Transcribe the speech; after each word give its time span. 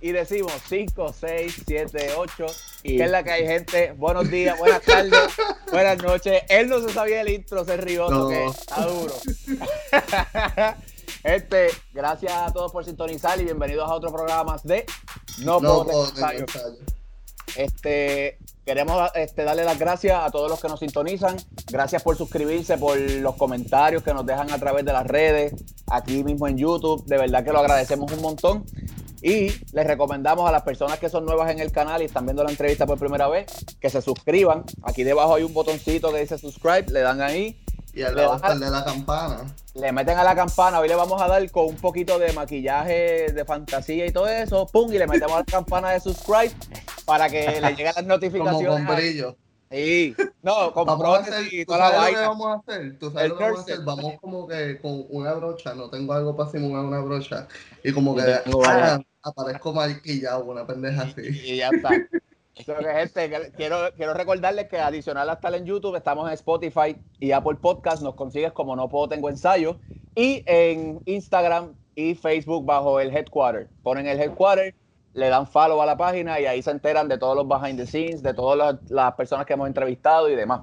y 0.00 0.12
decimos 0.12 0.52
5, 0.68 1.14
6, 1.18 1.62
7, 1.66 2.08
8. 2.16 2.46
Y 2.84 2.96
que 2.96 3.04
es 3.04 3.10
la 3.10 3.22
que 3.24 3.30
hay 3.30 3.46
gente. 3.46 3.92
Buenos 3.92 4.30
días, 4.30 4.58
buenas 4.58 4.82
tardes, 4.82 5.12
buenas 5.72 6.02
noches. 6.02 6.42
Él 6.48 6.68
no 6.68 6.80
se 6.80 6.92
sabía 6.92 7.20
el 7.22 7.28
intro, 7.28 7.64
se 7.64 7.76
rió, 7.76 8.08
no. 8.10 8.28
que 8.28 8.46
está 8.46 8.86
duro. 8.86 9.14
Este, 11.22 11.68
gracias 11.94 12.34
a 12.34 12.52
todos 12.52 12.70
por 12.70 12.84
sintonizar 12.84 13.40
y 13.40 13.44
bienvenidos 13.44 13.88
a 13.88 13.94
otro 13.94 14.12
programa 14.12 14.44
más 14.44 14.62
de 14.62 14.84
No, 15.38 15.58
no 15.58 15.82
puedo 15.84 16.06
ensayo. 16.10 16.44
Este, 17.56 18.36
queremos 18.66 19.10
este, 19.14 19.42
darle 19.44 19.64
las 19.64 19.78
gracias 19.78 20.20
a 20.22 20.30
todos 20.30 20.50
los 20.50 20.60
que 20.60 20.68
nos 20.68 20.80
sintonizan. 20.80 21.36
Gracias 21.70 22.02
por 22.02 22.18
suscribirse, 22.18 22.76
por 22.76 22.98
los 22.98 23.36
comentarios 23.36 24.02
que 24.02 24.12
nos 24.12 24.26
dejan 24.26 24.50
a 24.50 24.58
través 24.58 24.84
de 24.84 24.92
las 24.92 25.06
redes, 25.06 25.54
aquí 25.86 26.22
mismo 26.22 26.46
en 26.46 26.58
YouTube. 26.58 27.04
De 27.06 27.16
verdad 27.16 27.42
que 27.42 27.52
lo 27.52 27.60
agradecemos 27.60 28.12
un 28.12 28.20
montón. 28.20 28.66
Y 29.24 29.50
les 29.72 29.86
recomendamos 29.86 30.46
a 30.46 30.52
las 30.52 30.64
personas 30.64 30.98
que 30.98 31.08
son 31.08 31.24
nuevas 31.24 31.50
en 31.50 31.58
el 31.58 31.72
canal 31.72 32.02
y 32.02 32.04
están 32.04 32.26
viendo 32.26 32.44
la 32.44 32.50
entrevista 32.50 32.84
por 32.84 32.98
primera 32.98 33.26
vez 33.26 33.46
que 33.80 33.88
se 33.88 34.02
suscriban. 34.02 34.64
Aquí 34.82 35.02
debajo 35.02 35.34
hay 35.34 35.44
un 35.44 35.54
botoncito 35.54 36.12
que 36.12 36.20
dice 36.20 36.36
subscribe, 36.36 36.92
le 36.92 37.00
dan 37.00 37.22
ahí. 37.22 37.58
Y 37.94 38.02
al 38.02 38.16
lado 38.16 38.36
está 38.36 38.54
de 38.54 38.68
la 38.68 38.84
campana. 38.84 39.38
Le 39.72 39.92
meten 39.92 40.18
a 40.18 40.24
la 40.24 40.34
campana, 40.34 40.78
hoy 40.78 40.88
le 40.88 40.94
vamos 40.94 41.22
a 41.22 41.26
dar 41.26 41.50
con 41.50 41.64
un 41.64 41.76
poquito 41.76 42.18
de 42.18 42.34
maquillaje 42.34 43.32
de 43.32 43.44
fantasía 43.46 44.04
y 44.04 44.12
todo 44.12 44.28
eso, 44.28 44.66
pum, 44.66 44.92
y 44.92 44.98
le 44.98 45.06
metemos 45.06 45.36
a 45.36 45.38
la 45.38 45.44
campana 45.44 45.92
de 45.92 46.00
subscribe 46.00 46.52
para 47.06 47.30
que 47.30 47.62
le 47.62 47.70
lleguen 47.70 47.92
las 47.96 48.04
notificaciones. 48.04 48.66
Como 48.68 48.86
con 48.86 48.94
brillo. 48.94 49.36
Sí, 49.70 50.14
no, 50.42 50.70
con 50.74 50.84
vamos 50.84 51.18
a 51.18 51.20
hacer, 51.22 51.46
y 51.50 51.64
toda 51.64 51.78
la 51.78 51.96
vaina. 51.96 52.28
Vamos 52.28 52.46
a 52.46 52.60
hacer? 52.60 52.98
¿Tú 52.98 53.10
sabes 53.10 53.30
lo 53.30 53.38
que 53.38 53.44
vamos 53.44 53.58
a 53.58 53.62
hacer? 53.62 53.80
Vamos 53.80 54.12
como 54.20 54.46
que 54.46 54.78
con 54.80 55.06
una 55.08 55.32
brocha, 55.32 55.74
no 55.74 55.88
tengo 55.88 56.12
algo 56.12 56.36
para 56.36 56.50
simular 56.50 56.84
una 56.84 57.00
brocha, 57.00 57.48
y 57.82 57.90
como 57.90 58.14
que 58.14 58.22
ah, 58.22 59.00
aparezco 59.24 59.72
maquillado, 59.72 60.44
una 60.44 60.66
pendeja 60.66 61.02
así. 61.02 61.22
Y 61.44 61.56
ya 61.56 61.70
está. 61.70 61.90
gente, 62.54 63.52
quiero, 63.56 63.76
quiero 63.96 64.14
recordarles 64.14 64.68
que 64.68 64.78
adicional 64.78 65.28
a 65.28 65.34
estar 65.34 65.54
en 65.54 65.64
YouTube, 65.64 65.96
estamos 65.96 66.28
en 66.28 66.34
Spotify 66.34 66.96
y 67.18 67.32
Apple 67.32 67.56
Podcast. 67.60 68.02
Nos 68.02 68.14
consigues 68.14 68.52
como 68.52 68.76
No 68.76 68.88
Puedo 68.88 69.08
Tengo 69.08 69.28
Ensayo. 69.28 69.78
Y 70.14 70.44
en 70.46 71.00
Instagram 71.06 71.74
y 71.96 72.14
Facebook 72.14 72.64
bajo 72.64 73.00
el 73.00 73.14
Headquarter. 73.14 73.68
Ponen 73.82 74.06
el 74.06 74.20
Headquarter, 74.20 74.74
le 75.14 75.28
dan 75.28 75.46
follow 75.46 75.80
a 75.80 75.86
la 75.86 75.96
página 75.96 76.38
y 76.40 76.46
ahí 76.46 76.62
se 76.62 76.70
enteran 76.70 77.08
de 77.08 77.18
todos 77.18 77.36
los 77.36 77.48
behind 77.48 77.78
the 77.78 77.86
scenes, 77.86 78.22
de 78.22 78.34
todas 78.34 78.78
las, 78.88 79.14
personas 79.14 79.46
que 79.46 79.54
hemos 79.54 79.66
entrevistado 79.66 80.28
y 80.28 80.36
demás. 80.36 80.62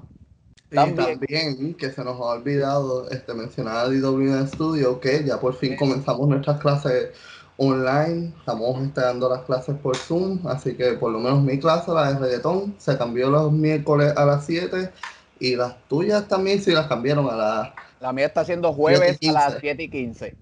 Y 0.70 0.74
también, 0.74 1.74
que 1.74 1.90
se 1.90 2.02
nos 2.02 2.18
ha 2.18 2.24
olvidado 2.24 3.10
este, 3.10 3.34
mencionar 3.34 3.76
a 3.76 3.84
DW 3.88 4.46
Studio, 4.46 5.00
que 5.00 5.22
ya 5.22 5.38
por 5.38 5.54
fin 5.54 5.76
comenzamos 5.76 6.26
nuestras 6.28 6.58
clases 6.60 7.10
online, 7.56 8.32
estamos 8.38 8.94
dando 8.94 9.28
las 9.28 9.42
clases 9.42 9.76
por 9.76 9.96
Zoom, 9.96 10.46
así 10.46 10.74
que 10.74 10.92
por 10.94 11.12
lo 11.12 11.20
menos 11.20 11.42
mi 11.42 11.58
clase, 11.58 11.90
la 11.92 12.12
de 12.12 12.18
reggaetón, 12.18 12.74
se 12.78 12.96
cambió 12.96 13.30
los 13.30 13.52
miércoles 13.52 14.12
a 14.16 14.24
las 14.24 14.46
7 14.46 14.90
y 15.38 15.56
las 15.56 15.76
tuyas 15.88 16.26
también 16.28 16.60
sí 16.60 16.72
las 16.72 16.86
cambiaron 16.86 17.28
a 17.28 17.36
las... 17.36 17.68
La 18.00 18.12
mía 18.12 18.26
está 18.26 18.40
haciendo 18.40 18.72
jueves 18.72 19.18
a 19.28 19.32
las 19.32 19.58
7 19.60 19.82
y 19.82 19.88
15. 19.88 20.36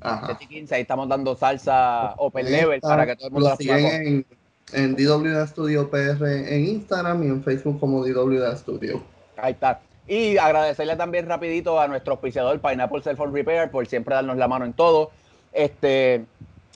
Ajá. 0.00 0.26
7 0.26 0.44
y 0.44 0.46
15, 0.46 0.74
ahí 0.74 0.82
estamos 0.82 1.08
dando 1.08 1.36
salsa 1.36 2.14
open 2.16 2.50
level 2.50 2.80
para 2.80 3.06
que 3.06 3.16
todo 3.16 3.28
el 3.28 3.32
mundo 3.32 3.48
la 3.50 3.56
siguen 3.56 3.86
en, 3.86 4.26
en 4.72 4.96
DW 4.96 5.46
Studio 5.46 5.90
PR 5.90 6.26
en 6.26 6.64
Instagram 6.66 7.22
y 7.22 7.26
en 7.26 7.42
Facebook 7.42 7.78
como 7.78 8.04
DW 8.04 8.56
Studio. 8.56 9.02
Ahí 9.36 9.52
está. 9.52 9.80
Y 10.06 10.36
agradecerle 10.36 10.96
también 10.96 11.28
rapidito 11.28 11.80
a 11.80 11.86
nuestro 11.86 12.14
auspiciador 12.14 12.60
Pineapple 12.60 13.02
Cell 13.02 13.16
Phone 13.16 13.32
Repair 13.32 13.70
por 13.70 13.86
siempre 13.86 14.14
darnos 14.14 14.36
la 14.36 14.48
mano 14.48 14.64
en 14.64 14.72
todo. 14.72 15.10
Este, 15.52 16.24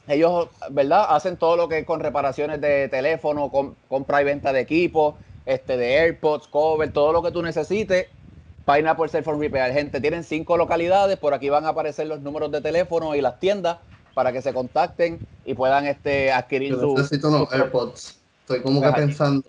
ellos, 0.09 0.49
¿verdad? 0.71 1.07
Hacen 1.09 1.37
todo 1.37 1.57
lo 1.57 1.69
que 1.69 1.79
es 1.79 1.87
con 1.87 2.01
reparaciones 2.01 2.61
de 2.61 2.89
teléfono, 2.89 3.51
con, 3.51 3.77
compra 3.89 4.23
y 4.23 4.25
venta 4.25 4.53
de 4.53 4.61
equipo, 4.61 5.17
este, 5.45 5.77
de 5.77 5.99
AirPods, 5.99 6.49
cover, 6.49 6.93
todo 6.93 7.13
lo 7.13 7.23
que 7.23 7.31
tú 7.31 7.43
necesites. 7.43 8.09
Pineapple 8.67 9.09
Cell 9.09 9.23
Phone 9.23 9.41
Repair. 9.41 9.73
Gente, 9.73 10.01
tienen 10.01 10.25
cinco 10.25 10.57
localidades. 10.57 11.19
Por 11.19 11.35
aquí 11.35 11.49
van 11.49 11.65
a 11.67 11.69
aparecer 11.69 12.07
los 12.09 12.21
números 12.21 12.51
de 12.51 12.61
teléfono 12.61 13.15
y 13.15 13.21
las 13.21 13.39
tiendas 13.39 13.79
para 14.15 14.33
que 14.33 14.43
se 14.43 14.53
contacten 14.53 15.21
y 15.45 15.55
puedan 15.55 15.87
este, 15.87 16.33
adquirir 16.33 16.73
Yo 16.73 16.95
necesito 16.95 17.29
unos 17.29 17.53
AirPods. 17.53 18.19
Estoy 18.41 18.63
como 18.63 18.81
que 18.81 18.93
pensando 18.93 19.49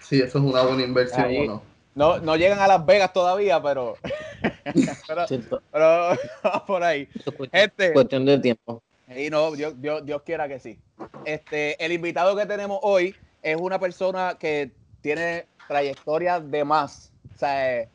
si 0.00 0.20
eso 0.20 0.38
es 0.38 0.44
una 0.44 0.62
buena 0.62 0.82
inversión 0.82 1.26
o 1.26 1.44
no. 1.44 1.62
No, 1.94 2.18
no 2.20 2.36
llegan 2.36 2.60
a 2.60 2.68
Las 2.68 2.86
Vegas 2.86 3.12
todavía, 3.12 3.60
pero. 3.60 3.96
pero, 5.08 5.26
pero, 5.72 6.10
por 6.66 6.82
ahí. 6.82 7.08
Gente, 7.52 7.92
cuestión 7.92 8.24
de 8.24 8.38
tiempo. 8.38 8.82
Y 9.16 9.30
no, 9.30 9.52
Dios, 9.52 9.74
Dios, 9.80 10.22
quiera 10.24 10.48
que 10.48 10.58
sí. 10.58 10.78
Este, 11.24 11.82
el 11.84 11.92
invitado 11.92 12.36
que 12.36 12.46
tenemos 12.46 12.78
hoy 12.82 13.14
es 13.42 13.56
una 13.56 13.78
persona 13.78 14.36
que 14.38 14.70
tiene 15.00 15.46
trayectoria 15.66 16.40
de 16.40 16.64
más. 16.64 17.12
O 17.34 17.38
sea, 17.38 17.88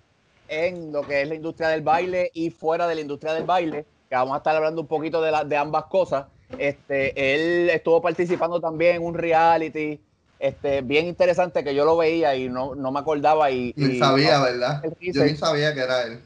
en 0.48 0.92
lo 0.92 1.02
que 1.02 1.22
es 1.22 1.28
la 1.28 1.36
industria 1.36 1.70
del 1.70 1.82
baile 1.82 2.32
y 2.34 2.50
fuera 2.50 2.88
de 2.88 2.96
la 2.96 3.02
industria 3.02 3.34
del 3.34 3.44
baile, 3.44 3.86
que 4.10 4.16
vamos 4.16 4.34
a 4.34 4.38
estar 4.38 4.56
hablando 4.56 4.82
un 4.82 4.88
poquito 4.88 5.22
de, 5.22 5.32
la, 5.32 5.44
de 5.44 5.58
ambas 5.58 5.86
cosas. 5.86 6.26
Este, 6.58 7.34
él 7.36 7.70
estuvo 7.70 8.02
participando 8.02 8.60
también 8.60 8.98
en 8.98 9.04
un 9.04 9.16
reality 9.16 10.00
este, 10.40 10.82
bien 10.82 11.08
interesante 11.08 11.64
que 11.64 11.74
yo 11.74 11.86
lo 11.86 11.96
veía 11.96 12.36
y 12.36 12.50
no, 12.50 12.76
me 12.76 13.00
acordaba. 13.00 13.50
Y, 13.50 13.74
ni 13.78 13.98
sabía, 13.98 14.42
¿verdad? 14.42 14.84
Yo 15.00 15.24
ni 15.24 15.36
sabía 15.36 15.74
que 15.74 15.80
era 15.80 16.04
él. 16.04 16.20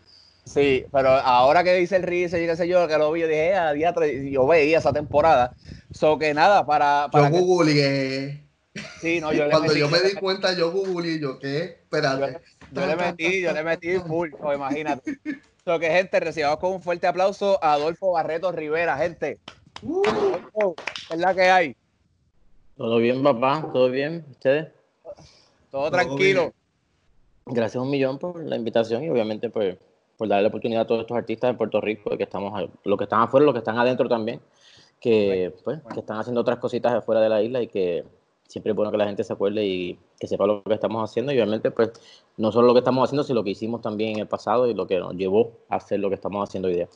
Sí, 0.48 0.86
pero 0.94 1.10
ahora 1.10 1.62
que 1.64 1.74
dice 1.74 1.98
el 1.98 2.04
Rice 2.04 2.42
y 2.42 2.48
qué 2.48 2.56
sé 2.56 2.68
yo, 2.70 2.88
que 2.88 2.98
lo 2.98 3.12
vi, 3.12 3.22
yo 3.22 3.28
dije, 3.28 3.54
ah, 3.54 3.74
yo 3.76 4.48
veía 4.48 4.78
esa 4.78 4.94
temporada. 4.94 5.54
So 5.92 6.18
que 6.18 6.34
nada, 6.34 6.66
para. 6.66 7.10
para 7.12 7.30
yo 7.30 7.38
googleé. 7.40 8.44
Sí, 9.02 9.20
no, 9.20 9.34
yo 9.34 9.50
Cuando 9.50 9.74
yo 9.76 9.90
me 9.90 10.00
di 10.00 10.14
cuenta, 10.20 10.56
yo 10.56 10.72
googleé, 10.72 11.20
yo, 11.20 11.38
¿qué? 11.38 11.80
Espérate. 11.84 12.40
Yo, 12.72 12.82
yo 12.82 12.88
le 12.88 12.96
metí, 12.96 13.42
yo 13.42 13.52
le 13.52 13.64
metí 13.64 13.98
full, 14.00 14.30
no, 14.42 14.54
imagínate. 14.54 15.20
So 15.66 15.78
que, 15.80 15.90
gente, 15.90 16.20
recibamos 16.22 16.60
con 16.60 16.72
un 16.74 16.82
fuerte 16.82 17.08
aplauso 17.08 17.62
a 17.62 17.74
Adolfo 17.74 18.14
Barreto 18.14 18.52
Rivera, 18.54 18.98
gente. 18.98 19.40
Uh. 19.82 20.02
es 21.10 21.20
la 21.20 21.36
que 21.36 21.42
hay. 21.42 21.76
Todo 22.78 22.98
bien, 23.00 23.22
papá, 23.22 23.68
todo 23.74 23.90
bien, 23.90 24.26
¿ustedes? 24.32 24.68
Todo, 25.72 25.92
tranquilo. 25.92 26.54
Gracias 27.46 27.82
un 27.84 27.90
millón 27.90 28.18
por 28.18 28.42
la 28.42 28.56
invitación 28.56 29.04
y 29.04 29.10
obviamente 29.10 29.50
pues 29.50 29.78
por 30.18 30.28
darle 30.28 30.44
la 30.44 30.50
oportunidad 30.50 30.82
a 30.82 30.88
todos 30.88 31.02
estos 31.02 31.16
artistas 31.16 31.52
de 31.52 31.58
Puerto 31.58 31.80
Rico, 31.80 32.18
que 32.18 32.24
estamos, 32.24 32.70
los 32.84 32.98
que 32.98 33.04
están 33.04 33.22
afuera, 33.22 33.46
los 33.46 33.54
que 33.54 33.60
están 33.60 33.78
adentro 33.78 34.10
también, 34.10 34.42
que, 35.00 35.54
pues, 35.64 35.80
que 35.94 36.00
están 36.00 36.18
haciendo 36.18 36.42
otras 36.42 36.58
cositas 36.58 36.94
afuera 36.94 37.22
de 37.22 37.30
la 37.30 37.42
isla 37.42 37.62
y 37.62 37.68
que 37.68 38.04
siempre 38.48 38.72
es 38.72 38.76
bueno 38.76 38.92
que 38.92 38.98
la 38.98 39.06
gente 39.06 39.24
se 39.24 39.34
acuerde 39.34 39.66
y 39.66 40.00
que 40.20 40.28
sepa 40.28 40.48
lo 40.48 40.64
que 40.64 40.74
estamos 40.74 41.08
haciendo 41.10 41.32
y 41.32 41.36
obviamente 41.36 41.70
pues 41.70 41.92
no 42.38 42.52
solo 42.52 42.68
lo 42.68 42.74
que 42.74 42.80
estamos 42.80 43.04
haciendo, 43.04 43.24
sino 43.24 43.36
lo 43.36 43.44
que 43.44 43.52
hicimos 43.52 43.82
también 43.82 44.12
en 44.14 44.20
el 44.20 44.28
pasado 44.28 44.68
y 44.68 44.74
lo 44.74 44.88
que 44.88 44.98
nos 45.00 45.14
llevó 45.14 45.52
a 45.70 45.76
hacer 45.76 46.00
lo 46.00 46.10
que 46.10 46.16
estamos 46.16 46.48
haciendo 46.48 46.70
hoy 46.70 46.76
día. 46.76 46.88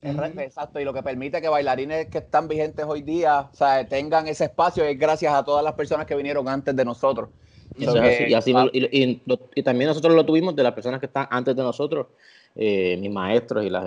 Exacto, 0.00 0.78
y 0.78 0.84
lo 0.84 0.92
que 0.92 1.02
permite 1.02 1.40
que 1.40 1.48
bailarines 1.48 2.06
que 2.08 2.18
están 2.18 2.46
vigentes 2.46 2.84
hoy 2.86 3.02
día 3.02 3.48
o 3.52 3.56
sea, 3.56 3.86
tengan 3.88 4.28
ese 4.28 4.44
espacio 4.44 4.84
es 4.84 4.98
gracias 4.98 5.32
a 5.32 5.44
todas 5.44 5.64
las 5.64 5.74
personas 5.74 6.06
que 6.06 6.14
vinieron 6.14 6.48
antes 6.48 6.74
de 6.74 6.84
nosotros. 6.84 7.30
Y, 7.76 8.34
así, 8.34 8.52
y, 8.72 9.22
y, 9.54 9.62
también 9.62 9.88
nosotros 9.88 10.14
lo 10.14 10.24
tuvimos 10.24 10.56
de 10.56 10.62
las 10.62 10.72
personas 10.72 10.98
que 10.98 11.06
están 11.06 11.28
antes 11.30 11.54
de 11.54 11.62
nosotros 11.62 12.06
eh, 12.54 12.96
mis 12.98 13.10
maestros 13.10 13.64
y 13.64 13.70
las, 13.70 13.84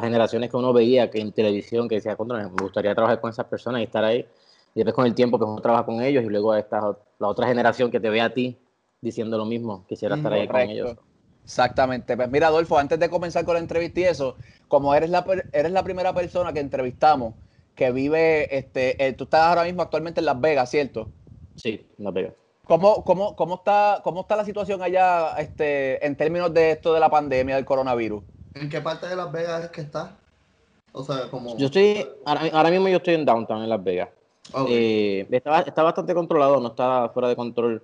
generaciones 0.00 0.50
que 0.50 0.56
uno 0.56 0.72
veía 0.72 1.10
que 1.10 1.20
en 1.20 1.32
televisión 1.32 1.88
que 1.88 1.96
decía, 1.96 2.16
me 2.18 2.46
gustaría 2.62 2.94
trabajar 2.94 3.20
con 3.20 3.30
esas 3.30 3.46
personas 3.46 3.80
y 3.80 3.84
estar 3.84 4.04
ahí. 4.04 4.26
Y 4.74 4.80
después 4.80 4.94
con 4.94 5.06
el 5.06 5.14
tiempo 5.14 5.38
que 5.38 5.44
uno 5.44 5.60
trabaja 5.60 5.84
con 5.84 6.02
ellos 6.02 6.24
y 6.24 6.28
luego 6.28 6.54
esta, 6.54 6.96
la 7.18 7.28
otra 7.28 7.46
generación 7.46 7.90
que 7.90 8.00
te 8.00 8.10
ve 8.10 8.20
a 8.20 8.32
ti 8.32 8.56
diciendo 9.00 9.38
lo 9.38 9.44
mismo, 9.44 9.84
quisiera 9.88 10.16
estar 10.16 10.32
ahí 10.32 10.46
con 10.46 10.60
ellos. 10.60 10.96
Exactamente. 11.44 12.16
Pues 12.16 12.30
mira, 12.30 12.48
Adolfo, 12.48 12.78
antes 12.78 12.98
de 12.98 13.08
comenzar 13.08 13.44
con 13.44 13.54
la 13.54 13.60
entrevista 13.60 14.00
y 14.00 14.04
eso, 14.04 14.36
como 14.68 14.94
eres 14.94 15.10
la, 15.10 15.24
eres 15.52 15.72
la 15.72 15.82
primera 15.82 16.12
persona 16.12 16.52
que 16.52 16.60
entrevistamos 16.60 17.34
que 17.74 17.92
vive, 17.92 18.54
este, 18.54 19.06
eh, 19.06 19.12
tú 19.12 19.24
estás 19.24 19.42
ahora 19.42 19.62
mismo 19.62 19.82
actualmente 19.82 20.20
en 20.20 20.26
Las 20.26 20.40
Vegas, 20.40 20.68
¿cierto? 20.68 21.08
Sí, 21.54 21.86
en 21.96 22.04
Las 22.04 22.12
Vegas. 22.12 22.34
¿Cómo, 22.68 23.02
cómo, 23.02 23.34
cómo, 23.34 23.54
está, 23.54 24.02
¿Cómo 24.04 24.20
está 24.20 24.36
la 24.36 24.44
situación 24.44 24.82
allá 24.82 25.38
este, 25.38 26.04
en 26.04 26.14
términos 26.16 26.52
de 26.52 26.72
esto 26.72 26.92
de 26.92 27.00
la 27.00 27.08
pandemia 27.08 27.56
del 27.56 27.64
coronavirus? 27.64 28.22
¿En 28.52 28.68
qué 28.68 28.82
parte 28.82 29.08
de 29.08 29.16
Las 29.16 29.32
Vegas 29.32 29.64
es 29.64 29.70
que 29.70 29.80
está? 29.80 30.18
O 30.92 31.02
sea, 31.02 31.30
como... 31.30 31.56
Yo 31.56 31.66
estoy, 31.66 32.06
ahora, 32.26 32.70
mismo 32.70 32.88
yo 32.90 32.98
estoy 32.98 33.14
en 33.14 33.24
downtown, 33.24 33.62
en 33.62 33.70
Las 33.70 33.82
Vegas. 33.82 34.10
Eh, 34.68 35.26
está, 35.30 35.62
está, 35.62 35.82
bastante 35.82 36.12
controlado, 36.12 36.60
no 36.60 36.68
está 36.68 37.08
fuera 37.08 37.30
de 37.30 37.36
control 37.36 37.82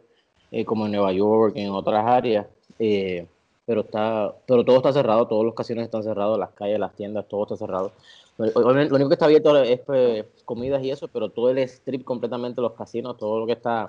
eh, 0.51 0.67
como 0.67 0.85
en 0.85 0.93
Nueva 0.93 1.13
York, 1.15 1.55
en 1.57 1.71
otras 1.71 2.05
áreas. 2.07 2.47
Eh, 2.79 3.27
pero 3.65 3.81
está 3.81 4.35
pero 4.47 4.67
todo 4.67 4.77
está 4.77 4.93
cerrado, 4.93 5.27
todos 5.27 5.47
los 5.47 5.55
casinos 5.55 5.83
están 5.83 6.03
cerrados, 6.03 6.39
las 6.39 6.51
calles, 6.51 6.79
las 6.79 6.95
tiendas, 6.95 7.27
todo 7.27 7.45
está 7.45 7.57
cerrado. 7.57 7.93
Lo 8.37 8.71
único 8.71 9.09
que 9.09 9.15
está 9.15 9.25
abierto 9.25 9.57
es 9.63 9.81
pues, 9.81 10.27
comidas 10.45 10.83
y 10.83 10.91
eso, 10.91 11.09
pero 11.09 11.31
todo 11.31 11.49
el 11.49 11.59
strip 11.61 12.05
completamente, 12.05 12.61
los 12.61 12.73
casinos, 12.73 13.17
todo 13.17 13.41
lo 13.41 13.47
que 13.47 13.53
está 13.53 13.87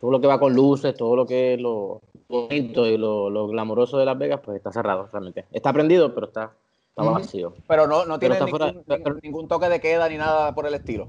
todo 0.00 0.10
lo 0.10 0.20
que 0.20 0.26
va 0.26 0.40
con 0.40 0.54
luces, 0.54 0.94
todo 0.96 1.14
lo 1.14 1.26
que 1.26 1.54
es 1.54 1.60
lo 1.60 2.00
bonito 2.28 2.86
y 2.86 2.96
lo, 2.96 3.28
lo 3.28 3.48
glamoroso 3.48 3.98
de 3.98 4.06
Las 4.06 4.16
Vegas, 4.16 4.40
pues 4.42 4.56
está 4.56 4.72
cerrado 4.72 5.08
realmente. 5.12 5.44
Está 5.52 5.72
prendido, 5.72 6.14
pero 6.14 6.26
está, 6.28 6.52
vacío. 6.94 7.54
Pero 7.66 7.86
no, 7.86 8.04
no 8.06 8.18
tiene 8.18 8.38
ningún, 8.40 8.84
ningún, 9.22 9.48
toque 9.48 9.68
de 9.68 9.80
queda 9.80 10.08
ni 10.08 10.16
nada 10.16 10.54
por 10.54 10.66
el 10.66 10.74
estilo. 10.74 11.08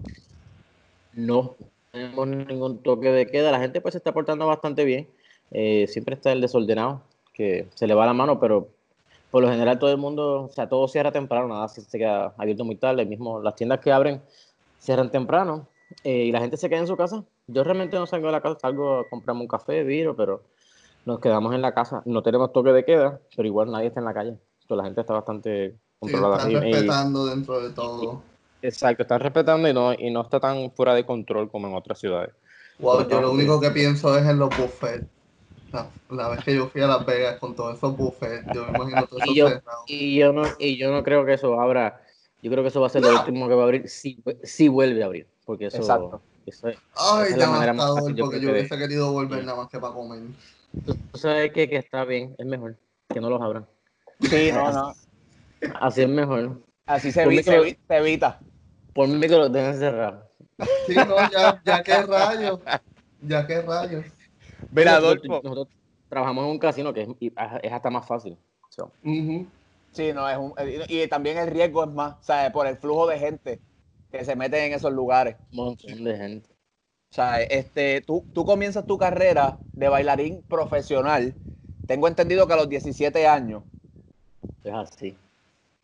No 1.13 1.55
tenemos 1.91 2.27
ningún 2.27 2.79
toque 2.79 3.11
de 3.11 3.27
queda. 3.27 3.51
La 3.51 3.59
gente 3.59 3.81
pues 3.81 3.93
se 3.93 3.97
está 3.99 4.13
portando 4.13 4.47
bastante 4.47 4.83
bien. 4.83 5.07
Eh, 5.51 5.85
siempre 5.87 6.15
está 6.15 6.31
el 6.31 6.41
desordenado, 6.41 7.01
que 7.33 7.67
se 7.75 7.87
le 7.87 7.93
va 7.93 8.05
la 8.05 8.13
mano, 8.13 8.39
pero 8.39 8.69
por 9.29 9.41
lo 9.41 9.49
general 9.49 9.79
todo 9.79 9.91
el 9.91 9.97
mundo, 9.97 10.43
o 10.43 10.49
sea, 10.49 10.67
todo 10.67 10.87
cierra 10.87 11.11
temprano, 11.11 11.47
nada 11.47 11.67
se, 11.67 11.85
queda 11.97 12.33
abierto 12.37 12.65
muy 12.65 12.75
tarde. 12.75 13.05
Mismo 13.05 13.41
las 13.41 13.55
tiendas 13.55 13.79
que 13.79 13.91
abren 13.91 14.21
cierran 14.79 15.11
temprano 15.11 15.67
eh, 16.03 16.25
y 16.25 16.31
la 16.31 16.39
gente 16.39 16.57
se 16.57 16.69
queda 16.69 16.79
en 16.79 16.87
su 16.87 16.97
casa. 16.97 17.23
Yo 17.51 17.63
realmente 17.63 17.97
no 17.97 18.07
salgo 18.07 18.27
de 18.27 18.31
la 18.33 18.41
casa, 18.41 18.59
salgo 18.59 18.99
a 18.99 19.09
comprarme 19.09 19.41
un 19.41 19.47
café, 19.47 19.83
vino, 19.83 20.15
pero 20.15 20.43
nos 21.05 21.19
quedamos 21.19 21.53
en 21.53 21.61
la 21.61 21.73
casa. 21.73 22.01
No 22.05 22.23
tenemos 22.23 22.53
toque 22.53 22.71
de 22.71 22.85
queda, 22.85 23.19
pero 23.35 23.47
igual 23.47 23.71
nadie 23.71 23.87
está 23.87 23.99
en 23.99 24.05
la 24.05 24.13
calle. 24.13 24.37
Entonces, 24.61 24.77
la 24.77 24.83
gente 24.83 25.01
está 25.01 25.13
bastante 25.13 25.77
controlada. 25.99 26.37
están 26.37 26.61
respetando 26.61 27.25
dentro 27.25 27.61
de 27.61 27.69
todo. 27.71 28.23
exacto, 28.61 29.03
están 29.03 29.19
respetando 29.19 29.67
y 29.67 29.73
no, 29.73 29.93
y 29.93 30.11
no 30.11 30.21
está 30.21 30.39
tan 30.39 30.71
fuera 30.71 30.93
de 30.93 31.05
control 31.05 31.49
como 31.49 31.67
en 31.67 31.75
otras 31.75 31.99
ciudades. 31.99 32.33
Wow, 32.79 33.07
yo 33.07 33.21
lo 33.21 33.31
único 33.31 33.59
que 33.59 33.71
pienso 33.71 34.17
es 34.17 34.25
en 34.25 34.39
los 34.39 34.49
buffets. 34.49 35.07
La, 36.09 36.27
vez 36.27 36.43
que 36.43 36.53
yo 36.53 36.67
fui 36.67 36.81
a 36.81 36.87
Las 36.87 37.05
Vegas 37.05 37.39
con 37.39 37.55
todos 37.55 37.77
esos 37.77 37.95
buffets, 37.95 38.45
yo 38.53 38.65
me 38.65 38.77
imagino 38.77 39.05
todo 39.05 39.19
eso 39.19 39.27
y 39.31 39.35
yo, 39.35 39.47
y 39.87 40.15
yo 40.17 40.33
no 40.33 40.43
Y 40.59 40.77
yo 40.77 40.91
no 40.91 41.01
creo 41.01 41.25
que 41.25 41.33
eso 41.33 41.59
abra, 41.61 42.01
yo 42.41 42.51
creo 42.51 42.63
que 42.63 42.67
eso 42.67 42.81
va 42.81 42.87
a 42.87 42.89
ser 42.89 43.03
lo 43.03 43.13
último 43.13 43.47
que 43.47 43.55
va 43.55 43.61
a 43.61 43.65
abrir 43.65 43.87
si, 43.87 44.21
si 44.43 44.67
vuelve 44.67 45.01
a 45.01 45.05
abrir, 45.05 45.27
porque 45.45 45.67
eso, 45.67 45.77
Exacto. 45.77 46.21
Eso 46.45 46.69
es, 46.69 46.77
Ay, 46.95 47.33
la 47.35 47.49
manera 47.49 47.73
más 47.73 47.93
fácil, 47.95 48.15
porque 48.17 48.39
yo 48.39 48.51
hubiese 48.51 48.77
querido 48.77 49.11
volver 49.11 49.43
nada 49.43 49.57
más 49.57 49.69
que 49.69 49.79
para 49.79 49.93
comer. 49.93 50.21
Tú 50.85 50.95
sabes 51.17 51.51
que, 51.51 51.69
que 51.69 51.77
está 51.77 52.05
bien, 52.05 52.35
es 52.37 52.45
mejor 52.45 52.77
que 53.09 53.19
no 53.19 53.29
los 53.29 53.41
abran. 53.41 53.67
Sí, 54.21 54.51
no, 54.51 54.71
no. 54.71 54.93
Así 55.79 56.01
es 56.01 56.09
mejor. 56.09 56.61
Así 56.85 57.11
se, 57.11 57.23
evita, 57.23 57.51
se, 57.51 57.77
evita. 57.89 58.39
Por 58.93 59.07
mí 59.07 59.19
que 59.21 59.37
lo 59.37 59.49
dejen 59.49 59.77
cerrar. 59.77 60.27
Sí, 60.85 60.93
no, 60.93 61.15
ya, 61.31 61.59
ya 61.65 61.81
qué 61.81 62.03
rayos. 62.03 62.59
Ya 63.21 63.47
qué 63.47 63.61
rayos. 63.61 64.05
Mira, 64.71 64.99
nosotros, 64.99 65.67
trabajamos 66.07 66.45
en 66.45 66.51
un 66.51 66.59
casino 66.59 66.93
que 66.93 67.01
es, 67.01 67.09
es 67.63 67.71
hasta 67.71 67.89
más 67.89 68.07
fácil. 68.07 68.37
Sí, 69.91 70.13
no, 70.13 70.29
es 70.29 70.37
un, 70.37 70.53
y 70.87 71.07
también 71.07 71.37
el 71.37 71.47
riesgo 71.47 71.83
es 71.83 71.89
más, 71.89 72.15
¿sabes? 72.21 72.51
Por 72.51 72.67
el 72.67 72.77
flujo 72.77 73.07
de 73.07 73.19
gente 73.19 73.59
que 74.11 74.25
se 74.25 74.35
mete 74.35 74.65
en 74.65 74.73
esos 74.73 74.91
lugares. 74.91 75.37
Un 75.51 75.57
montón 75.57 76.03
de 76.03 76.17
gente. 76.17 76.49
O 77.11 77.13
sea, 77.13 77.41
este, 77.41 78.01
tú, 78.01 78.25
tú 78.33 78.45
comienzas 78.45 78.85
tu 78.85 78.97
carrera 78.97 79.57
de 79.73 79.89
bailarín 79.89 80.41
profesional. 80.43 81.33
Tengo 81.87 82.07
entendido 82.07 82.47
que 82.47 82.53
a 82.53 82.57
los 82.57 82.69
17 82.69 83.27
años. 83.27 83.63
Es 84.63 84.73
así. 84.73 85.17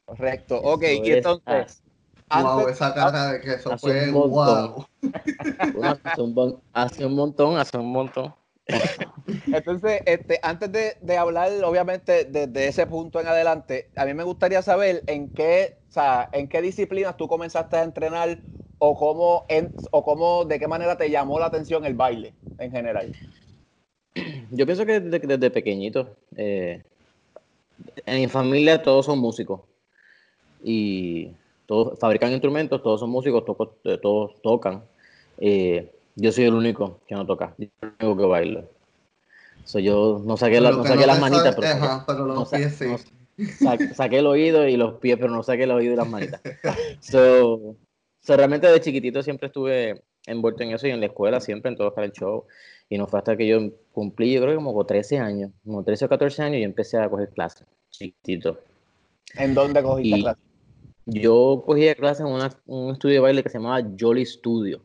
Correcto. 0.05 0.61
Ok, 0.63 0.83
y 1.03 1.11
entonces. 1.11 1.83
wow, 2.29 2.67
esa 2.69 2.93
cara 2.93 3.33
de 3.33 3.41
que 3.41 3.55
eso 3.55 3.77
fue 3.77 4.09
wow. 4.09 4.85
hace, 5.83 6.21
un, 6.21 6.61
hace 6.71 7.05
un 7.05 7.15
montón, 7.15 7.57
hace 7.57 7.77
un 7.77 7.91
montón. 7.91 8.33
Entonces, 9.47 10.01
este, 10.05 10.39
antes 10.41 10.71
de, 10.71 11.17
hablar, 11.17 11.51
obviamente, 11.63 12.25
desde 12.25 12.67
ese 12.67 12.87
punto 12.87 13.19
en 13.19 13.27
adelante, 13.27 13.89
a 13.95 14.05
mí 14.05 14.13
me 14.13 14.23
gustaría 14.23 14.61
saber 14.61 15.03
en 15.07 15.29
qué, 15.29 15.77
o 15.89 15.91
sea, 15.91 16.29
en 16.31 16.47
qué 16.47 16.61
disciplinas 16.61 17.17
tú 17.17 17.27
comenzaste 17.27 17.77
a 17.77 17.83
entrenar 17.83 18.39
o 18.79 18.95
cómo, 18.95 19.45
o 19.91 20.03
cómo, 20.03 20.45
de 20.45 20.59
qué 20.59 20.67
manera 20.67 20.97
te 20.97 21.09
llamó 21.09 21.39
la 21.39 21.47
atención 21.47 21.85
el 21.85 21.93
baile 21.95 22.33
en 22.57 22.71
general. 22.71 23.11
Yo 24.51 24.65
pienso 24.65 24.85
que 24.85 24.99
desde, 24.99 25.51
pequeñito, 25.51 26.15
eh, 26.35 26.83
en 28.05 28.21
mi 28.21 28.27
familia 28.27 28.81
todos 28.81 29.05
son 29.05 29.19
músicos 29.19 29.61
y 30.63 31.31
todos 31.65 31.99
fabrican 31.99 32.31
instrumentos, 32.31 32.81
todos 32.81 32.99
son 32.99 33.09
músicos, 33.09 33.45
todos, 33.45 34.01
todos 34.01 34.41
tocan. 34.41 34.83
Eh, 35.39 35.91
yo 36.17 36.31
soy 36.31 36.45
el 36.45 36.55
único 36.55 36.99
que 37.07 37.13
no 37.13 37.25
toca, 37.25 37.53
yo 37.57 37.67
tengo 37.97 38.17
que 38.17 38.25
bailar. 38.25 38.67
So, 39.65 39.79
yo 39.79 40.21
no 40.25 40.35
saqué, 40.35 40.59
la, 40.59 40.71
no 40.71 40.83
saqué 40.83 41.05
las 41.05 41.19
manitas, 41.19 41.55
pero, 41.55 42.25
los 42.25 42.49
pies 42.49 42.75
sí. 42.75 43.55
saqué 43.93 44.19
el 44.19 44.25
oído 44.25 44.67
y 44.67 44.77
los 44.77 44.95
pies, 44.95 45.17
pero 45.19 45.29
no 45.29 45.43
saqué 45.43 45.63
el 45.63 45.71
oído 45.71 45.93
y 45.93 45.95
las 45.95 46.09
manitas. 46.09 46.41
so, 47.01 47.75
realmente 48.27 48.65
de 48.67 48.81
chiquitito 48.81 49.21
siempre 49.21 49.47
estuve 49.47 50.01
envuelto 50.25 50.63
en 50.63 50.71
eso 50.71 50.87
y 50.87 50.91
en 50.91 51.01
la 51.01 51.05
escuela 51.05 51.39
siempre, 51.39 51.69
en 51.69 51.77
todos 51.77 51.93
los 51.95 52.11
show. 52.13 52.45
Y 52.89 52.97
no 52.97 53.05
fue 53.05 53.19
hasta 53.19 53.37
que 53.37 53.45
yo 53.45 53.59
cumplí, 53.91 54.33
yo 54.33 54.41
creo 54.41 54.57
que 54.57 54.63
como 54.63 54.85
13 54.85 55.19
años, 55.19 55.51
como 55.63 55.83
13 55.83 56.05
o 56.05 56.09
14 56.09 56.41
años, 56.41 56.57
y 56.59 56.63
empecé 56.63 56.97
a 56.97 57.09
coger 57.09 57.29
clases, 57.29 57.67
chiquitito. 57.91 58.59
¿En 59.35 59.53
dónde 59.53 59.83
cogiste 59.83 60.21
clases? 60.21 60.43
Yo 61.05 61.63
cogía 61.65 61.93
clases 61.93 62.25
en 62.25 62.51
un 62.65 62.91
estudio 62.93 63.15
de 63.15 63.19
baile 63.19 63.43
que 63.43 63.49
se 63.49 63.59
llamaba 63.59 63.85
Jolly 63.99 64.25
Studio. 64.25 64.81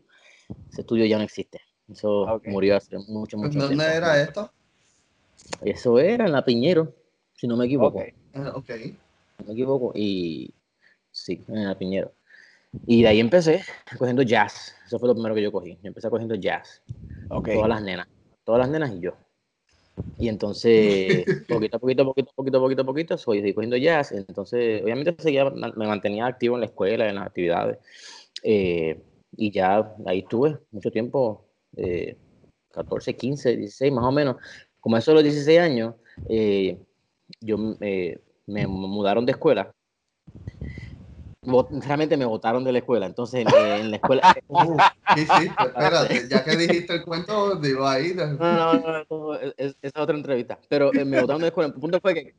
Ese 0.70 0.80
estudio 0.82 1.06
ya 1.06 1.18
no 1.18 1.24
existe. 1.24 1.60
Eso 1.88 2.40
murió 2.46 2.76
hace 2.76 2.96
mucho, 2.98 3.36
mucho 3.36 3.50
tiempo. 3.50 3.68
¿Dónde 3.68 3.84
era 3.84 4.22
esto? 4.22 4.50
Eso 5.62 5.98
era 5.98 6.26
en 6.26 6.32
La 6.32 6.44
Piñero, 6.44 6.94
si 7.34 7.46
no 7.46 7.56
me 7.56 7.66
equivoco. 7.66 7.98
Ok. 8.54 8.70
No 9.38 9.46
me 9.46 9.52
equivoco. 9.52 9.92
Y 9.94 10.54
sí, 11.10 11.42
en 11.48 11.64
La 11.64 11.76
Piñero. 11.76 12.12
Y 12.86 13.02
de 13.02 13.08
ahí 13.08 13.20
empecé 13.20 13.62
cogiendo 13.98 14.22
jazz. 14.22 14.74
Eso 14.86 14.98
fue 14.98 15.08
lo 15.08 15.14
primero 15.14 15.34
que 15.34 15.42
yo 15.42 15.52
cogí. 15.52 15.78
Yo 15.82 15.88
empecé 15.88 16.08
cogiendo 16.08 16.34
jazz. 16.34 16.82
Okay. 17.28 17.54
Todas 17.54 17.68
las 17.68 17.82
nenas. 17.82 18.08
Todas 18.44 18.60
las 18.60 18.70
nenas 18.70 18.92
y 18.92 19.00
yo. 19.00 19.12
Y 20.18 20.28
entonces, 20.28 21.24
poquito 21.48 21.76
a 21.76 21.80
poquito, 21.80 22.04
poquito, 22.04 22.32
poquito, 22.34 22.60
poquito, 22.60 22.86
poquito, 22.86 23.18
soy 23.18 23.52
cogiendo 23.52 23.76
jazz. 23.76 24.12
Entonces, 24.12 24.82
obviamente 24.82 25.14
seguía, 25.18 25.50
me 25.50 25.86
mantenía 25.86 26.26
activo 26.26 26.56
en 26.56 26.60
la 26.60 26.66
escuela, 26.66 27.08
en 27.08 27.16
las 27.16 27.26
actividades. 27.26 27.78
Eh, 28.42 29.02
y 29.36 29.50
ya 29.50 29.94
ahí 30.06 30.20
estuve 30.20 30.58
mucho 30.70 30.90
tiempo, 30.90 31.46
14, 32.72 33.16
15, 33.16 33.56
16 33.56 33.92
más 33.92 34.04
o 34.04 34.12
menos. 34.12 34.36
Como 34.80 34.96
eso 34.96 35.12
a 35.12 35.14
los 35.14 35.22
16 35.22 35.60
años, 35.60 35.94
eh, 36.28 36.78
yo 37.40 37.56
eh, 37.80 38.20
me 38.46 38.66
mudaron 38.66 39.24
de 39.24 39.32
escuela. 39.32 39.72
Realmente 41.42 42.16
me 42.16 42.24
botaron 42.24 42.62
de 42.62 42.72
la 42.72 42.78
escuela, 42.78 43.06
entonces 43.06 43.44
en, 43.46 43.90
la 43.90 43.96
escuela... 43.96 44.34
Uh, 44.46 44.76
sí, 45.16 45.26
sí, 45.26 45.50
espérate, 45.58 46.28
ya 46.28 46.44
que 46.44 46.56
dijiste 46.56 46.94
el 46.94 47.04
cuento, 47.04 47.56
digo 47.56 47.86
ahí... 47.86 48.14
No, 48.14 48.74
no, 48.74 49.04
no, 49.10 49.34
esa 49.34 49.76
es 49.82 49.92
otra 49.96 50.16
entrevista, 50.16 50.58
pero 50.68 50.94
eh, 50.94 51.04
me 51.04 51.20
botaron 51.20 51.40
de 51.40 51.46
la 51.46 51.48
escuela. 51.48 51.72
El 51.74 51.80
punto 51.80 52.00
fue 52.00 52.14
que 52.14 52.34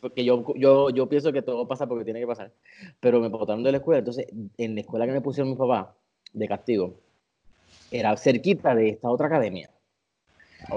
porque 0.00 0.24
yo, 0.24 0.44
yo, 0.54 0.90
yo 0.90 1.08
pienso 1.08 1.32
que 1.32 1.42
todo 1.42 1.66
pasa 1.66 1.86
porque 1.86 2.04
tiene 2.04 2.20
que 2.20 2.26
pasar, 2.26 2.52
pero 3.00 3.18
me 3.20 3.28
botaron 3.28 3.64
de 3.64 3.72
la 3.72 3.78
escuela, 3.78 3.98
entonces 3.98 4.26
en 4.58 4.74
la 4.74 4.82
escuela 4.82 5.06
que 5.06 5.12
me 5.12 5.22
pusieron 5.22 5.50
mi 5.50 5.56
papá, 5.56 5.96
de 6.36 6.48
castigo 6.48 6.94
era 7.90 8.16
cerquita 8.16 8.74
de 8.74 8.90
esta 8.90 9.10
otra 9.10 9.26
academia 9.26 9.70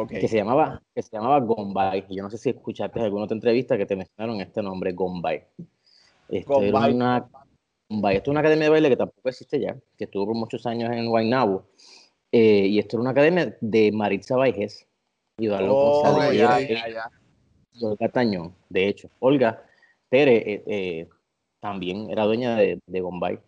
que 0.07 0.27
se 0.27 0.37
llamaba 0.37 0.81
que 0.93 1.01
se 1.01 1.15
llamaba 1.15 1.39
Gombay. 1.39 2.05
Yo 2.09 2.23
no 2.23 2.29
sé 2.29 2.37
si 2.37 2.49
escuchaste 2.49 2.99
alguna 2.99 3.25
otra 3.25 3.35
entrevista 3.35 3.77
que 3.77 3.85
te 3.85 3.95
mencionaron 3.95 4.41
este 4.41 4.61
nombre, 4.61 4.91
Gombay. 4.93 5.43
Esto 6.29 6.61
era 6.61 6.87
una, 6.87 7.29
Esto 7.89 8.07
es 8.09 8.27
una 8.27 8.41
academia 8.41 8.65
de 8.65 8.69
baile 8.69 8.89
que 8.89 8.97
tampoco 8.97 9.29
existe 9.29 9.59
ya, 9.59 9.75
que 9.97 10.03
estuvo 10.03 10.27
por 10.27 10.35
muchos 10.35 10.65
años 10.65 10.91
en 10.91 11.07
Guaynabo. 11.07 11.65
Eh, 12.31 12.67
y 12.67 12.79
esto 12.79 12.97
era 12.97 13.01
una 13.01 13.11
academia 13.11 13.57
de 13.59 13.91
Maritza 13.91 14.35
Baiges 14.35 14.85
y 15.37 15.47
oh, 15.47 16.03
Olga 17.81 18.09
Tañón, 18.09 18.53
de 18.69 18.87
hecho. 18.87 19.09
Olga 19.19 19.63
Tere 20.09 20.37
eh, 20.37 20.63
eh, 20.67 21.09
también 21.59 22.09
era 22.09 22.25
dueña 22.25 22.55
de, 22.55 22.79
de 22.85 23.01
Bombay. 23.01 23.39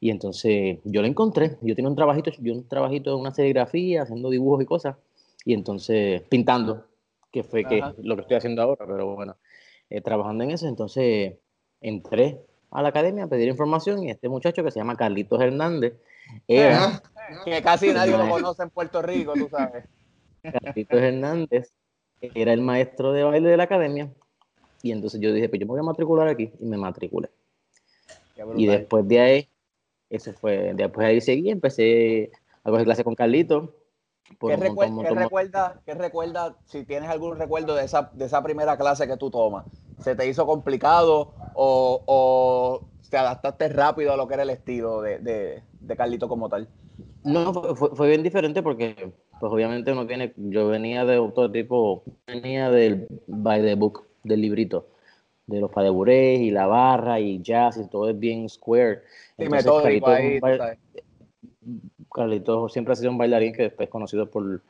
Y 0.00 0.10
entonces 0.10 0.78
yo 0.84 1.02
la 1.02 1.08
encontré. 1.08 1.56
Yo 1.60 1.74
tenía 1.74 1.90
un 1.90 1.96
trabajito, 1.96 2.30
yo 2.40 2.54
un 2.54 2.66
trabajito 2.66 3.10
de 3.10 3.16
una 3.16 3.34
serigrafía, 3.34 4.02
haciendo 4.02 4.30
dibujos 4.30 4.62
y 4.62 4.66
cosas. 4.66 4.96
Y 5.44 5.54
entonces 5.54 6.22
pintando, 6.28 6.86
que 7.32 7.42
fue 7.42 7.64
que 7.64 7.82
lo 8.02 8.16
que 8.16 8.22
estoy 8.22 8.36
haciendo 8.36 8.62
ahora, 8.62 8.86
pero 8.86 9.14
bueno, 9.14 9.36
eh, 9.90 10.00
trabajando 10.00 10.44
en 10.44 10.50
eso. 10.50 10.66
Entonces 10.66 11.34
entré 11.80 12.40
a 12.70 12.82
la 12.82 12.88
academia 12.88 13.24
a 13.24 13.28
pedir 13.28 13.48
información 13.48 14.02
y 14.02 14.10
este 14.10 14.28
muchacho 14.28 14.62
que 14.62 14.70
se 14.70 14.80
llama 14.80 14.96
Carlitos 14.96 15.40
Hernández 15.40 15.94
era... 16.46 17.02
Que 17.44 17.62
casi 17.62 17.88
nadie 17.92 18.16
lo 18.16 18.28
conoce 18.28 18.62
en 18.62 18.70
Puerto 18.70 19.02
Rico, 19.02 19.34
tú 19.34 19.48
sabes. 19.50 19.84
Carlitos 20.42 21.00
Hernández 21.00 21.72
era 22.20 22.52
el 22.52 22.60
maestro 22.60 23.12
de 23.12 23.24
baile 23.24 23.48
de 23.48 23.56
la 23.56 23.64
academia. 23.64 24.10
Y 24.82 24.92
entonces 24.92 25.20
yo 25.20 25.32
dije, 25.32 25.48
pues 25.48 25.60
yo 25.60 25.66
me 25.66 25.70
voy 25.70 25.80
a 25.80 25.84
matricular 25.84 26.28
aquí. 26.28 26.52
Y 26.60 26.64
me 26.64 26.76
matriculé. 26.76 27.30
Y 28.56 28.66
después 28.66 29.06
de 29.08 29.20
ahí, 29.20 29.48
eso 30.10 30.32
fue, 30.32 30.72
después 30.74 31.06
de 31.06 31.12
ahí 31.12 31.20
seguí, 31.20 31.50
empecé 31.50 32.30
a 32.64 32.70
coger 32.70 32.84
clases 32.84 33.04
con 33.04 33.14
Carlito. 33.14 33.74
¿Qué, 34.40 34.56
recuerda, 34.56 35.80
¿qué, 35.86 35.94
recuerda, 35.94 36.56
si 36.66 36.84
tienes 36.84 37.08
algún 37.08 37.38
recuerdo 37.38 37.74
de 37.74 37.84
esa, 37.84 38.10
de 38.12 38.26
esa 38.26 38.42
primera 38.42 38.76
clase 38.76 39.06
que 39.06 39.16
tú 39.16 39.30
tomas? 39.30 39.64
¿Se 40.00 40.14
te 40.14 40.28
hizo 40.28 40.46
complicado 40.46 41.32
o, 41.54 42.02
o 42.04 42.88
te 43.08 43.16
adaptaste 43.16 43.70
rápido 43.70 44.12
a 44.12 44.16
lo 44.16 44.28
que 44.28 44.34
era 44.34 44.42
el 44.42 44.50
estilo 44.50 45.00
de, 45.00 45.18
de, 45.18 45.62
de 45.80 45.96
Carlito 45.96 46.28
como 46.28 46.48
tal? 46.50 46.68
No, 47.24 47.74
fue, 47.74 47.90
fue, 47.96 48.08
bien 48.08 48.22
diferente 48.22 48.62
porque, 48.62 49.12
pues 49.40 49.52
obviamente 49.52 49.92
uno 49.92 50.04
viene, 50.04 50.34
yo 50.36 50.68
venía 50.68 51.06
de 51.06 51.18
otro 51.18 51.50
tipo, 51.50 52.04
venía 52.26 52.70
del 52.70 53.08
by 53.26 53.62
the 53.62 53.74
book, 53.74 54.06
del 54.24 54.42
librito 54.42 54.86
de 55.48 55.60
los 55.60 55.70
padeburés 55.70 56.40
y 56.40 56.50
la 56.50 56.66
barra 56.66 57.18
y 57.18 57.40
jazz 57.42 57.78
y 57.78 57.88
todo 57.88 58.08
es 58.08 58.18
bien 58.18 58.48
square. 58.48 59.02
Entonces, 59.36 59.68
Carlitos 62.14 62.72
siempre 62.72 62.92
ha 62.92 62.96
sido 62.96 63.10
un 63.10 63.18
bailarín 63.18 63.52
que 63.52 63.64
después 63.64 63.86
es 63.86 63.90
conocido 63.90 64.30
por, 64.30 64.62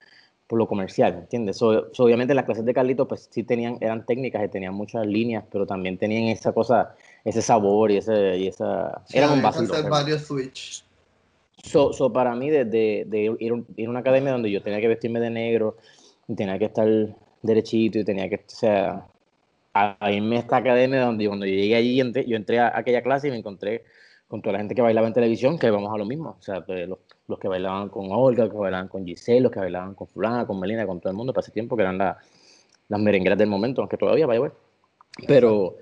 por 0.47 0.59
lo 0.59 0.67
comercial, 0.67 1.15
¿entiendes? 1.15 1.61
obviamente 1.63 2.35
las 2.35 2.45
clases 2.45 2.65
de 2.65 2.75
Carlitos 2.75 3.07
pues 3.07 3.29
sí 3.31 3.43
tenían, 3.43 3.77
eran 3.81 4.07
técnicas 4.07 4.45
y 4.45 4.49
tenían 4.49 4.75
muchas 4.75 5.07
líneas, 5.07 5.45
pero 5.51 5.67
también 5.67 5.99
tenían 5.99 6.25
esa 6.25 6.53
cosa, 6.53 6.95
ese 7.25 7.43
sabor 7.43 7.91
y, 7.91 7.99
ese, 7.99 8.39
y 8.39 8.47
esa... 8.47 9.03
eran 9.13 9.33
un 9.33 9.43
vacío. 9.43 9.69
varios 9.89 10.23
switch. 10.23 10.85
So, 11.65 11.93
so, 11.93 12.13
para 12.13 12.37
mí, 12.37 12.51
de, 12.51 12.65
de, 12.65 13.37
ir, 13.41 13.53
a 13.53 13.91
una 13.91 13.99
academia 13.99 14.33
donde 14.33 14.51
yo 14.51 14.63
tenía 14.63 14.81
que 14.81 14.87
vestirme 14.87 15.19
de 15.19 15.31
negro, 15.31 15.77
y 16.29 16.35
tenía 16.35 16.59
que 16.59 16.67
estar 16.67 16.89
derechito 17.43 17.99
y 17.99 18.05
tenía 18.05 18.29
que, 18.29 18.37
o 18.37 18.43
sea, 18.47 19.07
a, 20.01 20.13
irme 20.13 20.37
a 20.37 20.41
esta 20.41 20.57
academia 20.57 21.03
donde 21.03 21.27
cuando 21.27 21.47
yo 21.47 21.55
llegué 21.55 21.77
allí, 21.77 21.97
yo 21.97 22.37
entré 22.37 22.59
a 22.59 22.77
aquella 22.77 23.03
clase 23.03 23.29
y 23.29 23.31
me 23.31 23.39
encontré 23.39 23.85
con 24.29 24.43
toda 24.43 24.53
la 24.53 24.59
gente 24.59 24.75
que 24.75 24.83
bailaba 24.83 25.07
en 25.07 25.15
televisión, 25.15 25.59
que 25.59 25.71
vamos 25.71 25.93
a 25.93 25.97
lo 25.97 26.05
mismo. 26.05 26.37
O 26.39 26.43
sea, 26.43 26.61
pues, 26.61 26.87
los, 26.87 26.99
los, 27.27 27.39
que 27.39 27.49
bailaban 27.49 27.89
con 27.89 28.13
Olga, 28.13 28.45
los 28.45 28.53
que 28.53 28.59
bailaban 28.59 28.89
con 28.89 29.07
Giselle, 29.07 29.41
los 29.41 29.51
que 29.51 29.59
bailaban 29.59 29.95
con 29.95 30.07
Fulana, 30.07 30.47
con 30.47 30.61
Melina, 30.61 30.87
con 30.87 31.01
todo 31.01 31.11
el 31.11 31.17
mundo, 31.17 31.33
para 31.33 31.43
ese 31.43 31.53
tiempo, 31.53 31.77
que 31.77 31.83
eran 31.83 31.97
las 31.97 33.01
merengueras 33.01 33.39
del 33.39 33.49
momento, 33.49 33.81
aunque 33.81 33.97
todavía 33.97 34.27
vaya, 34.27 34.41
ver. 34.41 34.53
Pero, 35.27 35.77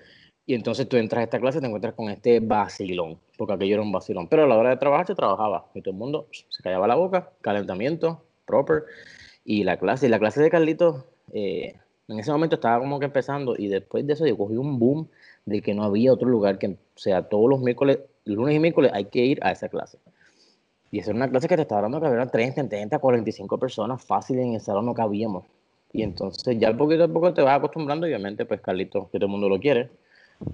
y 0.47 0.55
entonces 0.55 0.89
tú 0.89 0.97
entras 0.97 1.21
a 1.21 1.25
esta 1.25 1.41
clase 1.41 1.59
y 1.59 1.61
te 1.61 1.67
encuentras 1.67 1.95
con 1.95 2.09
este 2.09 2.39
vacilón, 2.39 3.19
porque 3.37 3.55
aquello 3.55 3.75
era 3.75 3.83
un 3.83 3.93
vacilón. 3.93 4.29
Pero 4.29 4.45
a 4.45 4.47
la 4.47 4.57
hora 4.57 4.71
de 4.71 4.77
trabajar 4.77 5.09
se 5.09 5.17
trabajaba, 5.17 5.67
y 5.75 5.83
todo 5.83 5.91
el 5.91 5.99
mundo 5.99 6.29
se 6.31 6.63
callaba 6.63 6.87
la 6.87 6.95
boca, 6.95 7.31
calentamiento, 7.41 8.23
proper, 8.47 8.85
y 9.45 9.65
la 9.65 9.77
clase, 9.77 10.07
y 10.07 10.09
la 10.09 10.21
clase 10.21 10.41
de 10.41 10.51
Carlitos, 10.51 11.05
eh, 11.33 11.75
en 12.09 12.19
ese 12.21 12.31
momento 12.31 12.57
estaba 12.57 12.79
como 12.79 12.99
que 12.99 13.07
empezando, 13.07 13.55
y 13.57 13.69
después 13.69 14.07
de 14.07 14.13
eso 14.13 14.27
yo 14.27 14.37
cogí 14.37 14.57
un 14.57 14.79
boom 14.79 15.09
de 15.45 15.61
que 15.63 15.75
no 15.75 15.85
había 15.85 16.13
otro 16.13 16.29
lugar 16.29 16.59
que, 16.59 16.69
o 16.69 16.77
sea, 16.95 17.29
todos 17.29 17.49
los 17.49 17.61
miércoles 17.61 17.99
lunes 18.25 18.57
y 18.57 18.59
miércoles 18.59 18.91
hay 18.95 19.07
que 19.07 19.25
ir 19.25 19.39
a 19.43 19.53
esa 19.53 19.69
clase. 19.69 19.99
Y 20.91 21.01
esa 21.01 21.11
era 21.11 21.17
una 21.17 21.31
clase 21.31 21.49
que 21.49 21.57
te 21.57 21.63
estaba 21.63 21.83
dando 21.83 22.01
que 22.01 22.07
había 22.07 22.27
30, 22.27 22.69
30, 22.69 22.99
45 22.99 23.59
personas 23.59 24.05
fácil 24.05 24.39
en 24.39 24.55
el 24.55 24.61
salón 24.61 24.87
no 24.87 24.95
cabíamos. 24.95 25.45
Y 25.93 26.03
entonces 26.03 26.59
ya 26.59 26.77
poquito 26.77 27.05
a 27.05 27.09
poco 27.09 27.33
te 27.33 27.43
vas 27.43 27.57
acostumbrando, 27.57 28.07
obviamente, 28.07 28.45
pues 28.45 28.61
Carlito, 28.61 29.09
que 29.11 29.19
todo 29.19 29.27
el 29.27 29.33
mundo 29.33 29.49
lo 29.49 29.59
quiere. 29.59 29.91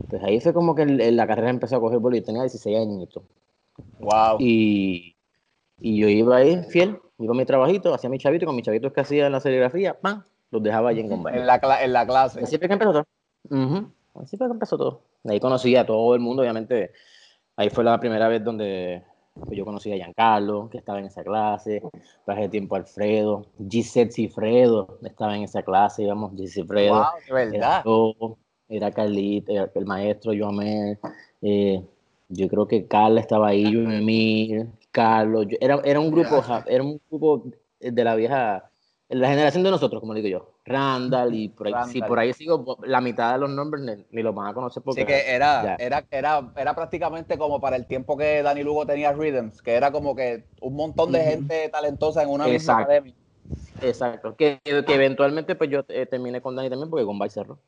Pues 0.09 0.23
ahí 0.23 0.40
fue 0.40 0.52
como 0.52 0.75
que 0.75 0.87
la 0.87 1.26
carrera 1.26 1.50
empezó 1.50 1.76
a 1.76 1.80
coger 1.80 1.99
boli, 1.99 2.21
yo 2.21 2.25
tenía 2.25 2.42
16 2.42 2.78
añitos. 2.78 3.23
Wow. 3.99 4.37
Y, 4.38 5.16
y 5.80 5.99
yo 5.99 6.09
iba 6.09 6.37
ahí 6.37 6.62
fiel, 6.68 6.99
iba 7.18 7.32
a 7.32 7.37
mi 7.37 7.44
trabajito, 7.44 7.92
hacía 7.92 8.09
mi 8.09 8.18
chavito, 8.18 8.44
y 8.44 8.47
con 8.47 8.54
mis 8.54 8.64
chavitos 8.64 8.92
que 8.92 9.00
hacía 9.00 9.26
en 9.26 9.32
la 9.32 9.40
serigrafía, 9.40 9.99
¡pam! 9.99 10.23
Los 10.52 10.62
dejaba 10.62 10.90
allí 10.90 11.00
en 11.00 11.09
Gombay. 11.09 11.37
En 11.37 11.47
la, 11.47 11.61
en 11.82 11.92
la 11.92 12.06
clase. 12.06 12.40
Así 12.40 12.56
fue 12.59 12.68
que 12.68 12.75
empezó 12.75 12.92
todo. 12.92 13.06
Así 14.14 14.37
fue 14.37 14.47
que 14.47 14.52
empezó 14.52 14.78
todo. 14.78 15.02
Ahí 15.25 15.40
conocí 15.40 15.75
a 15.75 15.85
todo 15.85 16.14
el 16.14 16.21
mundo, 16.21 16.42
obviamente 16.42 16.92
Ahí 17.56 17.68
fue 17.68 17.85
la 17.85 18.00
primera 18.00 18.28
vez 18.28 18.42
donde 18.42 19.02
pues, 19.35 19.56
yo 19.56 19.64
conocí 19.64 19.92
a 19.92 19.97
Giancarlo, 19.97 20.71
que 20.71 20.78
estaba 20.78 20.99
en 20.99 21.06
esa 21.06 21.23
clase, 21.23 21.82
pasé 22.25 22.49
tiempo 22.49 22.76
Alfredo, 22.76 23.47
Gisette 23.68 24.12
Cifredo 24.12 24.99
estaba 25.02 25.37
en 25.37 25.42
esa 25.42 25.62
clase, 25.62 26.02
digamos, 26.02 26.32
Gisette 26.32 26.62
Cifredo. 26.62 26.94
Wow, 26.94 27.04
de 27.26 27.32
verdad. 27.32 27.85
Era, 28.68 28.90
Carlita, 28.90 29.52
era 29.52 29.71
el 29.75 29.85
maestro 29.85 30.32
Joamel, 30.37 30.99
eh, 31.42 31.85
yo 32.28 32.49
creo 32.49 32.66
que 32.66 32.87
Carla 32.87 33.21
estaba 33.21 33.49
ahí, 33.49 33.66
Emil, 33.66 34.71
Carlos, 34.90 35.47
era, 35.61 35.78
era 35.85 36.00
un 36.00 36.11
grupo, 36.11 36.42
era 36.66 36.82
un 36.82 36.99
grupo 37.11 37.44
de 37.78 38.04
la 38.04 38.14
vieja, 38.14 38.71
la 39.12 39.28
generación 39.28 39.62
de 39.62 39.71
nosotros, 39.71 40.00
como 40.00 40.14
digo 40.14 40.28
yo. 40.28 40.54
Randall 40.64 41.35
y 41.35 41.49
por 41.50 41.66
ahí, 41.66 41.75
si 41.90 42.00
por 42.00 42.19
ahí 42.19 42.33
sigo, 42.33 42.78
la 42.85 43.00
mitad 43.00 43.35
de 43.35 43.38
los 43.40 43.50
nombres 43.50 44.07
ni, 44.11 44.23
los 44.23 44.35
van 44.35 44.49
a 44.49 44.54
conocer 44.54 44.83
porque... 44.83 45.02
Sí, 45.02 45.07
que 45.07 45.31
era, 45.31 45.76
era, 45.76 46.04
era, 46.11 46.52
era 46.57 46.75
prácticamente 46.75 47.37
como 47.37 47.61
para 47.61 47.76
el 47.76 47.87
tiempo 47.87 48.16
que 48.16 48.42
Dani 48.42 48.62
Lugo 48.62 48.87
tenía 48.87 49.12
Rhythms, 49.12 49.61
que 49.61 49.75
era 49.75 49.92
como 49.92 50.16
que 50.16 50.47
un 50.61 50.75
montón 50.75 51.12
de 51.12 51.21
gente 51.23 51.69
talentosa 51.69 52.23
en 52.23 52.31
una 52.31 52.47
misma 52.47 52.78
academia. 52.78 53.14
Exacto, 53.83 54.35
que, 54.37 54.61
que, 54.64 54.95
eventualmente 54.95 55.57
pues 55.57 55.69
yo 55.69 55.85
eh, 55.88 56.07
terminé 56.07 56.40
con 56.40 56.57
Dani 56.57 56.71
también 56.71 56.88
porque 56.88 57.04
con 57.04 57.31
cerró. 57.31 57.59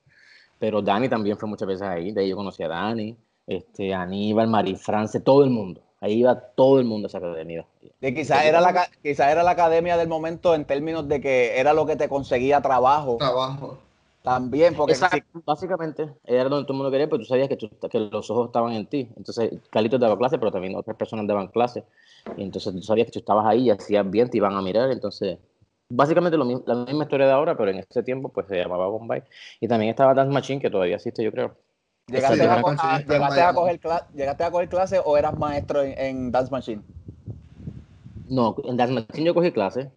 Pero 0.59 0.81
Dani 0.81 1.09
también 1.09 1.37
fue 1.37 1.49
muchas 1.49 1.69
veces 1.69 1.83
ahí, 1.83 2.13
de 2.13 2.23
ahí 2.23 2.29
yo 2.31 2.37
conocí 2.37 2.63
a 2.63 2.69
Dani, 2.69 3.19
este, 3.47 3.93
Aníbal, 3.93 4.49
Marie 4.49 4.77
France, 4.77 5.21
todo 5.21 5.45
el 5.45 5.51
mundo. 5.51 5.84
Ahí 6.05 6.19
iba 6.19 6.39
todo 6.39 6.79
el 6.81 6.85
mundo 6.85 7.07
a 7.07 7.09
esa 7.09 7.17
academia. 7.17 7.65
quizás 7.99 8.45
era, 8.45 8.61
la, 8.61 8.89
quizá 9.03 9.33
era 9.33 9.43
la 9.43 9.53
academia 9.53 9.97
del 9.97 10.07
momento 10.07 10.55
en 10.55 10.67
términos 10.67 11.09
de 11.09 11.19
que 11.23 11.59
era 11.59 11.73
lo 11.73 11.87
que 11.87 11.97
te 11.97 12.11
conseguía 12.11 12.61
trabajo. 12.61 13.17
Trabajo. 13.17 13.79
También, 14.21 14.75
porque 14.75 14.95
básicamente 15.47 16.15
era 16.25 16.51
donde 16.51 16.65
todo 16.65 16.75
el 16.75 16.77
mundo 16.77 16.91
quería, 16.91 17.07
pero 17.07 17.21
tú 17.21 17.25
sabías 17.25 17.49
que, 17.49 17.57
que 17.57 17.99
los 17.99 18.31
ojos 18.31 18.49
estaban 18.49 18.75
en 18.75 18.85
ti. 18.85 19.09
Entonces, 19.17 19.51
Carlitos 19.71 19.99
daba 19.99 20.19
clase, 20.19 20.39
pero 20.39 20.53
también 20.53 20.77
otras 20.77 20.95
personas 20.95 21.27
daban 21.27 21.49
clase. 21.49 21.85
Y 22.37 22.43
entonces 22.43 22.75
tú 22.75 22.83
sabías 22.83 23.07
que 23.07 23.13
tú 23.13 23.19
estabas 23.21 23.47
ahí 23.47 23.69
y 23.69 23.71
hacías 23.71 24.11
bien, 24.11 24.29
te 24.29 24.37
iban 24.37 24.53
a 24.53 24.61
mirar. 24.61 24.91
Entonces, 24.91 25.39
básicamente 25.89 26.37
lo 26.37 26.45
la 26.45 26.85
misma 26.85 27.05
historia 27.05 27.27
de 27.27 27.33
ahora, 27.33 27.57
pero 27.57 27.71
en 27.71 27.79
ese 27.79 28.03
tiempo 28.03 28.29
pues 28.29 28.47
se 28.47 28.59
llamaba 28.59 28.89
Bombay. 28.89 29.23
Y 29.59 29.69
también 29.69 29.89
estaba 29.89 30.13
Dance 30.13 30.35
Machine, 30.35 30.61
que 30.61 30.69
todavía 30.69 30.97
existe, 30.97 31.25
yo 31.25 31.33
creo. 31.33 31.57
¿Llegaste, 32.07 32.43
a, 32.43 32.61
coger 32.61 33.07
¿Llegaste, 33.07 34.45
a, 34.45 34.51
coger 34.51 34.69
clase 34.69 35.01
o 35.03 35.17
eras 35.17 35.39
maestro 35.39 35.83
en, 35.83 36.31
Dance 36.31 36.51
Machine? 36.51 36.83
No, 38.29 38.55
en 38.65 38.77
Dance 38.77 38.93
Machine 38.93 39.27
yo 39.27 39.35
cogí 39.35 39.53
clase. 39.53 39.91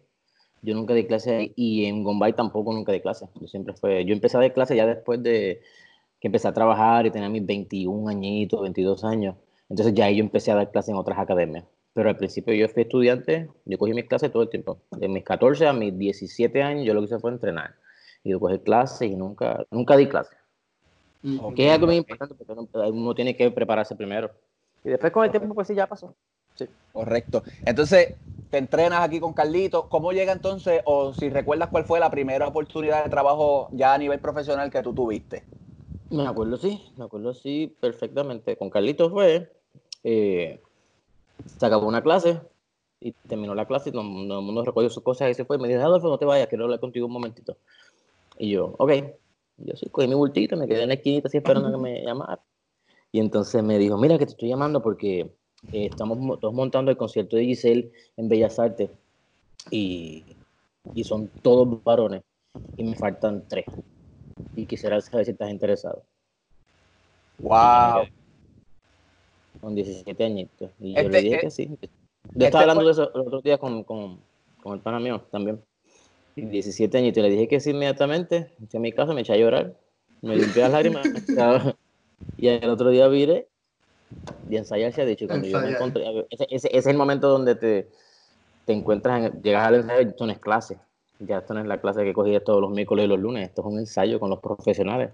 Yo 0.62 0.74
nunca 0.74 0.94
di 0.94 1.06
clase 1.06 1.52
y 1.54 1.84
en 1.84 2.02
Gombay 2.02 2.32
tampoco 2.32 2.72
nunca 2.72 2.92
di 2.92 3.00
clase. 3.00 3.28
Yo 3.40 3.46
siempre 3.46 3.74
fue, 3.74 4.06
yo 4.06 4.14
empecé 4.14 4.38
a 4.38 4.40
dar 4.40 4.54
clase 4.54 4.74
ya 4.74 4.86
después 4.86 5.22
de 5.22 5.60
que 6.20 6.28
empecé 6.28 6.48
a 6.48 6.54
trabajar 6.54 7.06
y 7.06 7.10
tenía 7.10 7.28
mis 7.28 7.44
21 7.44 8.08
añitos, 8.08 8.62
22 8.62 9.04
años. 9.04 9.36
Entonces 9.68 9.94
ya 9.94 10.10
yo 10.10 10.20
empecé 10.20 10.50
a 10.50 10.56
dar 10.56 10.70
clase 10.70 10.90
en 10.90 10.96
otras 10.96 11.18
academias. 11.18 11.64
Pero 11.92 12.08
al 12.08 12.16
principio 12.16 12.54
yo 12.54 12.68
fui 12.68 12.82
estudiante, 12.82 13.50
yo 13.66 13.76
cogí 13.76 13.92
mis 13.92 14.06
clases 14.06 14.32
todo 14.32 14.42
el 14.42 14.48
tiempo. 14.48 14.80
De 14.92 15.08
mis 15.08 15.24
14 15.24 15.66
a 15.66 15.72
mis 15.74 15.96
17 15.96 16.62
años 16.62 16.86
yo 16.86 16.94
lo 16.94 17.00
que 17.00 17.06
hice 17.06 17.18
fue 17.18 17.30
entrenar. 17.30 17.74
Y 18.24 18.30
yo 18.30 18.40
cogí 18.40 18.58
clases 18.60 19.10
y 19.10 19.14
nunca, 19.14 19.66
nunca 19.70 19.96
di 19.96 20.08
clase. 21.20 21.54
Que 21.54 21.66
es 21.66 21.72
algo 21.72 21.86
muy 21.86 21.96
importante 21.96 22.34
porque 22.34 22.52
uno 22.90 23.14
tiene 23.14 23.36
que 23.36 23.50
prepararse 23.50 23.96
primero. 23.96 24.30
Y 24.84 24.90
después 24.90 25.12
con 25.12 25.24
el 25.24 25.30
tiempo, 25.30 25.54
pues 25.54 25.66
sí, 25.68 25.74
ya 25.74 25.86
pasó. 25.86 26.14
Sí. 26.54 26.66
Correcto. 26.92 27.42
Entonces, 27.64 28.14
te 28.50 28.58
entrenas 28.58 29.00
aquí 29.00 29.20
con 29.20 29.32
Carlito. 29.32 29.88
¿Cómo 29.88 30.12
llega 30.12 30.32
entonces, 30.32 30.82
o 30.84 31.12
si 31.12 31.28
recuerdas 31.28 31.68
cuál 31.68 31.84
fue 31.84 32.00
la 32.00 32.10
primera 32.10 32.46
oportunidad 32.46 33.04
de 33.04 33.10
trabajo 33.10 33.68
ya 33.72 33.94
a 33.94 33.98
nivel 33.98 34.18
profesional 34.20 34.70
que 34.70 34.82
tú 34.82 34.92
tuviste? 34.92 35.44
Me 36.10 36.26
acuerdo, 36.26 36.56
sí, 36.56 36.92
me 36.96 37.04
acuerdo, 37.04 37.34
sí, 37.34 37.76
perfectamente. 37.80 38.56
Con 38.56 38.70
Carlito 38.70 39.10
fue, 39.10 39.52
eh, 40.04 40.60
se 41.58 41.66
acabó 41.66 41.86
una 41.86 42.02
clase 42.02 42.40
y 43.00 43.12
terminó 43.12 43.54
la 43.54 43.66
clase 43.66 43.90
y 43.90 43.92
todo, 43.92 44.02
el 44.02 44.08
mundo 44.08 44.64
recogió 44.64 44.88
sus 44.90 45.02
cosas 45.02 45.30
y 45.30 45.34
se 45.34 45.44
fue. 45.44 45.56
Y 45.56 45.60
me 45.60 45.68
dijo, 45.68 45.80
Adolfo, 45.80 46.08
no 46.08 46.18
te 46.18 46.24
vayas, 46.24 46.48
quiero 46.48 46.64
hablar 46.64 46.80
contigo 46.80 47.06
un 47.06 47.12
momentito. 47.12 47.56
Y 48.38 48.50
yo, 48.50 48.74
ok. 48.78 48.92
Yo 49.58 49.76
sí, 49.76 49.88
cogí 49.90 50.06
mi 50.06 50.14
bultito, 50.14 50.56
me 50.56 50.66
quedé 50.66 50.82
en 50.82 50.88
la 50.88 50.94
esquinita 50.94 51.28
así 51.28 51.38
esperando 51.38 51.68
a 51.68 51.72
que 51.72 51.78
me 51.82 52.02
llamara. 52.02 52.40
Y 53.10 53.20
entonces 53.20 53.62
me 53.62 53.78
dijo, 53.78 53.96
mira 53.96 54.18
que 54.18 54.26
te 54.26 54.32
estoy 54.32 54.48
llamando 54.48 54.82
porque 54.82 55.20
eh, 55.72 55.86
estamos 55.86 56.38
todos 56.40 56.54
montando 56.54 56.90
el 56.90 56.96
concierto 56.96 57.36
de 57.36 57.44
Giselle 57.44 57.92
en 58.16 58.28
Bellas 58.28 58.58
Artes 58.58 58.90
y, 59.70 60.24
y 60.94 61.04
son 61.04 61.30
todos 61.42 61.82
varones 61.82 62.22
y 62.76 62.84
me 62.84 62.94
faltan 62.94 63.44
tres. 63.48 63.66
Y 64.54 64.66
quisiera 64.66 65.00
saber 65.00 65.24
si 65.24 65.32
estás 65.32 65.50
interesado. 65.50 66.02
¡Wow! 67.38 68.06
Con 69.60 69.74
17 69.74 70.24
añitos. 70.24 70.70
Y 70.78 70.94
yo 70.94 71.08
le 71.08 71.18
este, 71.18 71.20
dije 71.22 71.36
eh, 71.36 71.40
que 71.40 71.50
sí. 71.50 71.78
Yo 72.34 72.46
estaba 72.46 72.62
hablando 72.62 72.84
de 72.84 72.92
eso 72.92 73.12
el 73.14 73.20
otro 73.20 73.40
día 73.40 73.58
con, 73.58 73.84
con, 73.84 74.20
con 74.62 74.74
el 74.74 74.80
pana 74.80 75.00
mío 75.00 75.22
también. 75.30 75.62
17 76.42 76.98
años, 76.98 77.16
y 77.16 77.20
le 77.20 77.30
dije 77.30 77.48
que 77.48 77.60
sí 77.60 77.70
inmediatamente. 77.70 78.52
Fui 78.70 78.78
a 78.78 78.80
mi 78.80 78.92
casa, 78.92 79.12
me 79.14 79.22
eché 79.22 79.32
a 79.32 79.36
llorar, 79.36 79.74
me 80.22 80.36
limpié 80.36 80.62
las 80.62 80.72
lágrimas. 80.72 81.06
y 82.36 82.48
el 82.48 82.68
otro 82.68 82.90
día 82.90 83.08
viré 83.08 83.48
y 84.48 84.56
ensayar 84.56 84.92
se 84.92 85.02
ha 85.02 85.04
dicho. 85.04 85.26
Cuando 85.26 85.46
yo 85.46 85.60
me 85.60 85.70
encontré, 85.70 86.26
ese, 86.30 86.46
ese, 86.50 86.76
es 86.76 86.86
el 86.86 86.96
momento 86.96 87.28
donde 87.28 87.54
te, 87.54 87.90
te 88.64 88.72
encuentras, 88.72 89.24
en, 89.24 89.42
llegas 89.42 89.66
al 89.66 89.76
ensayo, 89.76 90.08
esto 90.08 90.26
no 90.26 90.32
es 90.32 90.38
clase. 90.38 90.78
Ya 91.20 91.38
esto 91.38 91.54
no 91.54 91.60
es 91.60 91.66
la 91.66 91.80
clase 91.80 92.04
que 92.04 92.12
cogí 92.12 92.38
todos 92.40 92.60
los 92.60 92.70
miércoles 92.70 93.06
y 93.06 93.08
los 93.08 93.18
lunes, 93.18 93.48
esto 93.48 93.62
es 93.62 93.66
un 93.66 93.78
ensayo 93.78 94.20
con 94.20 94.30
los 94.30 94.38
profesionales. 94.38 95.10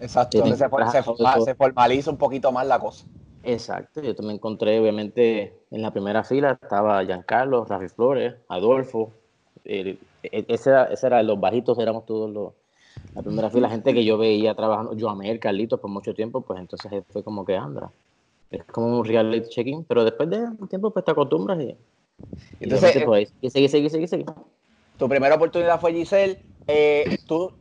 Exacto, 0.00 0.44
se, 0.46 0.56
se, 0.56 1.54
formaliza 1.54 2.10
un 2.10 2.16
poquito 2.16 2.50
más 2.50 2.66
la 2.66 2.78
cosa. 2.78 3.04
Exacto, 3.44 4.00
yo 4.00 4.14
me 4.22 4.32
encontré 4.32 4.80
obviamente 4.80 5.52
en 5.70 5.82
la 5.82 5.90
primera 5.90 6.24
fila, 6.24 6.58
estaba 6.60 7.04
Giancarlo, 7.04 7.64
Rafi 7.64 7.88
Flores, 7.88 8.34
Adolfo, 8.48 9.12
el, 9.64 9.98
e, 10.22 10.44
ese 10.48 10.70
era, 10.70 10.84
ese 10.84 11.06
era, 11.06 11.22
los 11.22 11.38
bajitos 11.40 11.78
éramos 11.78 12.06
todos 12.06 12.30
los, 12.30 12.52
la 13.14 13.22
primera 13.22 13.50
fila, 13.50 13.68
la 13.68 13.74
gente 13.74 13.92
que 13.92 14.04
yo 14.04 14.18
veía 14.18 14.54
trabajando, 14.54 14.94
yo 14.94 15.08
amé 15.08 15.30
el 15.30 15.40
Carlitos 15.40 15.80
por 15.80 15.90
mucho 15.90 16.14
tiempo, 16.14 16.40
pues 16.40 16.60
entonces 16.60 16.90
fue 17.08 17.22
como 17.22 17.44
que 17.44 17.56
anda. 17.56 17.90
Es 18.50 18.64
como 18.64 18.98
un 18.98 19.04
reality 19.04 19.48
checking, 19.48 19.84
pero 19.84 20.04
después 20.04 20.28
de 20.28 20.38
un 20.38 20.68
tiempo 20.68 20.90
pues 20.90 21.04
te 21.04 21.10
acostumbras 21.10 21.60
y, 21.60 21.76
entonces, 22.60 22.96
y 22.96 23.00
pues, 23.00 23.32
sigue, 23.40 23.68
sigue, 23.68 23.90
sigue, 23.90 24.06
sigue. 24.06 24.26
Tu 24.98 25.08
primera 25.08 25.34
oportunidad 25.34 25.80
fue 25.80 25.92
Giselle. 25.92 26.38
Eh, 26.66 27.18
tú 27.26 27.52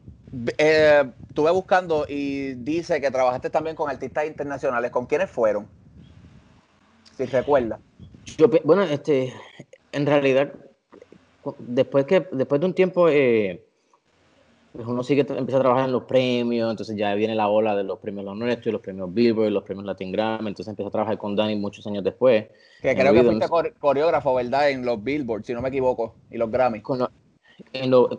eh, 0.57 1.03
estuve 1.27 1.51
buscando 1.51 2.05
y 2.07 2.53
dice 2.55 3.01
que 3.01 3.09
trabajaste 3.09 3.49
también 3.49 3.75
con 3.75 3.89
artistas 3.89 4.27
internacionales. 4.27 4.91
¿Con 4.91 5.05
quiénes 5.05 5.29
fueron? 5.29 5.67
Si 7.17 7.25
recuerdas. 7.25 7.79
Yo, 8.37 8.47
bueno, 8.63 8.83
este, 8.83 9.33
en 9.91 10.05
realidad, 10.05 10.53
después, 11.59 12.05
que, 12.05 12.27
después 12.31 12.61
de 12.61 12.67
un 12.67 12.73
tiempo, 12.73 13.09
eh, 13.09 13.63
pues 14.73 14.87
uno 14.87 15.03
sigue, 15.03 15.21
empieza 15.21 15.57
a 15.57 15.61
trabajar 15.61 15.85
en 15.85 15.91
los 15.91 16.03
premios, 16.03 16.71
entonces 16.71 16.95
ya 16.95 17.13
viene 17.15 17.35
la 17.35 17.49
ola 17.49 17.75
de 17.75 17.83
los 17.83 17.99
premios 17.99 18.23
Los 18.23 18.37
Nuestros, 18.37 18.71
los 18.71 18.81
premios 18.81 19.13
Billboard, 19.13 19.51
los 19.51 19.63
premios 19.63 19.85
Latin 19.85 20.11
Grammy, 20.11 20.47
entonces 20.47 20.69
empieza 20.69 20.87
a 20.87 20.91
trabajar 20.91 21.17
con 21.17 21.35
Danny 21.35 21.55
muchos 21.55 21.85
años 21.87 22.03
después. 22.03 22.47
Que 22.81 22.95
creo 22.95 23.13
que 23.13 23.23
fuiste 23.23 23.47
coreógrafo, 23.79 24.33
¿verdad? 24.33 24.69
En 24.69 24.85
los 24.85 25.03
Billboard, 25.03 25.43
si 25.43 25.53
no 25.53 25.61
me 25.61 25.69
equivoco, 25.69 26.15
y 26.29 26.37
los 26.37 26.49
Grammy. 26.49 26.81
Con, 26.81 27.05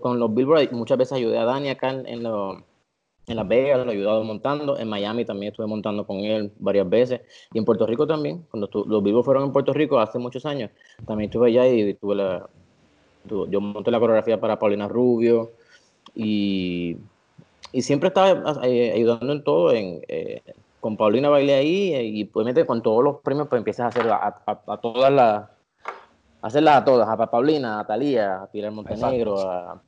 con 0.01 0.19
los 0.19 0.35
Billboard 0.35 0.73
muchas 0.73 0.99
veces 0.99 1.13
ayudé 1.15 1.39
a 1.39 1.45
Dani 1.45 1.71
acá 1.71 1.91
en, 1.91 2.07
en, 2.07 2.27
en 2.27 3.37
Las 3.37 3.49
Vegas, 3.49 3.87
lo 3.87 3.91
he 3.91 3.95
ayudado 3.95 4.23
montando, 4.23 4.79
en 4.79 4.89
Miami 4.89 5.25
también 5.25 5.53
estuve 5.53 5.67
montando 5.67 6.07
con 6.07 6.19
él 6.19 6.53
varias 6.59 6.87
veces, 6.87 7.23
y 7.55 7.59
en 7.59 7.65
Puerto 7.65 7.87
Rico 7.87 8.07
también, 8.07 8.47
cuando 8.51 8.69
los 8.87 9.03
Billboard 9.03 9.25
fueron 9.25 9.45
en 9.45 9.53
Puerto 9.53 9.73
Rico 9.73 9.99
hace 9.99 10.19
muchos 10.19 10.45
años, 10.45 10.71
también 11.07 11.31
estuve 11.31 11.49
allá 11.49 11.67
y 11.67 11.95
tuve 11.95 12.17
la, 12.17 12.51
yo 13.25 13.61
monté 13.61 13.91
la 13.91 14.01
coreografía 14.01 14.41
para 14.41 14.59
Paulina 14.59 14.89
Rubio, 14.89 15.53
y, 16.15 16.97
y 17.73 17.83
siempre 17.83 18.09
estaba 18.09 18.61
eh, 18.65 18.93
ayudando 18.95 19.33
en 19.33 19.45
todo. 19.45 19.73
En, 19.73 20.03
eh, 20.09 20.43
con 20.81 20.97
Paulina 20.97 21.29
bailé 21.29 21.55
ahí 21.55 21.95
eh, 21.95 22.05
y 22.05 22.25
pues 22.25 22.53
con 22.67 22.83
todos 22.83 23.05
los 23.05 23.21
premios 23.21 23.47
pues 23.49 23.61
empiezas 23.61 23.85
a 23.85 23.89
hacer 23.89 24.11
a, 24.11 24.43
a, 24.47 24.77
todas 24.79 25.13
las 25.13 25.49
hacerlas 26.43 26.79
a 26.79 26.85
todas, 26.85 27.09
a 27.09 27.31
Paulina, 27.31 27.79
a 27.79 27.87
Talía, 27.87 28.43
a 28.43 28.47
Pilar 28.49 28.73
Montenegro, 28.73 29.39
a, 29.49 29.81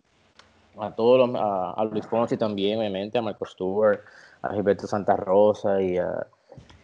a, 0.78 0.94
todos 0.94 1.28
los, 1.28 1.36
a, 1.36 1.84
Luis 1.90 2.06
Fonsi 2.06 2.36
también, 2.36 2.78
obviamente, 2.78 3.18
a 3.18 3.22
Marco 3.22 3.44
Stewart, 3.44 4.00
a 4.40 4.52
Gilberto 4.54 4.86
Santa 4.86 5.16
Rosa 5.16 5.82
y 5.82 5.98
a 5.98 6.26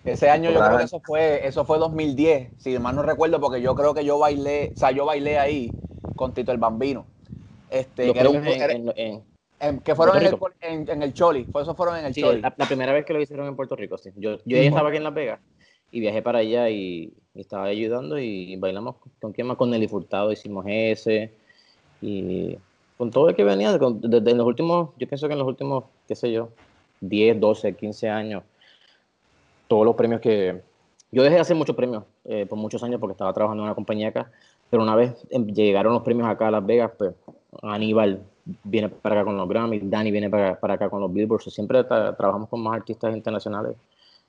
ese 0.05 0.31
año 0.31 0.51
yo 0.51 0.59
creo 0.59 0.79
que 0.79 0.85
eso 0.85 1.01
fue, 1.05 1.47
eso 1.47 1.65
fue 1.65 1.79
2010, 1.79 2.53
si 2.57 2.79
mal 2.79 2.97
no 2.97 3.03
recuerdo, 3.03 3.39
porque 3.39 3.61
yo 3.61 3.75
creo 3.75 3.93
que 3.93 4.05
yo 4.05 4.19
bailé, 4.19 4.73
o 4.75 4.79
sea, 4.79 4.91
yo 4.93 5.05
bailé 5.05 5.39
ahí 5.39 5.71
con 6.17 6.33
Tito 6.35 6.53
el 6.53 6.59
Bambino. 6.59 7.07
Este, 7.71 8.13
que 8.13 8.19
era 8.19 8.31
un, 8.31 8.45
en, 9.61 9.81
que 9.81 9.95
fueron 9.95 10.17
en 10.17 10.27
el, 10.27 10.89
en, 10.89 11.03
el, 11.03 11.13
Choli, 11.13 11.45
por 11.45 11.63
eso 11.63 11.75
fueron 11.75 11.97
en 11.97 12.07
el 12.07 12.15
Choli. 12.15 12.41
La, 12.41 12.51
primera 12.51 12.93
vez 12.93 13.05
que 13.05 13.13
lo 13.13 13.21
hicieron 13.21 13.47
en 13.47 13.55
Puerto 13.55 13.77
Rico, 13.77 13.99
sí. 13.99 14.11
Yo, 14.17 14.39
yo 14.39 14.57
ya 14.57 14.63
estaba 14.63 14.89
aquí 14.89 14.97
en 14.97 15.05
Las 15.05 15.15
Vegas 15.15 15.41
y 15.93 16.01
viajé 16.01 16.23
para 16.23 16.39
allá 16.39 16.69
y, 16.71 17.13
estaba 17.35 17.67
ayudando 17.67 18.19
y 18.19 18.57
bailamos 18.57 18.97
con 19.21 19.33
quién 19.33 19.47
más, 19.47 19.57
con 19.57 19.71
Nelly 19.71 19.87
Furtado 19.87 20.33
hicimos 20.33 20.65
ese 20.69 21.33
y 22.03 22.59
con 22.99 23.11
todo 23.11 23.31
el 23.31 23.37
que 23.37 23.45
venía, 23.45 23.79
desde 23.79 24.35
los 24.35 24.47
últimos, 24.47 24.91
yo 24.99 25.09
pienso 25.09 25.27
que 25.27 25.33
en 25.33 25.39
los 25.39 25.49
últimos, 25.49 25.85
qué 26.07 26.15
sé 26.15 26.31
yo, 26.33 26.51
10, 27.01 27.41
12, 27.41 27.75
15 27.75 28.09
años, 28.11 28.43
todos 29.69 29.87
los 29.87 29.95
premios 29.97 30.21
que... 30.21 30.61
Yo 31.13 31.23
dejé 31.23 31.37
de 31.37 31.41
hacer 31.41 31.57
muchos 31.57 31.75
premios 31.75 32.05
eh, 32.25 32.47
por 32.47 32.59
muchos 32.59 32.83
años 32.83 33.01
porque 33.01 33.13
estaba 33.13 33.33
trabajando 33.33 33.63
en 33.63 33.69
una 33.69 33.75
compañía 33.75 34.09
acá, 34.09 34.31
pero 34.71 34.83
una 34.83 34.95
vez 34.95 35.27
em, 35.31 35.47
llegaron 35.47 35.93
los 35.93 36.03
premios 36.03 36.29
acá 36.29 36.49
a 36.49 36.53
Las 36.53 36.65
Vegas, 36.65 36.93
pues 36.97 37.15
Aníbal 37.63 38.23
viene 38.65 38.89
para 38.89 39.17
acá 39.17 39.25
con 39.25 39.37
los 39.37 39.49
Grammy, 39.49 39.81
Dani 39.83 40.11
viene 40.11 40.31
para, 40.31 40.59
para 40.59 40.75
acá 40.75 40.89
con 40.89 41.01
los 41.01 41.13
Billboards, 41.13 41.53
siempre 41.53 41.85
trabajamos 41.85 42.49
con 42.49 42.63
más 42.63 42.77
artistas 42.77 43.15
internacionales. 43.15 43.77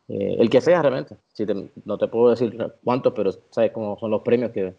Eh, 0.07 0.35
el 0.39 0.49
que 0.49 0.59
sea 0.59 0.81
realmente, 0.81 1.15
si 1.31 1.45
no 1.85 1.97
te 1.97 2.07
puedo 2.07 2.31
decir 2.31 2.57
cuántos, 2.83 3.13
pero 3.13 3.31
sabes 3.49 3.71
cómo 3.71 3.97
son 3.99 4.11
los 4.11 4.21
premios 4.21 4.51
que 4.51 4.73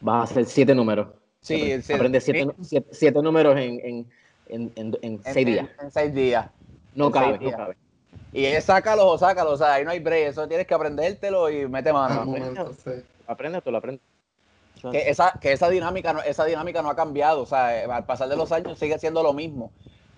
vas 0.00 0.20
a 0.20 0.22
hacer 0.24 0.44
siete 0.44 0.74
números. 0.74 1.08
Sí, 1.40 1.72
aprende 1.92 2.20
siete, 2.20 2.54
siete, 2.90 3.22
números 3.22 3.56
en, 3.56 4.06
en, 4.48 4.72
en, 4.76 4.98
en 5.00 5.22
seis 5.24 5.46
días. 5.46 5.68
En, 5.82 5.90
seis 5.90 6.14
días. 6.14 6.50
No 6.94 7.10
cabe, 7.10 7.38
no 7.38 7.50
cabe. 7.50 7.76
Y 8.32 8.44
es 8.44 8.64
sácalo 8.64 9.08
o 9.08 9.18
sácalo, 9.18 9.52
o 9.52 9.56
sea, 9.56 9.74
ahí 9.74 9.84
no 9.84 9.90
hay 9.90 9.98
break, 9.98 10.28
eso 10.28 10.46
tienes 10.46 10.66
que 10.66 10.74
aprendértelo 10.74 11.50
y 11.50 11.66
mete 11.66 11.92
mano. 11.92 12.32
Aprende, 13.26 13.60
tú 13.62 13.70
lo 13.70 13.78
aprendes. 13.78 14.02
Que 14.90 15.10
esa, 15.10 15.38
que 15.40 15.52
esa 15.52 15.68
dinámica 15.68 16.12
no, 16.12 16.22
esa 16.22 16.44
dinámica 16.44 16.82
no 16.82 16.90
ha 16.90 16.96
cambiado, 16.96 17.42
o 17.42 17.46
sea, 17.46 17.94
al 17.94 18.06
pasar 18.06 18.28
de 18.28 18.36
los 18.36 18.52
años 18.52 18.78
sigue 18.78 18.98
siendo 18.98 19.22
lo 19.22 19.32
mismo. 19.32 19.70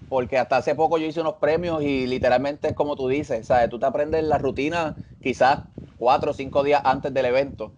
Porque 0.09 0.39
hasta 0.39 0.59
hace 0.59 0.75
poco 0.75 0.99
yo 0.99 1.07
hice 1.07 1.21
unos 1.21 1.35
premios 1.35 1.83
y 1.83 2.07
literalmente 2.07 2.69
es 2.69 2.75
como 2.75 2.97
tú 2.97 3.09
dices, 3.09 3.47
¿sabes? 3.47 3.71
Tú 3.71 3.79
te 3.79 3.87
aprendes 3.87 4.23
la 4.25 4.39
rutina 4.39 4.95
quizás 5.23 5.61
cuatro 5.97 6.33
o 6.33 6.35
cinco 6.35 6.63
días 6.63 6.83
antes 6.85 7.13
del 7.15 7.27
evento. 7.27 7.73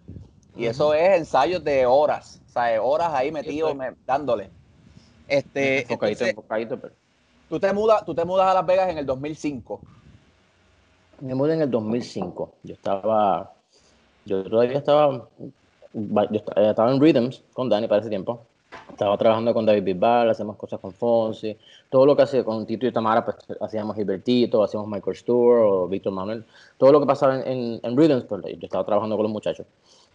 Y 0.55 0.65
eso 0.65 0.93
es 0.93 1.17
ensayos 1.17 1.63
de 1.63 1.85
horas, 1.85 2.41
¿sabes? 2.47 2.79
Horas 2.81 3.13
ahí 3.13 3.31
metido 3.31 3.73
dándole. 4.05 4.49
Este, 5.27 5.81
enfocadito, 5.81 6.25
enfocadito, 6.25 6.79
pero... 6.79 6.93
tú, 7.49 7.59
te 7.59 7.73
mudas, 7.73 8.05
tú 8.05 8.13
te 8.13 8.25
mudas 8.25 8.47
a 8.47 8.53
Las 8.53 8.65
Vegas 8.65 8.89
en 8.89 8.97
el 8.97 9.05
2005. 9.05 9.81
Me 11.21 11.35
mudé 11.35 11.55
en 11.55 11.61
el 11.61 11.71
2005. 11.71 12.53
Yo 12.63 12.73
estaba, 12.73 13.53
yo 14.25 14.43
todavía 14.43 14.77
estaba 14.77 15.27
yo 15.95 16.39
eh, 16.55 16.69
estaba 16.69 16.91
en 16.91 17.01
Rhythms 17.01 17.41
con 17.53 17.69
Dani 17.69 17.87
para 17.87 18.01
ese 18.01 18.09
tiempo. 18.09 18.41
Estaba 18.89 19.17
trabajando 19.17 19.53
con 19.53 19.65
David 19.65 19.83
Bisbal, 19.83 20.29
hacemos 20.29 20.57
cosas 20.57 20.79
con 20.79 20.91
Fonsi, 20.91 21.55
todo 21.89 22.05
lo 22.05 22.15
que 22.15 22.23
hacía 22.23 22.43
con 22.43 22.65
Tito 22.65 22.85
y 22.85 22.91
Tamara, 22.91 23.23
pues 23.23 23.37
hacíamos 23.61 23.95
Gilbertito, 23.95 24.61
hacíamos 24.63 24.89
Michael 24.89 25.15
Stewart 25.15 25.61
o 25.63 25.87
Víctor 25.87 26.11
Manuel, 26.11 26.43
todo 26.77 26.91
lo 26.91 26.99
que 26.99 27.05
pasaba 27.05 27.41
en, 27.41 27.79
en, 27.81 27.97
Rhythms, 27.97 28.25
pues 28.25 28.43
yo 28.43 28.65
estaba 28.65 28.85
trabajando 28.85 29.15
con 29.15 29.23
los 29.23 29.31
muchachos. 29.31 29.65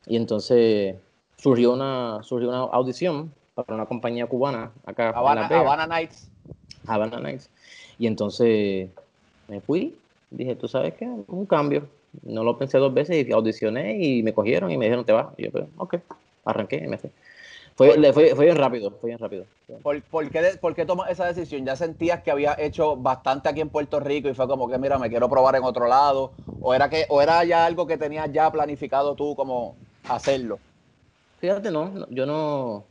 Y 0.06 0.16
entonces 0.16 0.96
surgió 1.38 1.72
una, 1.72 2.22
surgió 2.22 2.48
una 2.48 2.60
audición 2.60 3.32
para 3.54 3.74
una 3.74 3.86
compañía 3.86 4.26
cubana 4.26 4.70
acá 4.84 5.10
Habana, 5.10 5.46
en 5.46 5.52
Habana 5.54 5.86
Nights. 5.86 6.30
Habana 6.86 7.18
Nights. 7.18 7.48
Y 7.98 8.06
entonces 8.06 8.90
me 9.48 9.60
fui, 9.60 9.96
dije, 10.30 10.54
tú 10.54 10.68
sabes 10.68 10.94
qué, 10.94 11.06
un 11.06 11.46
cambio, 11.46 11.86
no 12.22 12.44
lo 12.44 12.58
pensé 12.58 12.78
dos 12.78 12.92
veces 12.92 13.26
y 13.26 13.32
audicioné 13.32 14.02
y 14.02 14.22
me 14.22 14.32
cogieron 14.32 14.70
y 14.70 14.76
me 14.76 14.86
dijeron, 14.86 15.04
te 15.04 15.12
vas. 15.12 15.28
Y 15.36 15.44
yo, 15.44 15.50
pues, 15.50 15.64
ok, 15.76 15.96
arranqué 16.44 16.76
y 16.76 16.88
me 16.88 16.98
fui. 16.98 17.10
Fue, 17.76 18.12
fue, 18.12 18.34
fue, 18.34 18.44
bien 18.44 18.56
rápido, 18.56 18.90
fue 18.90 19.08
bien 19.08 19.18
rápido. 19.18 19.46
¿Por, 19.82 20.02
por, 20.02 20.30
qué, 20.30 20.42
¿Por, 20.60 20.74
qué, 20.74 20.84
tomas 20.84 21.10
esa 21.10 21.26
decisión? 21.26 21.64
¿Ya 21.64 21.76
sentías 21.76 22.22
que 22.22 22.30
había 22.30 22.54
hecho 22.58 22.96
bastante 22.96 23.48
aquí 23.48 23.62
en 23.62 23.70
Puerto 23.70 24.00
Rico 24.00 24.28
y 24.28 24.34
fue 24.34 24.46
como 24.46 24.68
que, 24.68 24.76
mira, 24.76 24.98
me 24.98 25.08
quiero 25.08 25.30
probar 25.30 25.56
en 25.56 25.64
otro 25.64 25.86
lado? 25.86 26.32
¿O 26.60 26.74
era, 26.74 26.90
que, 26.90 27.06
o 27.08 27.22
era 27.22 27.42
ya 27.44 27.64
algo 27.64 27.86
que 27.86 27.96
tenías 27.96 28.30
ya 28.32 28.50
planificado 28.52 29.14
tú 29.14 29.34
como 29.34 29.76
hacerlo? 30.08 30.58
Fíjate, 31.38 31.70
no, 31.70 32.06
yo 32.10 32.26
no, 32.26 32.84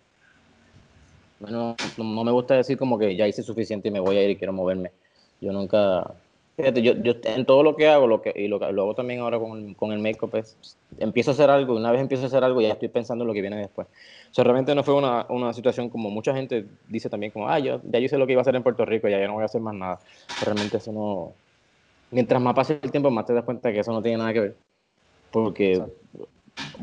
bueno, 1.40 1.76
no 1.98 2.24
me 2.24 2.32
gusta 2.32 2.56
decir 2.56 2.78
como 2.78 2.98
que 2.98 3.16
ya 3.16 3.28
hice 3.28 3.44
suficiente 3.44 3.88
y 3.88 3.92
me 3.92 4.00
voy 4.00 4.18
a 4.18 4.24
ir 4.24 4.32
y 4.32 4.36
quiero 4.36 4.54
moverme. 4.54 4.92
Yo 5.40 5.54
nunca, 5.54 6.16
Fíjate, 6.60 6.82
yo, 6.82 6.92
yo 7.02 7.14
en 7.24 7.46
todo 7.46 7.64
lo 7.64 7.78
que 7.78 7.88
hago, 7.88 8.06
lo 8.06 8.22
que, 8.22 8.34
y 8.36 8.50
lo, 8.50 8.60
lo 8.74 8.82
hago 8.82 8.94
también 8.94 9.22
ahora 9.22 9.40
con 9.40 9.70
el, 9.70 9.76
con 9.78 9.94
el 9.94 10.00
make-up, 10.00 10.36
es, 10.36 10.58
empiezo 10.98 11.32
a 11.32 11.34
hacer 11.34 11.50
algo, 11.50 11.74
y 11.74 11.78
una 11.78 11.90
vez 11.90 12.02
empiezo 12.02 12.26
a 12.26 12.28
hacer 12.28 12.44
algo, 12.44 12.60
ya 12.60 12.74
estoy 12.74 12.90
pensando 12.90 13.24
en 13.24 13.30
lo 13.30 13.34
que 13.34 13.40
viene 13.40 13.56
después. 13.56 13.88
O 14.30 14.34
sea, 14.34 14.44
realmente 14.44 14.76
no 14.76 14.84
fue 14.84 14.94
una, 14.94 15.26
una 15.30 15.54
situación 15.54 15.90
como 15.90 16.10
mucha 16.10 16.36
gente 16.36 16.66
dice 16.90 17.10
también, 17.10 17.32
como, 17.32 17.48
ah, 17.48 17.60
yo, 17.60 17.80
ya 17.90 18.00
yo 18.00 18.10
sé 18.10 18.18
lo 18.18 18.28
que 18.28 18.34
iba 18.34 18.42
a 18.42 18.44
hacer 18.44 18.58
en 18.58 18.64
Puerto 18.64 18.84
Rico, 18.84 19.08
ya, 19.08 19.22
ya 19.22 19.28
no 19.28 19.36
voy 19.36 19.44
a 19.44 19.46
hacer 19.46 19.62
más 19.62 19.74
nada. 19.74 20.00
realmente 20.44 20.76
eso 20.76 20.92
no... 20.92 21.32
Mientras 22.12 22.42
más 22.42 22.54
pase 22.54 22.78
el 22.82 22.92
tiempo, 22.92 23.10
más 23.10 23.26
te 23.26 23.34
das 23.34 23.46
cuenta 23.46 23.72
que 23.72 23.80
eso 23.80 23.94
no 23.94 24.02
tiene 24.02 24.18
nada 24.18 24.34
que 24.34 24.40
ver. 24.42 24.56
Porque 25.32 25.82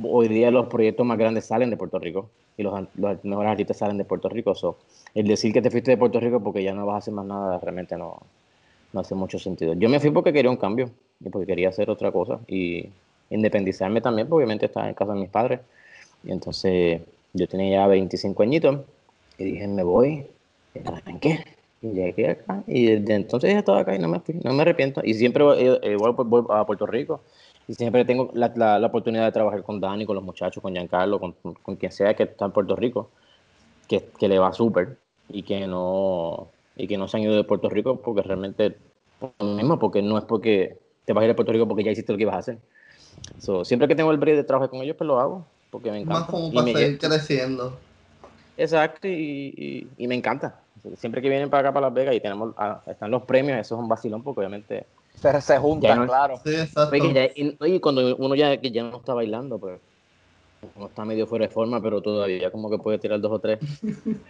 hoy 0.02 0.28
día 0.28 0.50
los 0.50 0.68
proyectos 0.68 1.04
más 1.04 1.18
grandes 1.18 1.44
salen 1.44 1.68
de 1.68 1.76
Puerto 1.76 1.98
Rico 1.98 2.30
y 2.56 2.62
los, 2.62 2.72
los 2.94 3.22
mejores 3.26 3.50
artistas 3.50 3.76
salen 3.76 3.98
de 3.98 4.06
Puerto 4.06 4.30
Rico. 4.30 4.54
So, 4.54 4.78
el 5.14 5.26
decir 5.26 5.52
que 5.52 5.60
te 5.60 5.70
fuiste 5.70 5.90
de 5.90 5.98
Puerto 5.98 6.18
Rico 6.18 6.40
porque 6.40 6.62
ya 6.62 6.72
no 6.72 6.86
vas 6.86 6.94
a 6.94 6.98
hacer 6.98 7.12
más 7.12 7.26
nada, 7.26 7.58
realmente 7.58 7.98
no, 7.98 8.22
no 8.92 9.00
hace 9.00 9.14
mucho 9.14 9.38
sentido. 9.38 9.74
Yo 9.74 9.88
me 9.88 10.00
fui 10.00 10.10
porque 10.10 10.32
quería 10.32 10.50
un 10.50 10.56
cambio 10.56 10.90
y 11.20 11.28
porque 11.28 11.46
quería 11.46 11.68
hacer 11.68 11.90
otra 11.90 12.12
cosa 12.12 12.40
y 12.46 12.88
independizarme 13.30 14.00
también, 14.00 14.28
porque 14.28 14.44
obviamente 14.44 14.66
estaba 14.66 14.88
en 14.88 14.94
casa 14.94 15.12
de 15.14 15.20
mis 15.20 15.30
padres. 15.30 15.60
Y 16.24 16.32
entonces 16.32 17.00
yo 17.32 17.48
tenía 17.48 17.82
ya 17.82 17.86
25 17.86 18.42
añitos 18.42 18.80
y 19.38 19.44
dije, 19.44 19.68
me 19.68 19.82
voy. 19.82 20.26
¿En 21.06 21.18
qué? 21.20 21.44
Y 21.82 21.88
llegué 21.90 22.30
acá 22.30 22.62
y 22.66 22.86
desde 22.86 23.14
entonces 23.14 23.52
ya 23.52 23.58
estaba 23.58 23.80
acá 23.80 23.94
y 23.94 23.98
no 23.98 24.08
me 24.08 24.20
fui, 24.20 24.34
no 24.42 24.52
me 24.52 24.62
arrepiento. 24.62 25.00
Y 25.04 25.14
siempre 25.14 25.44
voy, 25.44 25.78
a 26.50 26.66
Puerto 26.66 26.86
Rico 26.86 27.20
y 27.68 27.74
siempre 27.74 28.04
tengo 28.04 28.30
la, 28.34 28.48
la, 28.54 28.86
oportunidad 28.86 29.24
de 29.24 29.32
trabajar 29.32 29.62
con 29.62 29.80
Dani, 29.80 30.06
con 30.06 30.14
los 30.14 30.24
muchachos, 30.24 30.62
con 30.62 30.72
Giancarlo, 30.72 31.18
con, 31.18 31.34
con 31.62 31.76
quien 31.76 31.92
sea 31.92 32.14
que 32.14 32.24
está 32.24 32.46
en 32.46 32.52
Puerto 32.52 32.76
Rico, 32.76 33.10
que, 33.88 34.04
que 34.18 34.28
le 34.28 34.38
va 34.38 34.52
súper 34.52 34.96
y 35.28 35.42
que 35.42 35.66
no 35.66 36.48
y 36.76 36.86
que 36.86 36.98
no 36.98 37.08
se 37.08 37.16
han 37.16 37.22
ido 37.22 37.34
de 37.34 37.44
Puerto 37.44 37.68
Rico 37.68 38.00
porque 38.00 38.22
realmente 38.22 38.76
lo 39.20 39.46
mismo, 39.46 39.78
porque 39.78 40.02
no 40.02 40.18
es 40.18 40.24
porque 40.24 40.78
te 41.04 41.12
vas 41.12 41.22
a 41.22 41.24
ir 41.24 41.30
a 41.30 41.36
Puerto 41.36 41.52
Rico 41.52 41.66
porque 41.66 41.84
ya 41.84 41.90
hiciste 41.90 42.12
lo 42.12 42.18
que 42.18 42.22
ibas 42.22 42.34
a 42.34 42.38
hacer. 42.38 42.58
siempre 43.64 43.88
que 43.88 43.94
tengo 43.94 44.10
el 44.10 44.18
break 44.18 44.36
de 44.36 44.44
trabajar 44.44 44.70
con 44.70 44.82
ellos, 44.82 44.96
pues 44.96 45.08
lo 45.08 45.18
hago, 45.18 45.46
porque 45.70 45.90
me 45.90 46.00
encanta. 46.00 46.20
Más 46.20 46.28
como 46.28 46.52
para 46.52 46.66
seguir 46.66 46.98
creciendo. 46.98 47.78
Exacto, 48.58 49.08
y, 49.08 49.88
y, 49.96 50.06
me 50.06 50.14
encanta. 50.14 50.60
Siempre 50.96 51.20
que 51.20 51.28
vienen 51.28 51.50
para 51.50 51.68
acá, 51.68 51.74
para 51.74 51.86
Las 51.86 51.94
Vegas, 51.94 52.14
y 52.14 52.20
tenemos 52.20 52.54
ah, 52.56 52.80
están 52.86 53.10
los 53.10 53.22
premios, 53.24 53.58
eso 53.58 53.74
es 53.74 53.80
un 53.80 53.88
vacilón, 53.88 54.22
porque 54.22 54.40
obviamente... 54.40 54.86
Se, 55.14 55.40
se 55.40 55.58
juntan, 55.58 56.06
claro. 56.06 56.40
Sí, 56.44 56.54
exacto. 56.54 56.96
y, 56.96 57.80
cuando 57.80 58.16
uno 58.16 58.34
ya, 58.34 58.56
que 58.58 58.70
ya 58.70 58.82
no 58.82 58.98
está 58.98 59.14
bailando, 59.14 59.58
pues 59.58 59.80
no 60.76 60.86
está 60.86 61.04
medio 61.04 61.26
fuera 61.26 61.46
de 61.46 61.52
forma, 61.52 61.80
pero 61.80 62.00
todavía 62.00 62.50
como 62.50 62.70
que 62.70 62.78
puede 62.78 62.98
tirar 62.98 63.20
dos 63.20 63.32
o 63.32 63.38
tres 63.38 63.58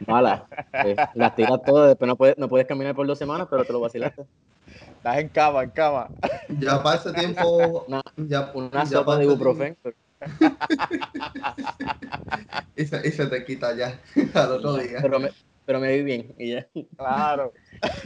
balas. 0.06 0.42
Pues, 0.82 0.96
las 1.14 1.34
tiras 1.34 1.60
todas, 1.64 1.88
después 1.88 2.08
no 2.08 2.16
puedes, 2.16 2.38
no 2.38 2.48
puedes 2.48 2.66
caminar 2.66 2.94
por 2.94 3.06
dos 3.06 3.18
semanas, 3.18 3.46
pero 3.50 3.64
te 3.64 3.72
lo 3.72 3.80
vacilaste. 3.80 4.24
Estás 4.96 5.18
en 5.18 5.28
cama, 5.28 5.62
en 5.62 5.70
cama. 5.70 6.08
Ya 6.60 6.82
para 6.82 6.96
ese 6.96 7.12
tiempo. 7.12 7.84
Una, 7.86 8.02
ya, 8.16 8.50
una 8.54 8.86
sopa 8.86 9.16
de 9.16 9.24
ibuprofeno. 9.24 9.76
y, 12.76 12.86
se, 12.86 13.06
y, 13.06 13.12
se, 13.12 13.26
te 13.26 13.44
quita 13.44 13.76
ya 13.76 14.00
al 14.34 14.52
otro 14.52 14.74
día. 14.78 14.98
Pero 15.02 15.20
me, 15.20 15.30
pero 15.66 15.80
me 15.80 15.96
vi 15.96 16.02
bien 16.02 16.34
y 16.38 16.52
ya. 16.52 16.66
Claro. 16.96 17.52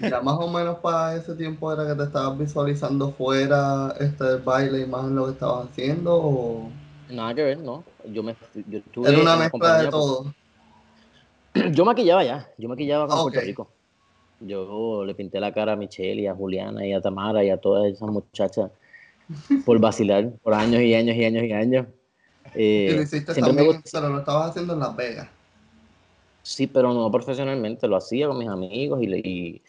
Ya 0.00 0.20
más 0.20 0.38
o 0.40 0.48
menos 0.48 0.78
para 0.78 1.16
ese 1.16 1.34
tiempo 1.34 1.72
era 1.72 1.86
que 1.86 1.94
te 1.94 2.04
estabas 2.04 2.38
visualizando 2.38 3.12
fuera 3.12 3.94
este 4.00 4.36
baile 4.36 4.80
y 4.80 4.86
más 4.86 5.04
en 5.04 5.16
lo 5.16 5.26
que 5.26 5.32
estabas 5.32 5.68
haciendo 5.68 6.16
o... 6.16 6.70
Nada 7.10 7.34
que 7.34 7.42
ver, 7.42 7.58
no. 7.58 7.84
Yo 8.06 8.22
me 8.22 8.34
yo 8.66 8.78
estuve 8.78 9.08
Era 9.08 9.20
una 9.20 9.36
mezcla 9.36 9.82
de 9.82 9.88
todo. 9.88 10.34
Yo 11.72 11.84
maquillaba 11.84 12.22
ya, 12.22 12.48
yo 12.58 12.68
maquillaba 12.68 13.08
con 13.08 13.22
Puerto 13.22 13.40
Rico. 13.40 13.68
Yo 14.38 15.04
le 15.04 15.16
pinté 15.16 15.40
la 15.40 15.52
cara 15.52 15.72
a 15.72 15.76
Michelle 15.76 16.22
y 16.22 16.26
a 16.28 16.34
Juliana 16.34 16.86
y 16.86 16.92
a 16.92 17.00
Tamara 17.00 17.42
y 17.42 17.50
a 17.50 17.56
todas 17.56 17.92
esas 17.92 18.08
muchachas 18.08 18.70
por 19.64 19.80
vacilar 19.80 20.30
por 20.42 20.54
años 20.54 20.80
y 20.80 20.94
años 20.94 21.16
y 21.16 21.24
años 21.24 21.44
y 21.44 21.52
años. 21.52 21.86
Eh, 22.54 22.88
y 22.90 22.96
lo 22.96 23.02
hiciste 23.02 23.32
también, 23.34 23.80
pero 23.92 24.08
lo 24.08 24.18
estabas 24.18 24.50
haciendo 24.50 24.72
en 24.72 24.80
Las 24.80 24.96
Vegas. 24.96 25.28
Sí, 26.42 26.66
pero 26.66 26.92
no 26.92 27.08
profesionalmente, 27.08 27.86
lo 27.86 27.94
hacía 27.94 28.26
con 28.26 28.38
mis 28.38 28.48
amigos 28.48 29.00
y, 29.02 29.62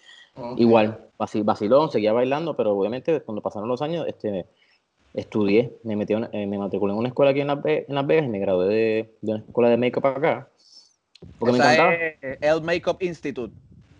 igual, 0.58 1.10
vacilón, 1.18 1.92
seguía 1.92 2.12
bailando, 2.12 2.56
pero 2.56 2.72
obviamente 2.72 3.22
cuando 3.22 3.42
pasaron 3.42 3.70
los 3.70 3.84
años, 3.84 4.08
este, 4.08 4.48
estudié, 5.14 5.74
me 5.84 5.96
metí 5.96 6.14
eh, 6.14 6.48
me 6.48 6.58
matriculé 6.58 6.94
en 6.94 7.00
una 7.00 7.10
escuela 7.10 7.32
aquí 7.32 7.42
en 7.42 7.48
Las, 7.48 7.60
en 7.66 8.08
Vegas 8.08 8.26
y 8.26 8.30
me 8.30 8.40
gradué 8.40 8.68
de, 8.68 9.14
de 9.22 9.34
una 9.34 9.44
escuela 9.44 9.70
de 9.70 9.78
make-up 9.78 10.06
acá. 10.06 10.48
Porque 11.38 11.56
Esa 11.56 11.68
me 11.68 11.74
encantaba. 11.74 11.94
Es 12.22 12.38
el 12.42 12.62
Makeup 12.62 13.04
Institute. 13.04 13.54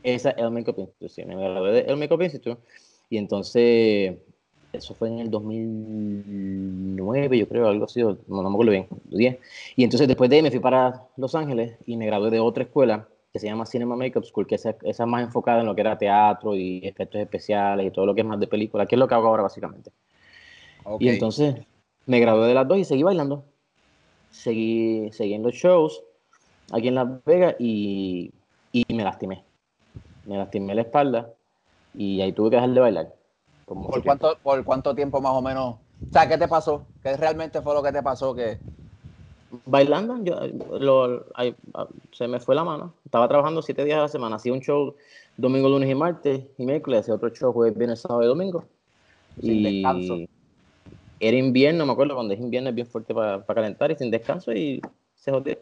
Esa 0.04 0.30
es 0.32 0.38
el 0.38 0.52
Makeup 0.52 0.80
Institute, 0.80 1.10
sí, 1.10 1.26
me 1.26 1.36
gradué 1.36 1.72
de 1.72 1.80
el 1.82 1.98
Makeup 1.98 2.22
Institute 2.22 2.62
y 3.10 3.18
entonces 3.18 4.16
eso 4.74 4.96
fue 4.96 5.10
en 5.10 5.20
el 5.20 5.30
2009, 5.30 7.38
yo 7.38 7.48
creo, 7.48 7.68
algo 7.68 7.86
así, 7.86 8.02
no, 8.02 8.18
me 8.28 8.50
acuerdo 8.50 8.72
bien, 8.72 8.88
10. 9.06 9.38
Y 9.76 9.84
entonces 9.84 10.08
después 10.08 10.30
de 10.30 10.38
ahí 10.38 10.42
me 10.42 10.50
fui 10.50 10.60
para 10.60 11.08
Los 11.18 11.36
Ángeles 11.36 11.76
y 11.86 11.98
me 11.98 12.06
gradué 12.06 12.32
de 12.32 12.40
otra 12.40 12.64
escuela 12.64 13.08
que 13.34 13.40
se 13.40 13.48
llama 13.48 13.66
Cinema 13.66 13.96
Makeup 13.96 14.26
School, 14.26 14.48
que 14.48 14.56
esa, 14.56 14.76
esa 14.84 15.04
es 15.04 15.10
más 15.10 15.24
enfocada 15.24 15.62
en 15.62 15.68
lo 15.68 15.76
que 15.76 15.82
era 15.82 15.98
teatro 15.98 16.56
y 16.56 16.86
efectos 16.86 17.22
especiales 17.22 17.88
y 17.88 17.92
todo 17.92 18.06
lo 18.06 18.16
que 18.16 18.22
es 18.22 18.28
más 18.28 18.40
de 18.40 18.48
película, 18.48 18.86
que 18.86 18.96
es 18.96 19.00
lo 19.00 19.08
que 19.08 19.16
hago 19.16 19.28
ahora 19.28 19.44
básicamente. 19.44 19.92
Y 21.00 21.10
entonces 21.10 21.56
me 22.06 22.20
gradué 22.20 22.48
de 22.48 22.54
las 22.54 22.68
dos 22.68 22.78
y 22.78 22.86
seguí 22.86 23.04
bailando. 23.04 23.44
Seguí, 24.32 25.12
seguí 25.12 25.34
en 25.34 25.44
los 25.44 25.54
shows 25.54 26.04
aquí 26.72 26.88
en 26.88 26.96
Las 26.96 27.24
Vegas 27.26 27.56
y, 27.60 28.32
y 28.72 28.86
me 28.94 29.04
lastimé. 29.04 29.44
Me 30.26 30.38
lastimé 30.38 30.76
la 30.76 30.82
espalda 30.82 31.30
y 31.94 32.22
ahí 32.22 32.32
tuve 32.32 32.52
que 32.52 32.56
dejar 32.56 32.72
de 32.72 32.80
bailar 32.80 33.16
¿Por 33.66 34.04
cuánto, 34.04 34.38
¿Por 34.42 34.64
cuánto 34.64 34.96
tiempo 34.96 35.22
más 35.22 35.34
o 35.34 35.42
menos? 35.42 35.76
O 35.76 36.12
sea, 36.12 36.28
¿qué 36.28 36.38
te 36.38 36.48
pasó? 36.48 36.86
¿Qué 37.04 37.16
realmente 37.16 37.62
fue 37.62 37.74
lo 37.74 37.82
que 37.82 37.92
te 37.92 38.04
pasó? 38.04 38.34
que 38.34 38.60
Bailando, 39.66 40.18
yo, 40.24 41.26
se 42.12 42.28
me 42.28 42.40
fue 42.40 42.56
la 42.56 42.64
mano. 42.64 42.94
Estaba 43.06 43.28
trabajando 43.28 43.62
siete 43.62 43.84
días 43.84 43.98
a 43.98 44.02
la 44.02 44.08
semana. 44.08 44.38
Hacía 44.38 44.54
un 44.54 44.62
show 44.62 44.96
domingo, 45.38 45.70
lunes 45.70 45.90
y 45.90 45.96
martes 45.96 46.44
y 46.58 46.66
miércoles. 46.66 47.02
Hacía 47.02 47.16
otro 47.16 47.30
show 47.30 47.52
jueves, 47.54 47.78
viernes, 47.78 48.02
sábado 48.02 48.24
y 48.24 48.28
domingo. 48.28 48.66
Sin 49.40 49.52
y 49.54 49.82
descanso. 49.82 50.18
Era 51.24 51.38
invierno, 51.38 51.86
me 51.86 51.92
acuerdo, 51.92 52.16
cuando 52.16 52.34
es 52.34 52.40
invierno 52.40 52.70
es 52.70 52.76
bien 52.76 52.88
fuerte 52.88 53.14
para, 53.14 53.46
calentar 53.46 53.92
y 53.92 53.96
sin 53.96 54.10
descanso 54.10 54.52
y 54.54 54.82
se 55.14 55.32
jodió. 55.32 55.56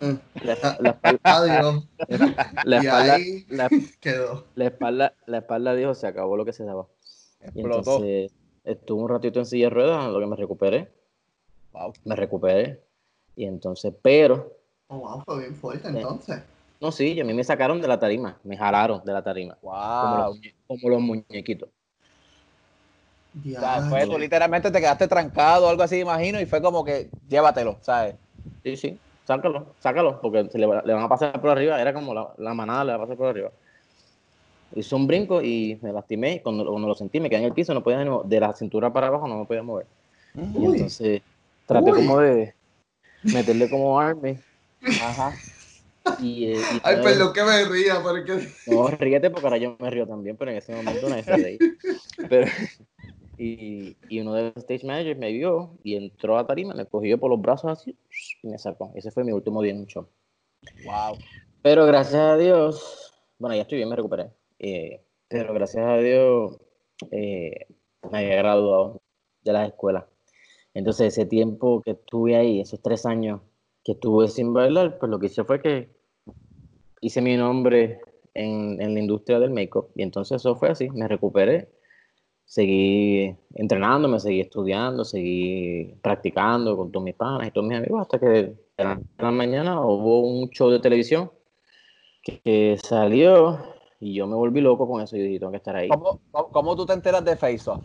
Mm. 0.00 0.12
La, 0.42 0.52
espalda, 0.54 0.78
la, 0.80 0.90
espalda, 2.78 3.18
la, 3.50 3.68
quedó. 4.00 4.46
La 4.54 4.64
espalda, 4.66 5.14
la 5.26 5.38
espalda 5.38 5.74
dijo, 5.74 5.94
se 5.94 6.06
acabó 6.06 6.38
lo 6.38 6.46
que 6.46 6.54
se 6.54 6.64
daba. 6.64 6.86
entonces 7.54 8.32
estuve 8.64 9.02
un 9.02 9.08
ratito 9.10 9.38
en 9.38 9.44
silla 9.44 9.66
de 9.66 9.70
ruedas, 9.70 10.10
lo 10.10 10.18
que 10.18 10.26
me 10.26 10.36
recuperé. 10.36 10.88
Me 12.04 12.16
recuperé. 12.16 12.82
Y 13.36 13.44
entonces, 13.44 13.92
pero. 14.00 14.56
Oh, 14.86 14.98
wow, 14.98 15.22
fue 15.26 15.40
bien 15.40 15.54
fuerte 15.54 15.88
eh, 15.88 15.92
entonces. 15.94 16.42
no, 16.80 16.90
sí, 16.90 17.20
a 17.20 17.24
mí 17.24 17.34
me 17.34 17.44
sacaron 17.44 17.82
de 17.82 17.88
la 17.88 17.98
tarima, 17.98 18.38
me 18.44 18.56
jalaron 18.56 19.04
de 19.04 19.12
la 19.12 19.22
tarima. 19.22 19.58
Wow. 19.60 20.38
Como 20.66 20.88
los, 20.88 21.00
muñequitos. 21.02 21.68
O 23.34 23.60
sea, 23.60 23.82
fue, 23.88 24.06
tú 24.06 24.18
literalmente 24.18 24.70
te 24.70 24.80
quedaste 24.80 25.08
trancado 25.08 25.66
o 25.66 25.68
algo 25.70 25.82
así, 25.82 26.00
imagino, 26.00 26.40
y 26.40 26.46
fue 26.46 26.60
como 26.60 26.84
que 26.84 27.08
llévatelo, 27.28 27.78
¿sabes? 27.80 28.14
Sí, 28.62 28.76
sí, 28.76 28.98
sácalo, 29.26 29.74
sácalo, 29.78 30.20
porque 30.20 30.48
se 30.50 30.58
le, 30.58 30.66
le, 30.66 30.92
van 30.92 31.02
a 31.02 31.08
pasar 31.08 31.40
por 31.40 31.50
arriba, 31.50 31.80
era 31.80 31.94
como 31.94 32.12
la, 32.12 32.28
la, 32.36 32.52
manada 32.52 32.84
le 32.84 32.90
va 32.92 32.96
a 32.96 33.00
pasar 33.00 33.16
por 33.16 33.28
arriba. 33.28 33.50
Hice 34.74 34.94
un 34.94 35.06
brinco 35.06 35.42
y 35.42 35.78
me 35.82 35.92
lastimé, 35.92 36.34
y 36.34 36.40
cuando, 36.40 36.66
cuando 36.66 36.88
lo 36.88 36.94
sentí 36.94 37.20
me 37.20 37.30
quedé 37.30 37.40
en 37.40 37.46
el 37.46 37.52
piso, 37.52 37.72
no 37.72 37.82
podía, 37.82 38.04
de 38.24 38.40
la 38.40 38.52
cintura 38.52 38.92
para 38.92 39.06
abajo 39.06 39.26
no 39.26 39.38
me 39.38 39.46
podía 39.46 39.62
mover. 39.62 39.86
Y 40.34 40.64
entonces 40.64 41.22
traté 41.66 41.90
como 41.90 42.18
de, 42.18 42.54
meterle 43.22 43.68
como 43.68 43.98
arme. 43.98 44.38
Ajá. 44.82 45.34
Y, 46.18 46.46
eh, 46.46 46.60
Ay, 46.82 46.96
perdón 47.02 47.32
que 47.32 47.44
me 47.44 47.64
ría, 47.64 48.02
porque. 48.02 48.48
No, 48.66 48.88
ríete 48.88 49.30
porque 49.30 49.46
ahora 49.46 49.56
yo 49.56 49.76
me 49.78 49.90
río 49.90 50.06
también, 50.06 50.36
pero 50.36 50.50
en 50.50 50.56
ese 50.56 50.74
momento 50.74 51.08
no 51.08 51.22
se 51.22 51.36
reí. 51.36 51.58
Pero, 52.28 52.46
y, 53.38 53.96
y, 54.08 54.20
uno 54.20 54.34
de 54.34 54.42
los 54.44 54.56
stage 54.58 54.86
managers 54.86 55.18
me 55.18 55.32
vio 55.32 55.78
y 55.82 55.96
entró 55.96 56.38
a 56.38 56.46
tarima, 56.46 56.74
me 56.74 56.86
cogió 56.86 57.18
por 57.18 57.30
los 57.30 57.40
brazos 57.40 57.72
así 57.72 57.96
y 58.42 58.48
me 58.48 58.58
sacó. 58.58 58.92
Ese 58.94 59.10
fue 59.10 59.24
mi 59.24 59.32
último 59.32 59.62
día 59.62 59.72
en 59.72 59.80
un 59.80 59.86
show. 59.86 60.06
Wow. 60.84 61.16
Pero 61.62 61.86
gracias 61.86 62.20
a 62.20 62.36
Dios, 62.36 63.12
bueno, 63.38 63.56
ya 63.56 63.62
estoy 63.62 63.78
bien, 63.78 63.88
me 63.88 63.96
recuperé. 63.96 64.30
Eh, 64.58 65.02
pero 65.28 65.54
gracias 65.54 65.84
a 65.86 65.96
Dios 65.96 66.58
eh, 67.10 67.66
me 68.10 68.18
había 68.18 68.36
graduado 68.36 69.00
de 69.42 69.52
la 69.52 69.66
escuela. 69.66 70.06
Entonces, 70.74 71.08
ese 71.08 71.26
tiempo 71.26 71.82
que 71.82 71.92
estuve 71.92 72.36
ahí, 72.36 72.60
esos 72.60 72.80
tres 72.80 73.06
años 73.06 73.40
que 73.84 73.92
estuve 73.92 74.28
sin 74.28 74.52
bailar, 74.52 74.98
pues 74.98 75.10
lo 75.10 75.18
que 75.18 75.26
hice 75.26 75.44
fue 75.44 75.60
que 75.60 75.90
hice 77.00 77.20
mi 77.20 77.36
nombre 77.36 78.00
en, 78.34 78.80
en 78.80 78.94
la 78.94 79.00
industria 79.00 79.38
del 79.40 79.50
make-up. 79.50 79.90
Y 79.94 80.02
entonces 80.02 80.36
eso 80.36 80.54
fue 80.56 80.70
así, 80.70 80.88
me 80.90 81.08
recuperé, 81.08 81.68
seguí 82.52 83.34
entrenándome, 83.54 84.20
seguí 84.20 84.40
estudiando, 84.40 85.06
seguí 85.06 85.94
practicando 86.02 86.76
con 86.76 86.92
todos 86.92 87.02
mis 87.02 87.14
panas 87.14 87.48
y 87.48 87.50
todos 87.50 87.66
mis 87.66 87.78
amigos, 87.78 88.02
hasta 88.02 88.20
que 88.20 88.54
en 88.76 89.06
la 89.16 89.30
mañana 89.30 89.80
hubo 89.80 90.20
un 90.20 90.50
show 90.50 90.68
de 90.68 90.78
televisión 90.78 91.30
que, 92.22 92.76
salió 92.82 93.58
y 94.00 94.12
yo 94.12 94.26
me 94.26 94.34
volví 94.34 94.60
loco 94.60 94.86
con 94.86 95.00
eso 95.00 95.16
y 95.16 95.22
dije, 95.22 95.38
tengo 95.38 95.50
que 95.50 95.56
estar 95.56 95.76
ahí. 95.76 95.88
¿Cómo, 95.88 96.20
cómo 96.30 96.76
tú 96.76 96.84
te 96.84 96.92
enteras 96.92 97.24
de 97.24 97.36
Face 97.36 97.70
Off? 97.70 97.82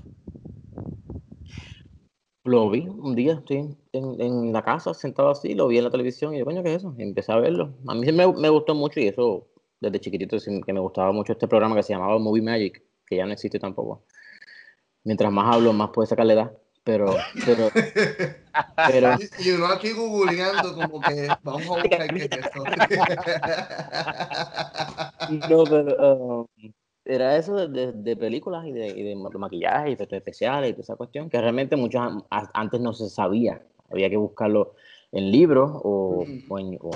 Lo 2.43 2.69
vi 2.69 2.89
un 2.89 3.15
día, 3.15 3.35
estoy 3.35 3.73
en, 3.93 4.51
la 4.51 4.63
casa 4.63 4.93
sentado 4.93 5.29
así, 5.29 5.53
lo 5.53 5.69
vi 5.69 5.77
en 5.77 5.85
la 5.85 5.91
televisión 5.91 6.35
y 6.35 6.39
yo, 6.39 6.45
coño, 6.45 6.61
¿qué 6.61 6.71
es 6.71 6.79
eso? 6.79 6.93
Y 6.97 7.03
empecé 7.03 7.31
a 7.31 7.37
verlo. 7.37 7.73
A 7.87 7.95
mí 7.95 8.11
me, 8.11 8.33
me 8.33 8.49
gustó 8.49 8.75
mucho 8.75 8.99
y 8.99 9.07
eso, 9.07 9.47
desde 9.79 10.01
chiquitito, 10.01 10.35
que 10.65 10.73
me 10.73 10.81
gustaba 10.81 11.13
mucho 11.13 11.31
este 11.31 11.47
programa 11.47 11.73
que 11.77 11.83
se 11.83 11.93
llamaba 11.93 12.19
Movie 12.19 12.43
Magic, 12.43 12.83
que 13.05 13.15
ya 13.15 13.25
no 13.25 13.31
existe 13.31 13.59
tampoco. 13.59 14.03
Mientras 15.07 15.31
más 15.31 15.55
hablo, 15.55 15.71
más 15.71 15.91
puede 15.91 16.05
sacarle 16.05 16.33
edad. 16.33 16.51
Pero, 16.83 17.15
pero, 17.45 17.69
pero... 18.75 19.15
Y 19.39 19.51
uno 19.51 19.67
aquí 19.67 19.93
googleando 19.93 20.75
como 20.75 20.99
que 20.99 21.29
vamos 21.43 21.63
a 21.65 21.69
buscar 21.81 22.13
qué 22.13 22.25
es 22.25 22.29
eso. 22.29 22.63
no, 25.49 25.63
pero... 25.63 26.41
Um, 26.41 26.73
era 27.05 27.37
eso 27.37 27.69
de, 27.69 27.93
de 27.93 28.17
películas 28.17 28.65
y 28.65 28.73
de, 28.73 28.87
y 28.89 29.01
de, 29.01 29.15
maquillaje 29.15 29.91
y 29.91 29.93
efectos 29.93 30.17
especiales 30.17 30.71
y 30.71 30.73
toda 30.73 30.83
esa 30.83 30.97
cuestión, 30.97 31.29
que 31.29 31.39
realmente 31.39 31.77
muchos 31.77 32.01
antes 32.29 32.81
no 32.81 32.91
se 32.91 33.09
sabía. 33.09 33.61
Había 33.89 34.09
que 34.09 34.17
buscarlo 34.17 34.73
en 35.13 35.31
libros 35.31 35.71
o, 35.73 36.25
o, 36.49 36.91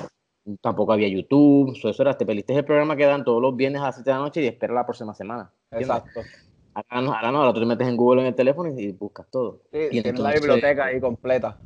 tampoco 0.59 0.91
había 0.91 1.07
YouTube. 1.07 1.77
Eso, 1.81 2.01
era, 2.01 2.17
te 2.17 2.25
peliste 2.25 2.53
el 2.53 2.65
programa 2.65 2.97
que 2.97 3.05
dan 3.05 3.23
todos 3.23 3.41
los 3.41 3.55
viernes 3.55 3.81
a 3.81 3.85
las 3.85 3.95
7 3.95 4.09
de 4.09 4.15
la 4.17 4.21
noche 4.21 4.41
y 4.41 4.47
espera 4.47 4.73
la 4.73 4.85
próxima 4.85 5.13
semana. 5.13 5.49
Exacto. 5.71 6.19
Ahora 6.73 7.01
no, 7.01 7.13
ahora 7.13 7.31
no, 7.31 7.37
ahora 7.39 7.53
tú 7.53 7.59
te 7.59 7.65
metes 7.65 7.87
en 7.87 7.97
Google 7.97 8.21
en 8.21 8.27
el 8.27 8.35
teléfono 8.35 8.69
y, 8.77 8.91
buscas 8.91 9.27
todo. 9.29 9.61
Sí, 9.71 9.79
y 9.91 10.01
tienes 10.01 10.19
la 10.19 10.31
biblioteca 10.31 10.85
ahí 10.85 11.01
completa. 11.01 11.57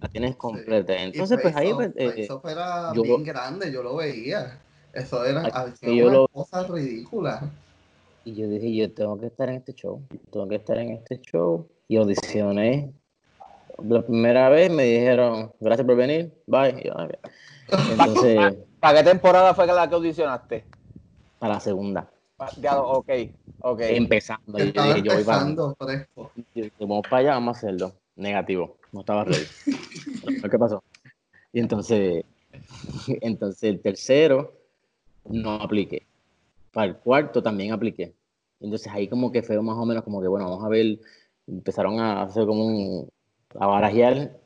La 0.00 0.08
tienes 0.08 0.36
completa. 0.36 0.94
Entonces, 0.96 1.38
pues 1.40 1.54
ahí. 1.54 1.72
Pues, 1.74 1.90
eh, 1.96 2.14
eso 2.16 2.42
era 2.48 2.92
bien 2.92 3.24
grande, 3.24 3.70
yo 3.72 3.82
lo 3.82 3.96
veía. 3.96 4.60
Eso 4.92 5.24
era, 5.24 5.40
una 5.40 6.26
cosa 6.32 6.62
ridícula. 6.68 7.50
Y 8.24 8.34
yo 8.34 8.48
dije, 8.48 8.74
yo 8.74 8.92
tengo 8.92 9.18
que 9.18 9.26
estar 9.26 9.48
en 9.48 9.56
este 9.56 9.74
show, 9.74 10.00
tengo 10.30 10.48
que 10.48 10.54
estar 10.54 10.78
en 10.78 10.92
este 10.92 11.20
show. 11.20 11.68
Y 11.88 11.96
audicioné. 11.96 12.92
La 13.82 14.02
primera 14.02 14.48
vez 14.48 14.70
me 14.70 14.84
dijeron, 14.84 15.52
gracias 15.60 15.84
por 15.84 15.96
venir, 15.96 16.32
bye. 16.46 16.90
Entonces, 17.90 18.56
¿Para 18.84 18.98
qué 18.98 19.10
temporada 19.10 19.54
fue 19.54 19.66
la 19.66 19.88
que 19.88 19.94
audicionaste? 19.94 20.64
Para 21.38 21.54
la 21.54 21.60
segunda. 21.60 22.13
Ya, 22.60 22.80
ok, 22.80 23.10
ok. 23.60 23.80
Empezando. 23.80 24.58
Yo 24.58 24.64
dije, 24.64 25.02
yo 25.02 25.14
voy 25.14 25.24
para, 25.24 25.44
vamos 26.80 27.06
para 27.08 27.18
allá, 27.18 27.30
vamos 27.34 27.56
a 27.56 27.58
hacerlo. 27.58 27.92
Negativo, 28.16 28.76
no 28.92 29.00
estaba 29.00 29.24
ready. 29.24 29.46
¿Qué 30.50 30.58
pasó? 30.58 30.82
Y 31.52 31.60
entonces, 31.60 32.24
entonces 33.20 33.62
el 33.64 33.80
tercero 33.80 34.52
no 35.24 35.54
apliqué 35.54 36.06
para 36.74 36.88
el 36.88 36.96
cuarto 36.96 37.42
también 37.42 37.72
apliqué. 37.72 38.14
Entonces 38.60 38.92
ahí 38.92 39.08
como 39.08 39.32
que 39.32 39.42
fue 39.42 39.60
más 39.62 39.78
o 39.78 39.86
menos 39.86 40.02
como 40.02 40.20
que, 40.20 40.28
bueno, 40.28 40.50
vamos 40.50 40.64
a 40.64 40.68
ver, 40.68 40.98
empezaron 41.46 42.00
a 42.00 42.22
hacer 42.22 42.44
como 42.44 42.66
un, 42.66 43.08
a 43.58 43.66
barajear 43.66 44.36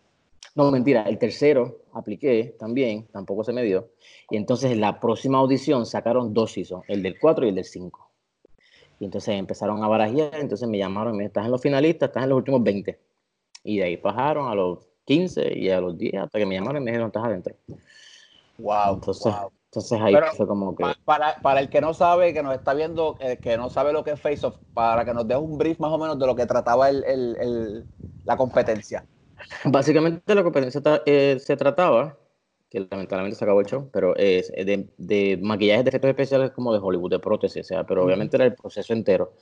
No, 0.59 0.73
mentira, 0.73 1.03
el 1.03 1.19
tercero 1.19 1.83
apliqué 1.93 2.57
también, 2.59 3.07
tampoco 3.13 3.45
se 3.45 3.53
me 3.53 3.63
dio. 3.63 3.91
Y 4.29 4.37
entonces 4.37 4.73
en 4.73 4.81
la 4.81 4.99
próxima 4.99 5.39
audición 5.39 5.87
sacaron 5.87 6.35
dos 6.35 6.51
seasons, 6.51 6.85
el 6.89 7.01
del 7.01 7.17
4 7.17 7.47
y 7.47 7.51
el 7.51 7.55
del 7.55 7.65
5. 7.65 8.11
Y 8.99 9.05
entonces 9.05 9.37
empezaron 9.37 9.85
a 9.85 9.87
barajear, 9.87 10.35
entonces 10.35 10.69
me 10.69 10.77
llamaron, 10.77 11.17
me 11.17 11.27
estás 11.27 11.45
en 11.45 11.53
los 11.53 11.63
finalistas, 11.63 12.09
estás 12.09 12.25
en 12.25 12.31
los 12.31 12.39
últimos 12.39 12.65
20. 12.65 12.99
Y 13.63 13.77
de 13.77 13.85
ahí 13.85 13.97
bajaron 13.99 14.49
a 14.51 14.55
los 14.57 14.81
15 15.05 15.57
y 15.57 15.71
a 15.71 15.81
los 15.81 15.97
10 15.97 16.23
hasta 16.23 16.41
que 16.41 16.47
me 16.47 16.57
llamaron 16.57 16.83
y 16.83 16.85
me 16.87 16.91
dijeron, 16.91 17.07
estás 17.07 17.25
adentro. 17.25 17.55
Wow. 18.59 18.95
Entonces, 18.95 19.33
entonces 19.67 20.01
ahí 20.01 20.17
fue 20.37 20.49
como 20.49 20.75
que... 20.75 20.85
Para, 21.05 21.37
para, 21.41 21.61
el 21.61 21.69
que 21.69 21.81
no 21.81 21.95
sabe, 21.95 22.35
que 22.35 22.43
nos 22.43 22.57
está 22.57 22.75
viendo, 22.75 23.17
que 23.41 23.57
no 23.57 23.71
sabe 23.71 23.93
lo 23.93 24.03
que 24.03 24.11
es 24.11 24.21
Face 24.21 24.45
Off, 24.45 24.57
para 24.75 25.05
que 25.05 25.15
nos 25.15 25.29
dé 25.29 25.37
un 25.37 25.57
brief 25.57 25.79
más 25.79 25.93
o 25.93 25.99
menos 25.99 26.19
de 26.19 26.27
lo 26.27 26.35
que 26.35 26.47
trataba 26.47 26.89
el, 26.91 27.05
el, 27.07 27.87
la 28.25 28.37
competencia. 28.37 29.07
Básicamente 29.65 30.35
la 30.35 30.43
competencia 30.43 30.81
eh, 31.07 31.37
se 31.39 31.57
trataba, 31.57 32.17
que 32.71 32.87
lamentablemente 32.91 33.37
se 33.37 33.45
acabó 33.45 33.61
el 33.61 33.67
show, 33.67 33.89
pero 33.93 34.15
es 34.17 34.53
de, 34.53 34.89
de 34.99 35.39
maquillajes 35.41 35.85
de 35.85 35.89
efectos 35.89 36.11
especiales 36.11 36.51
como 36.51 36.73
de 36.73 36.81
Hollywood, 36.81 37.11
de 37.11 37.19
prótesis, 37.19 37.63
o 37.63 37.65
sea, 37.65 37.85
pero 37.85 38.05
obviamente 38.05 38.37
era 38.37 38.45
el 38.45 38.55
proceso 38.55 38.93
entero. 38.93 39.33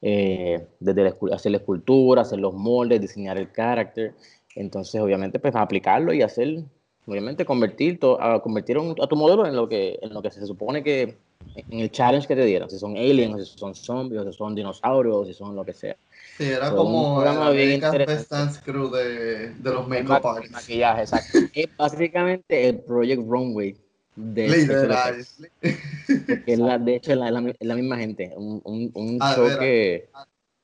Eh, 0.00 0.64
desde 0.78 1.14
hacer 1.32 1.52
la 1.52 1.58
escultura, 1.58 2.22
hacer 2.22 2.38
los 2.38 2.54
moldes, 2.54 3.00
diseñar 3.00 3.36
el 3.36 3.50
carácter. 3.50 4.14
Entonces, 4.54 5.00
obviamente, 5.00 5.40
pues 5.40 5.54
aplicarlo 5.56 6.12
y 6.12 6.22
hacer 6.22 6.62
obviamente 7.06 7.44
convertir, 7.44 7.98
a, 8.20 8.40
convertir 8.40 8.76
a 8.76 9.06
tu 9.06 9.16
modelo 9.16 9.46
en 9.46 9.56
lo 9.56 9.68
que 9.68 9.98
en 10.02 10.12
lo 10.12 10.20
que 10.20 10.30
se 10.30 10.46
supone 10.46 10.82
que 10.82 11.16
en 11.56 11.80
el 11.80 11.90
challenge 11.90 12.28
que 12.28 12.36
te 12.36 12.44
dieron, 12.44 12.68
si 12.68 12.78
son 12.78 12.96
aliens, 12.96 13.48
si 13.48 13.58
son 13.58 13.74
zombies, 13.74 14.22
si 14.24 14.32
son 14.32 14.54
dinosaurios, 14.54 15.26
si 15.26 15.34
son 15.34 15.56
lo 15.56 15.64
que 15.64 15.72
sea. 15.72 15.96
Sí, 16.38 16.44
era 16.44 16.70
como 16.70 17.20
el 17.20 17.28
American 17.28 18.52
Crew 18.64 18.90
de, 18.90 19.54
de 19.54 19.70
los 19.72 19.88
make-up 19.88 20.24
artists. 20.24 20.52
Maquillaje, 20.52 21.00
exacto. 21.00 21.38
Es 21.52 21.76
básicamente 21.76 22.68
el 22.68 22.78
Project 22.78 23.22
Runway 23.26 23.76
de 24.14 24.48
Literal. 24.48 25.16
Es 26.46 26.58
la, 26.60 26.78
de 26.78 26.94
hecho 26.94 27.12
es 27.12 27.18
la, 27.18 27.30
la, 27.32 27.74
misma 27.74 27.96
gente, 27.96 28.32
un, 28.36 28.60
un, 28.64 28.90
un 28.94 29.18
show 29.18 29.48
que 29.58 30.08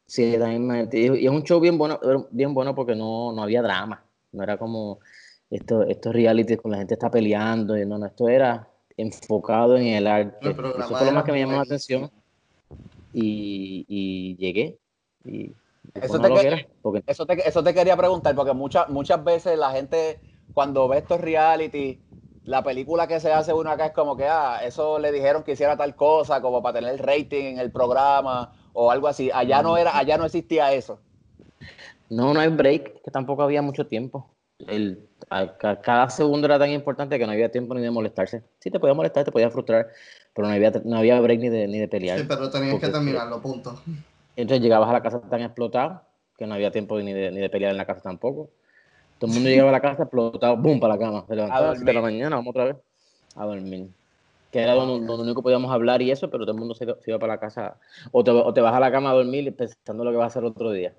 sí, 0.07 0.35
es 0.35 0.39
la 0.39 0.49
misma 0.49 0.77
gente. 0.77 0.99
Y 0.99 1.27
es 1.27 1.31
un 1.31 1.43
show 1.43 1.59
bien 1.59 1.77
bueno, 1.77 1.99
bien 2.31 2.55
bueno 2.55 2.75
porque 2.75 2.95
no, 2.95 3.33
no 3.33 3.43
había 3.43 3.61
drama, 3.61 4.05
no 4.31 4.45
era 4.45 4.57
como 4.57 5.01
esto, 5.51 5.83
estos 5.83 6.13
realities 6.13 6.61
con 6.61 6.71
la 6.71 6.79
gente 6.79 6.95
está 6.95 7.11
peleando, 7.11 7.77
y 7.77 7.85
no, 7.85 7.99
no, 7.99 8.07
esto 8.07 8.29
era 8.29 8.69
enfocado 8.97 9.77
en 9.77 9.89
el 9.89 10.07
arte. 10.07 10.37
Eso 10.41 10.55
fue 10.55 11.07
lo 11.07 11.13
más 11.13 11.25
que 11.25 11.33
me 11.33 11.41
llamó 11.41 11.55
la 11.55 11.63
atención. 11.63 12.11
Y, 13.13 13.85
y 13.89 14.37
llegué. 14.37 14.79
Y 15.25 15.53
eso 15.95 16.21
te, 16.21 16.67
eso, 17.07 17.27
te, 17.27 17.49
eso 17.49 17.65
te, 17.65 17.75
quería 17.75 17.97
preguntar, 17.97 18.35
porque 18.35 18.53
muchas, 18.53 18.89
muchas 18.89 19.23
veces 19.23 19.59
la 19.59 19.71
gente, 19.71 20.21
cuando 20.53 20.89
ve 20.89 20.99
estos 20.99 21.21
reality, 21.21 22.01
la 22.45 22.63
película 22.63 23.07
que 23.07 23.21
se 23.21 23.33
hace 23.33 23.53
uno 23.53 23.71
acá 23.71 23.87
es 23.87 23.93
como 23.93 24.17
que, 24.17 24.27
ah, 24.27 24.61
eso 24.63 24.99
le 24.99 25.13
dijeron 25.13 25.43
que 25.43 25.53
hiciera 25.53 25.77
tal 25.77 25.97
cosa, 25.97 26.41
como 26.41 26.63
para 26.63 26.81
tener 26.81 27.01
rating 27.05 27.45
en 27.45 27.59
el 27.59 27.71
programa 27.71 28.53
o 28.73 28.91
algo 28.91 29.09
así. 29.09 29.31
Allá 29.33 29.63
no 29.63 29.77
era, 29.77 29.97
allá 29.97 30.19
no 30.19 30.27
existía 30.27 30.73
eso. 30.73 31.01
No, 32.11 32.35
no 32.35 32.41
hay 32.41 32.49
break, 32.49 33.03
que 33.03 33.11
tampoco 33.11 33.43
había 33.43 33.63
mucho 33.63 33.87
tiempo 33.87 34.35
el, 34.59 35.09
cada 35.59 36.09
segundo 36.11 36.47
era 36.47 36.59
tan 36.59 36.71
importante 36.71 37.19
que 37.19 37.27
no 37.27 37.33
había 37.33 37.51
tiempo 37.51 37.75
ni 37.75 37.83
de 37.83 37.91
molestarse. 37.91 38.43
Sí, 38.61 38.71
te 38.71 38.79
podía 38.79 38.95
molestar, 38.95 39.25
te 39.25 39.33
podía 39.33 39.51
frustrar, 39.51 39.89
pero 40.35 40.49
no 40.49 40.55
había, 40.55 40.71
no 40.85 40.97
había 40.97 41.21
break 41.21 41.41
ni 41.41 41.49
de, 41.49 41.67
ni 41.67 41.79
de 41.79 41.89
pelear. 41.89 42.21
Sí, 42.21 42.27
pero 42.29 42.51
tenías 42.51 42.81
que 42.81 42.89
terminarlo, 42.89 43.41
punto. 43.41 43.81
Entonces 44.37 44.63
llegabas 44.63 44.89
a 44.89 44.93
la 44.93 45.03
casa 45.03 45.21
tan 45.21 45.43
explotado 45.43 46.03
que 46.37 46.47
no 46.47 46.55
había 46.55 46.71
tiempo 46.71 46.99
ni 47.01 47.13
de, 47.13 47.31
ni 47.31 47.41
de 47.41 47.49
pelear 47.49 47.73
en 47.73 47.79
la 47.79 47.87
casa 47.87 48.01
tampoco. 48.03 48.51
Todo 49.19 49.31
el 49.31 49.35
mundo 49.35 49.49
llegaba 49.49 49.71
a 49.71 49.73
la 49.73 49.81
casa 49.81 50.03
explotado, 50.03 50.57
¡boom! 50.57 50.81
para 50.81 50.95
la 50.95 51.01
cama. 51.01 51.25
Se 51.29 51.37
levantaba 51.37 51.71
a, 51.71 51.93
la 51.93 52.01
mañana, 52.01 52.37
vamos 52.37 52.51
otra 52.51 52.65
vez 52.65 52.77
a 53.37 53.45
dormir. 53.47 53.89
Que 54.51 54.61
era 54.61 54.75
lo, 54.75 54.95
único 54.95 55.35
que 55.37 55.43
podíamos 55.43 55.73
hablar 55.73 56.03
y 56.03 56.11
eso, 56.11 56.31
pero 56.31 56.45
todo 56.45 56.55
el 56.55 56.59
mundo 56.59 56.75
se, 56.75 56.85
iba 56.85 57.19
para 57.19 57.35
la 57.35 57.41
casa. 57.41 57.77
O 58.13 58.23
te, 58.23 58.31
o 58.31 58.53
te 58.53 58.61
vas 58.61 58.75
a 58.75 58.81
la 58.81 58.91
cama 58.91 59.11
a 59.11 59.15
dormir 59.15 59.55
pensando 59.55 60.05
lo 60.05 60.11
que 60.11 60.17
va 60.17 60.25
a 60.25 60.29
hacer 60.29 60.45
otro 60.45 60.71
día. 60.71 60.95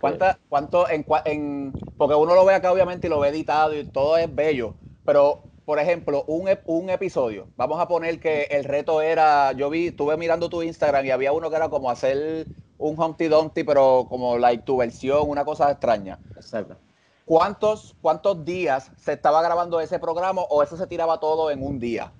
¿Cuánta, 0.00 0.38
cuánto 0.48 0.88
en, 0.88 1.04
en, 1.24 1.72
porque 1.96 2.14
uno 2.14 2.34
lo 2.34 2.44
ve 2.44 2.54
acá 2.54 2.70
obviamente 2.70 3.06
y 3.06 3.10
lo 3.10 3.20
ve 3.20 3.28
editado 3.28 3.76
y 3.76 3.84
todo 3.84 4.16
es 4.16 4.32
bello, 4.32 4.74
pero 5.04 5.42
por 5.64 5.78
ejemplo, 5.78 6.24
un, 6.26 6.48
un 6.66 6.90
episodio, 6.90 7.48
vamos 7.56 7.80
a 7.80 7.88
poner 7.88 8.20
que 8.20 8.44
el 8.50 8.64
reto 8.64 9.00
era, 9.00 9.52
yo 9.52 9.70
vi, 9.70 9.88
estuve 9.88 10.16
mirando 10.16 10.48
tu 10.48 10.62
Instagram 10.62 11.06
y 11.06 11.10
había 11.10 11.32
uno 11.32 11.50
que 11.50 11.56
era 11.56 11.68
como 11.68 11.90
hacer 11.90 12.46
un 12.78 13.00
Humpty 13.00 13.28
Dumpty, 13.28 13.64
pero 13.64 14.06
como 14.08 14.36
like 14.38 14.64
tu 14.64 14.76
versión, 14.76 15.28
una 15.28 15.44
cosa 15.44 15.70
extraña. 15.70 16.18
Exacto. 16.36 16.76
¿Cuántos, 17.24 17.96
¿Cuántos 18.02 18.44
días 18.44 18.90
se 18.98 19.14
estaba 19.14 19.42
grabando 19.42 19.80
ese 19.80 19.98
programa 19.98 20.42
o 20.42 20.62
eso 20.62 20.76
se 20.76 20.86
tiraba 20.86 21.18
todo 21.18 21.50
en 21.50 21.62
un 21.62 21.78
día? 21.78 22.12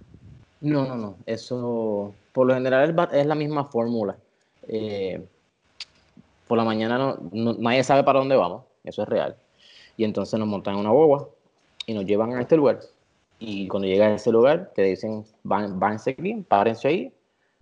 No, 0.61 0.87
no, 0.87 0.97
no. 0.97 1.17
Eso, 1.27 2.15
por 2.33 2.47
lo 2.47 2.55
general, 2.55 2.97
es 3.13 3.27
la 3.27 3.35
misma 3.35 3.67
fórmula. 3.67 4.17
Eh, 4.67 5.23
por 6.49 6.57
la 6.57 6.65
mañana 6.65 6.97
no, 7.33 7.55
nadie 7.59 7.85
sabe 7.85 8.03
para 8.03 8.19
dónde 8.19 8.37
vamos, 8.37 8.63
eso 8.85 9.03
es 9.03 9.09
real. 9.09 9.37
Y 9.97 10.05
entonces 10.05 10.39
nos 10.39 10.49
montan 10.49 10.75
en 10.75 10.81
una 10.81 10.91
boba 10.91 11.27
y 11.87 11.93
nos 11.93 12.07
llevan 12.07 12.35
a 12.35 12.41
este 12.41 12.57
lugar. 12.57 12.81
Y 13.39 13.69
cuando 13.69 13.89
llegas 13.89 14.13
a 14.13 14.15
ese 14.15 14.33
lugar, 14.33 14.73
te 14.75 14.83
dicen, 14.83 15.25
van, 15.43 15.79
váyanse 15.79 16.11
aquí, 16.11 16.35
párense 16.49 16.89
ahí 16.89 17.13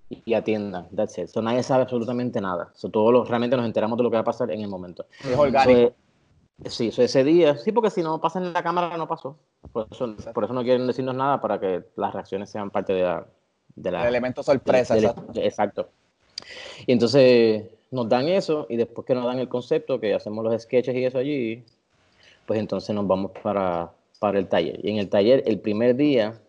y, 0.09 0.35
atiendan. 0.35 0.89
That's 0.95 1.19
it. 1.19 1.29
So, 1.29 1.43
nadie 1.43 1.63
sabe 1.63 1.83
absolutamente 1.83 2.41
nada. 2.41 2.71
So, 2.75 2.91
todos 2.91 3.29
realmente 3.29 3.57
nos 3.57 3.67
enteramos 3.67 3.97
de 3.97 4.05
lo 4.05 4.11
que 4.11 4.17
va 4.17 4.21
a 4.21 4.25
pasar 4.25 4.51
en 4.51 4.61
el 4.61 4.69
momento. 4.69 5.07
Es 5.25 5.37
orgánico. 5.37 5.95
sí, 6.67 6.93
ese 6.97 7.25
día, 7.25 7.57
sí, 7.57 7.73
porque 7.73 7.91
si 7.91 8.03
no 8.03 8.21
pasa 8.21 8.39
en 8.39 8.53
la 8.53 8.63
cámara, 8.63 8.97
no 8.97 9.09
pasó. 9.09 9.37
Por 9.73 9.89
eso, 9.91 10.15
por 10.35 10.45
eso 10.45 10.53
no 10.53 10.63
quieren 10.63 10.87
decirnos 10.87 11.15
nada 11.15 11.41
para 11.41 11.59
que 11.59 11.85
las 11.97 12.13
reacciones 12.13 12.51
sean 12.51 12.71
parte 12.71 12.93
de 12.93 13.03
la. 13.03 13.27
De 13.75 13.91
la 13.91 14.03
el 14.03 14.09
elemento 14.09 14.43
sorpresa, 14.43 14.97
exacto. 14.97 15.33
exacto. 15.35 15.89
Y 16.87 16.93
entonces 16.93 17.65
nos 17.91 18.09
dan 18.09 18.29
eso 18.29 18.67
y 18.69 18.77
después 18.77 19.07
que 19.07 19.15
nos 19.15 19.25
dan 19.25 19.39
el 19.39 19.49
concepto, 19.49 19.99
que 19.99 20.15
hacemos 20.15 20.45
los 20.45 20.61
sketches 20.63 20.95
y 20.95 21.05
eso 21.05 21.19
allí, 21.19 21.65
pues 22.47 22.59
entonces 22.59 22.95
nos 22.95 23.07
vamos 23.07 23.31
para, 23.43 23.91
para 24.23 24.39
el 24.39 24.47
taller. 24.47 24.79
Y 24.85 24.91
en 24.93 24.99
el 24.99 25.09
taller, 25.09 25.43
el 25.47 25.59
primer 25.59 25.97
día, 25.97 26.41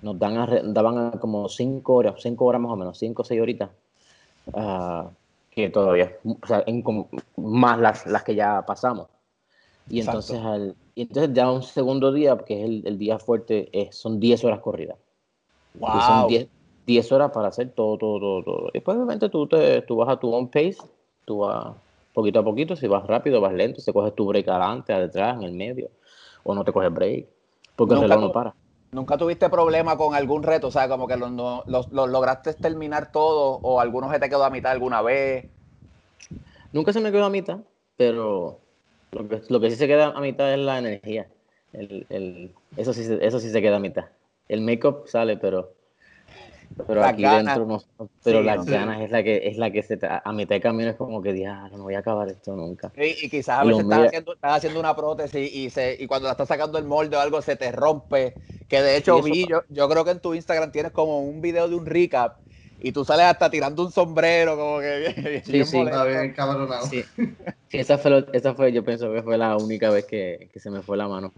nos 0.00 0.18
dan 0.18 0.72
daban 0.72 1.10
como 1.18 1.46
cinco 1.50 1.96
horas, 1.96 2.14
cinco 2.22 2.46
horas 2.46 2.62
más 2.62 2.72
o 2.72 2.76
menos, 2.76 2.96
cinco 2.96 3.20
o 3.20 3.24
seis 3.26 3.38
horitas, 3.38 3.68
uh, 4.54 5.10
que 5.50 5.68
todavía, 5.68 6.16
o 6.24 6.46
sea, 6.46 6.64
en, 6.66 6.82
más 7.36 7.78
las, 7.78 8.06
las 8.06 8.22
que 8.22 8.34
ya 8.34 8.64
pasamos. 8.66 9.08
Y 9.90 10.00
entonces, 10.00 10.40
al, 10.40 10.74
y 10.94 11.02
entonces 11.02 11.34
ya 11.34 11.52
un 11.52 11.62
segundo 11.62 12.12
día, 12.12 12.38
que 12.38 12.58
es 12.58 12.64
el, 12.64 12.82
el 12.86 12.96
día 12.96 13.18
fuerte, 13.18 13.68
es, 13.78 13.94
son 13.94 14.18
10 14.18 14.42
horas 14.44 14.60
corridas. 14.60 14.96
Wow. 15.74 15.90
Y 15.98 16.00
son 16.00 16.28
10, 16.28 16.48
10 16.86 17.12
horas 17.12 17.30
para 17.30 17.48
hacer 17.48 17.72
todo, 17.72 17.98
todo, 17.98 18.18
todo, 18.20 18.42
todo. 18.42 18.70
Y 18.72 18.80
pues 18.80 18.96
obviamente 18.96 19.28
tú, 19.28 19.46
te, 19.46 19.82
tú 19.82 19.96
vas 19.96 20.08
a 20.08 20.18
tu 20.18 20.32
own 20.32 20.48
pace, 20.48 20.78
tú 21.26 21.40
vas 21.40 21.74
poquito 22.14 22.38
a 22.38 22.42
poquito, 22.42 22.74
si 22.74 22.86
vas 22.86 23.06
rápido, 23.06 23.42
vas 23.42 23.52
lento, 23.52 23.82
si 23.82 23.92
coges 23.92 24.14
tu 24.14 24.24
break 24.24 24.48
adelante, 24.48 24.94
atrás, 24.94 25.36
en 25.36 25.42
el 25.42 25.52
medio, 25.52 25.90
o 26.42 26.54
no 26.54 26.64
te 26.64 26.72
coges 26.72 26.92
break, 26.92 27.26
porque 27.76 27.94
el 27.94 28.00
reloj 28.00 28.20
no 28.20 28.32
para. 28.32 28.54
¿Nunca 28.92 29.16
tuviste 29.16 29.48
problema 29.48 29.96
con 29.96 30.14
algún 30.14 30.42
reto? 30.42 30.66
O 30.66 30.70
sea, 30.70 30.88
como 30.88 31.06
que 31.06 31.16
lo, 31.16 31.64
lograste 31.66 32.54
terminar 32.54 33.12
todo 33.12 33.60
o 33.62 33.80
alguno 33.80 34.10
se 34.10 34.18
te 34.18 34.28
quedó 34.28 34.44
a 34.44 34.50
mitad 34.50 34.72
alguna 34.72 35.00
vez. 35.00 35.46
Nunca 36.72 36.92
se 36.92 37.00
me 37.00 37.12
quedó 37.12 37.24
a 37.24 37.30
mitad, 37.30 37.58
pero 37.96 38.58
lo 39.12 39.28
que, 39.28 39.42
lo 39.48 39.60
que 39.60 39.70
sí 39.70 39.76
se 39.76 39.86
queda 39.86 40.08
a 40.08 40.20
mitad 40.20 40.52
es 40.52 40.58
la 40.58 40.78
energía. 40.78 41.28
El, 41.72 42.06
el, 42.10 42.52
eso, 42.76 42.92
sí, 42.92 43.06
eso 43.20 43.38
sí 43.38 43.50
se 43.50 43.62
queda 43.62 43.76
a 43.76 43.80
mitad. 43.80 44.06
El 44.48 44.60
make-up 44.62 45.04
sale, 45.06 45.36
pero 45.36 45.72
pero 46.86 47.04
aquí 47.04 47.22
dentro 47.22 47.66
no, 47.66 47.82
pero 48.22 48.42
las 48.42 48.64
ganas 48.64 49.00
es 49.00 49.10
la 49.10 49.22
que 49.22 49.48
es 49.48 49.56
la 49.58 49.70
que 49.70 49.82
se 49.82 49.98
a 50.02 50.32
mitad 50.32 50.54
de 50.54 50.60
camino 50.60 50.90
es 50.90 50.96
como 50.96 51.20
que 51.20 51.46
ah, 51.46 51.68
no 51.72 51.82
voy 51.82 51.94
a 51.94 51.98
acabar 51.98 52.28
esto 52.28 52.54
nunca. 52.54 52.92
Y, 52.96 53.28
quizás 53.28 53.60
a 53.60 53.64
veces 53.64 53.82
estás 53.82 54.06
haciendo, 54.06 54.34
estás 54.34 54.56
haciendo, 54.56 54.80
una 54.80 54.94
prótesis 54.94 55.52
y, 55.52 55.70
se, 55.70 55.96
y 55.98 56.06
cuando 56.06 56.26
la 56.26 56.32
estás 56.32 56.48
sacando 56.48 56.78
el 56.78 56.84
molde 56.84 57.16
o 57.16 57.20
algo 57.20 57.42
se 57.42 57.56
te 57.56 57.72
rompe. 57.72 58.34
Que 58.68 58.82
de 58.82 58.96
hecho 58.96 59.20
vi, 59.20 59.46
yo, 59.48 59.62
yo 59.68 59.88
creo 59.88 60.04
que 60.04 60.12
en 60.12 60.20
tu 60.20 60.34
Instagram 60.34 60.70
tienes 60.70 60.92
como 60.92 61.20
un 61.20 61.40
video 61.40 61.68
de 61.68 61.74
un 61.74 61.86
recap 61.86 62.38
y 62.82 62.92
tú 62.92 63.04
sales 63.04 63.26
hasta 63.26 63.50
tirando 63.50 63.84
un 63.84 63.92
sombrero, 63.92 64.56
como 64.56 64.80
que 64.80 65.42
sí, 65.44 65.64
sí, 65.64 65.84
bien. 65.84 66.34
Sí. 66.88 67.04
sí, 67.68 67.78
esa, 67.78 67.98
fue, 67.98 68.26
esa 68.32 68.54
fue, 68.54 68.72
yo 68.72 68.84
pienso 68.84 69.12
que 69.12 69.22
fue 69.22 69.36
la 69.36 69.56
única 69.56 69.90
vez 69.90 70.06
que, 70.06 70.48
que 70.52 70.60
se 70.60 70.70
me 70.70 70.82
fue 70.82 70.96
la 70.96 71.08
mano. 71.08 71.32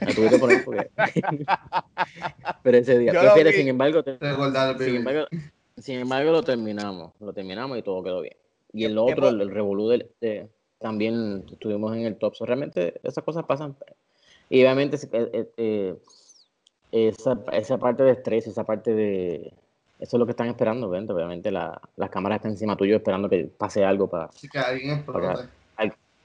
La 0.00 0.14
tuve 0.14 0.30
que 0.30 0.38
poner 0.38 0.64
porque... 0.64 0.90
Pero 2.62 2.78
ese 2.78 2.98
día. 2.98 3.12
Sin 3.52 3.68
embargo, 3.68 4.02
sin 4.02 4.96
embargo, 4.96 5.26
sin 5.76 5.98
embargo, 6.00 6.32
lo 6.32 6.42
terminamos. 6.42 7.12
Lo 7.20 7.32
terminamos 7.32 7.78
y 7.78 7.82
todo 7.82 8.02
quedó 8.02 8.20
bien. 8.20 8.36
Y 8.72 8.84
el 8.84 8.98
otro, 8.98 9.28
el, 9.28 9.40
el 9.40 9.50
revolú 9.50 9.88
de, 9.88 10.48
también 10.78 11.44
estuvimos 11.50 11.96
en 11.96 12.04
el 12.04 12.16
top. 12.16 12.34
realmente 12.40 13.00
esas 13.02 13.24
cosas 13.24 13.44
pasan. 13.44 13.76
Y 14.48 14.62
obviamente 14.62 14.96
eh, 14.96 15.30
eh, 15.32 15.48
eh, 15.56 15.96
esa, 16.92 17.38
esa 17.52 17.78
parte 17.78 18.02
de 18.02 18.12
estrés, 18.12 18.46
esa 18.46 18.64
parte 18.64 18.94
de... 18.94 19.52
Eso 19.98 20.16
es 20.16 20.18
lo 20.18 20.26
que 20.26 20.32
están 20.32 20.48
esperando, 20.48 20.88
Obviamente 20.88 21.50
la, 21.50 21.80
las 21.96 22.10
cámaras 22.10 22.36
están 22.36 22.52
encima 22.52 22.76
tuyo 22.76 22.96
esperando 22.96 23.28
que 23.28 23.44
pase 23.44 23.84
algo 23.84 24.08
para... 24.08 24.30
Sí, 24.32 24.48
que 24.48 24.58
alguien 24.58 25.04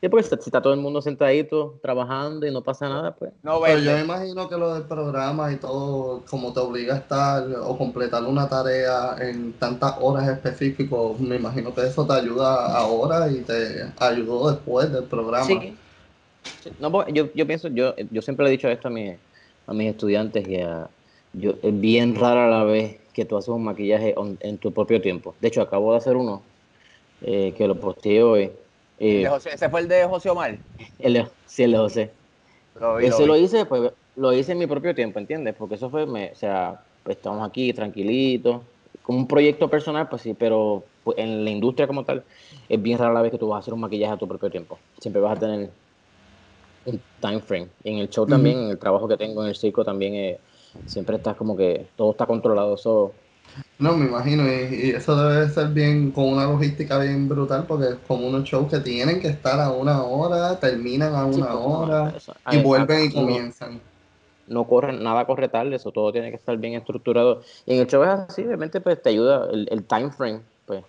Sí, 0.01 0.09
porque 0.09 0.23
si 0.23 0.33
está 0.33 0.63
todo 0.63 0.73
el 0.73 0.79
mundo 0.79 0.99
sentadito 0.99 1.77
trabajando 1.79 2.47
y 2.47 2.51
no 2.51 2.63
pasa 2.63 2.89
nada, 2.89 3.13
pues. 3.13 3.31
No, 3.43 3.61
pero 3.61 3.77
yo 3.77 3.93
me 3.93 4.01
imagino 4.01 4.49
que 4.49 4.57
lo 4.57 4.73
del 4.73 4.83
programa 4.83 5.53
y 5.53 5.57
todo, 5.57 6.23
como 6.27 6.51
te 6.51 6.59
obliga 6.59 6.95
a 6.95 6.97
estar 6.97 7.47
o 7.63 7.77
completar 7.77 8.23
una 8.23 8.49
tarea 8.49 9.15
en 9.19 9.53
tantas 9.53 9.93
horas 10.01 10.27
específicas, 10.27 11.19
me 11.19 11.35
imagino 11.35 11.71
que 11.75 11.81
eso 11.81 12.07
te 12.07 12.13
ayuda 12.13 12.75
ahora 12.75 13.29
y 13.29 13.41
te 13.41 13.93
ayudó 13.99 14.49
después 14.49 14.91
del 14.91 15.03
programa. 15.03 15.45
Sí. 15.45 15.77
No, 16.79 16.91
pues, 16.91 17.09
yo, 17.13 17.31
yo 17.35 17.45
pienso, 17.45 17.67
yo, 17.67 17.93
yo 18.09 18.23
siempre 18.23 18.45
le 18.45 18.49
he 18.49 18.51
dicho 18.53 18.69
esto 18.69 18.87
a, 18.87 18.91
mi, 18.91 19.13
a 19.67 19.73
mis 19.73 19.87
estudiantes 19.87 20.47
y 20.47 20.61
a, 20.61 20.89
yo, 21.33 21.53
es 21.61 21.79
bien 21.79 22.15
rara 22.15 22.49
la 22.49 22.63
vez 22.63 22.97
que 23.13 23.25
tú 23.25 23.37
haces 23.37 23.49
un 23.49 23.65
maquillaje 23.65 24.15
en 24.39 24.57
tu 24.57 24.71
propio 24.71 24.99
tiempo. 24.99 25.35
De 25.39 25.49
hecho, 25.49 25.61
acabo 25.61 25.91
de 25.91 25.99
hacer 25.99 26.15
uno 26.15 26.41
eh, 27.21 27.53
que 27.55 27.67
lo 27.67 27.79
posteé 27.79 28.23
hoy 28.23 28.51
eh, 29.01 29.29
¿Ese 29.51 29.69
fue 29.69 29.79
el 29.79 29.87
de 29.87 30.05
José 30.05 30.29
Omar? 30.29 30.59
El 30.99 31.27
sí, 31.47 31.63
el 31.63 31.71
de 31.71 31.77
José. 31.77 32.11
Ese 33.01 33.25
lo, 33.25 33.35
hice, 33.35 33.65
pues 33.65 33.91
lo 34.15 34.31
hice 34.31 34.51
en 34.51 34.59
mi 34.59 34.67
propio 34.67 34.93
tiempo, 34.93 35.19
¿entiendes? 35.19 35.55
Porque 35.57 35.75
eso 35.75 35.89
fue, 35.89 36.03
o 36.03 36.35
sea, 36.35 36.81
pues, 37.03 37.17
estamos 37.17 37.47
aquí 37.47 37.73
tranquilitos, 37.73 38.61
como 39.01 39.17
un 39.17 39.27
proyecto 39.27 39.69
personal, 39.69 40.07
pues 40.07 40.21
sí, 40.21 40.35
pero 40.37 40.83
pues, 41.03 41.17
en 41.17 41.43
la 41.43 41.49
industria 41.49 41.87
como 41.87 42.05
tal, 42.05 42.23
es 42.69 42.81
bien 42.81 42.99
rara 42.99 43.13
la 43.13 43.21
vez 43.21 43.31
que 43.31 43.37
tú 43.37 43.47
vas 43.47 43.57
a 43.57 43.59
hacer 43.59 43.73
un 43.73 43.81
maquillaje 43.81 44.13
a 44.13 44.17
tu 44.17 44.27
propio 44.27 44.49
tiempo. 44.49 44.77
Siempre 44.99 45.21
vas 45.21 45.37
a 45.37 45.39
tener 45.39 45.69
un 46.85 47.01
time 47.19 47.39
frame. 47.39 47.67
en 47.83 47.97
el 47.97 48.09
show 48.09 48.27
también, 48.27 48.59
en 48.59 48.69
el 48.69 48.77
trabajo 48.77 49.07
que 49.07 49.17
tengo 49.17 49.41
en 49.43 49.49
el 49.49 49.55
circo 49.55 49.83
también, 49.83 50.13
eh, 50.13 50.39
siempre 50.85 51.15
estás 51.15 51.35
como 51.35 51.57
que 51.57 51.87
todo 51.95 52.11
está 52.11 52.25
controlado. 52.25 52.75
eso 52.75 53.13
no, 53.81 53.97
me 53.97 54.05
imagino, 54.05 54.43
y, 54.43 54.91
eso 54.91 55.15
debe 55.15 55.49
ser 55.49 55.69
bien, 55.69 56.11
con 56.11 56.25
una 56.25 56.45
logística 56.45 56.99
bien 56.99 57.27
brutal, 57.27 57.65
porque 57.67 57.85
es 57.85 57.95
como 58.07 58.27
unos 58.27 58.43
shows 58.43 58.69
que 58.69 58.79
tienen 58.79 59.19
que 59.19 59.29
estar 59.29 59.59
a 59.59 59.71
una 59.71 60.03
hora, 60.03 60.59
terminan 60.59 61.15
a 61.15 61.25
una 61.25 61.55
hora 61.55 62.13
y 62.51 62.61
vuelven 62.61 63.05
y 63.05 63.11
comienzan. 63.11 63.81
No, 64.47 64.67
corre, 64.67 64.93
nada 64.93 65.25
corre 65.25 65.47
tarde, 65.47 65.77
eso 65.77 65.91
todo 65.91 66.11
tiene 66.11 66.29
que 66.29 66.35
estar 66.35 66.55
bien 66.57 66.75
estructurado. 66.75 67.41
Y 67.65 67.73
en 67.73 67.79
el 67.79 67.87
show 67.87 68.03
es 68.03 68.09
así, 68.09 68.43
obviamente 68.43 68.81
pues 68.81 69.01
te 69.01 69.09
ayuda 69.09 69.49
el, 69.51 69.83
time 69.85 70.11
frame, 70.11 70.41
pues. 70.67 70.83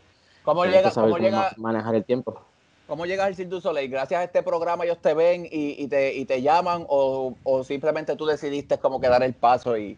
¿Cómo 0.44 0.66
llega, 0.66 0.90
cómo 0.90 1.16
llega, 1.16 1.52
manejar 1.56 1.94
el 1.94 2.04
tiempo? 2.04 2.42
¿Cómo 2.86 3.06
llegas 3.06 3.28
al 3.28 3.36
Cirque 3.36 3.50
du 3.50 3.60
Soleil? 3.62 3.90
¿Gracias 3.90 4.20
a 4.20 4.24
este 4.24 4.42
programa 4.42 4.84
ellos 4.84 4.98
te 4.98 5.14
ven 5.14 5.48
y, 5.50 5.86
te, 5.86 6.14
y 6.14 6.26
te 6.26 6.42
llaman 6.42 6.84
o, 6.88 7.34
o, 7.42 7.64
simplemente 7.64 8.16
tú 8.16 8.26
decidiste 8.26 8.76
como 8.76 9.00
que 9.00 9.08
dar 9.08 9.22
el 9.22 9.32
paso 9.32 9.78
y... 9.78 9.96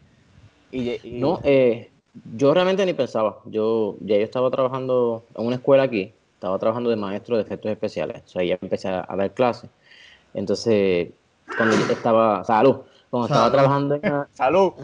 y, 0.71 0.91
y... 1.03 1.19
No, 1.19 1.41
eh, 1.43 1.91
yo 2.37 2.55
realmente 2.55 2.87
ni 2.87 2.93
pensaba. 2.93 3.41
Yo 3.47 3.97
ya 4.01 4.17
yo 4.17 4.23
estaba 4.23 4.49
trabajando 4.51 5.25
en 5.35 5.47
una 5.47 5.57
escuela 5.57 5.83
aquí, 5.85 6.13
estaba 6.35 6.59
trabajando 6.59 6.91
de 6.91 6.97
maestro 6.97 7.37
de 7.37 7.43
efectos 7.43 7.73
especiales. 7.73 8.23
O 8.27 8.29
sea, 8.29 8.45
ya 8.45 8.59
empecé 8.61 8.89
a, 8.89 9.07
dar 9.17 9.33
clases. 9.33 9.71
Entonces, 10.33 11.09
cuando 11.57 11.75
estaba, 11.93 12.45
salud, 12.45 12.83
cuando 13.11 13.27
estaba 13.27 13.51
trabajando 13.51 13.97
en 13.97 14.25
salud. 14.33 14.75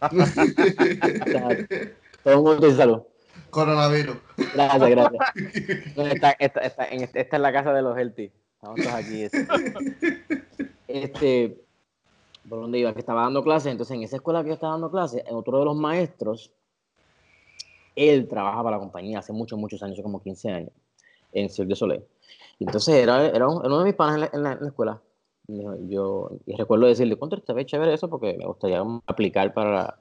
todo 2.24 2.34
el 2.34 2.36
mundo 2.36 2.66
dice 2.66 2.76
salud. 2.76 3.02
Coronavirus. 3.50 4.16
Gracias, 4.54 4.90
gracias. 4.90 5.22
Esta, 5.96 6.30
esta, 6.38 6.60
esta, 6.60 6.84
esta, 6.84 7.36
es 7.36 7.42
la 7.42 7.52
casa 7.52 7.72
de 7.72 7.82
los 7.82 7.98
healthy. 7.98 8.30
Estamos 8.54 8.80
todos 8.80 8.94
aquí. 8.94 9.26
Este, 10.86 11.60
¿por 12.48 12.60
dónde 12.60 12.78
iba? 12.78 12.92
Que 12.92 13.00
estaba 13.00 13.22
dando 13.22 13.42
clases. 13.42 13.72
Entonces, 13.72 13.96
en 13.96 14.04
esa 14.04 14.16
escuela 14.16 14.42
que 14.42 14.48
yo 14.48 14.54
estaba 14.54 14.74
dando 14.74 14.90
clases, 14.90 15.24
otro 15.30 15.58
de 15.58 15.64
los 15.64 15.76
maestros 15.76 16.52
él 18.08 18.28
trabaja 18.28 18.62
para 18.62 18.76
la 18.76 18.80
compañía 18.80 19.18
hace 19.18 19.32
muchos, 19.32 19.58
muchos 19.58 19.82
años, 19.82 20.00
como 20.02 20.22
15 20.22 20.50
años, 20.50 20.72
en 21.32 21.48
Cirque 21.48 21.70
du 21.70 21.76
Soleil. 21.76 22.02
Entonces 22.58 22.94
era, 22.94 23.26
era, 23.26 23.48
uno 23.48 23.78
de 23.78 23.84
mis 23.84 23.94
panas 23.94 24.30
en 24.32 24.42
la, 24.42 24.52
escuela. 24.52 25.00
Yo 25.88 26.30
y 26.46 26.54
recuerdo 26.56 26.86
decirle, 26.86 27.16
¿cuánto 27.16 27.40
te 27.40 27.52
ve 27.52 27.66
chévere 27.66 27.94
eso? 27.94 28.08
Porque 28.08 28.34
me 28.38 28.46
gustaría 28.46 28.82
aplicar 29.06 29.52
para 29.52 29.70
la, 29.72 29.98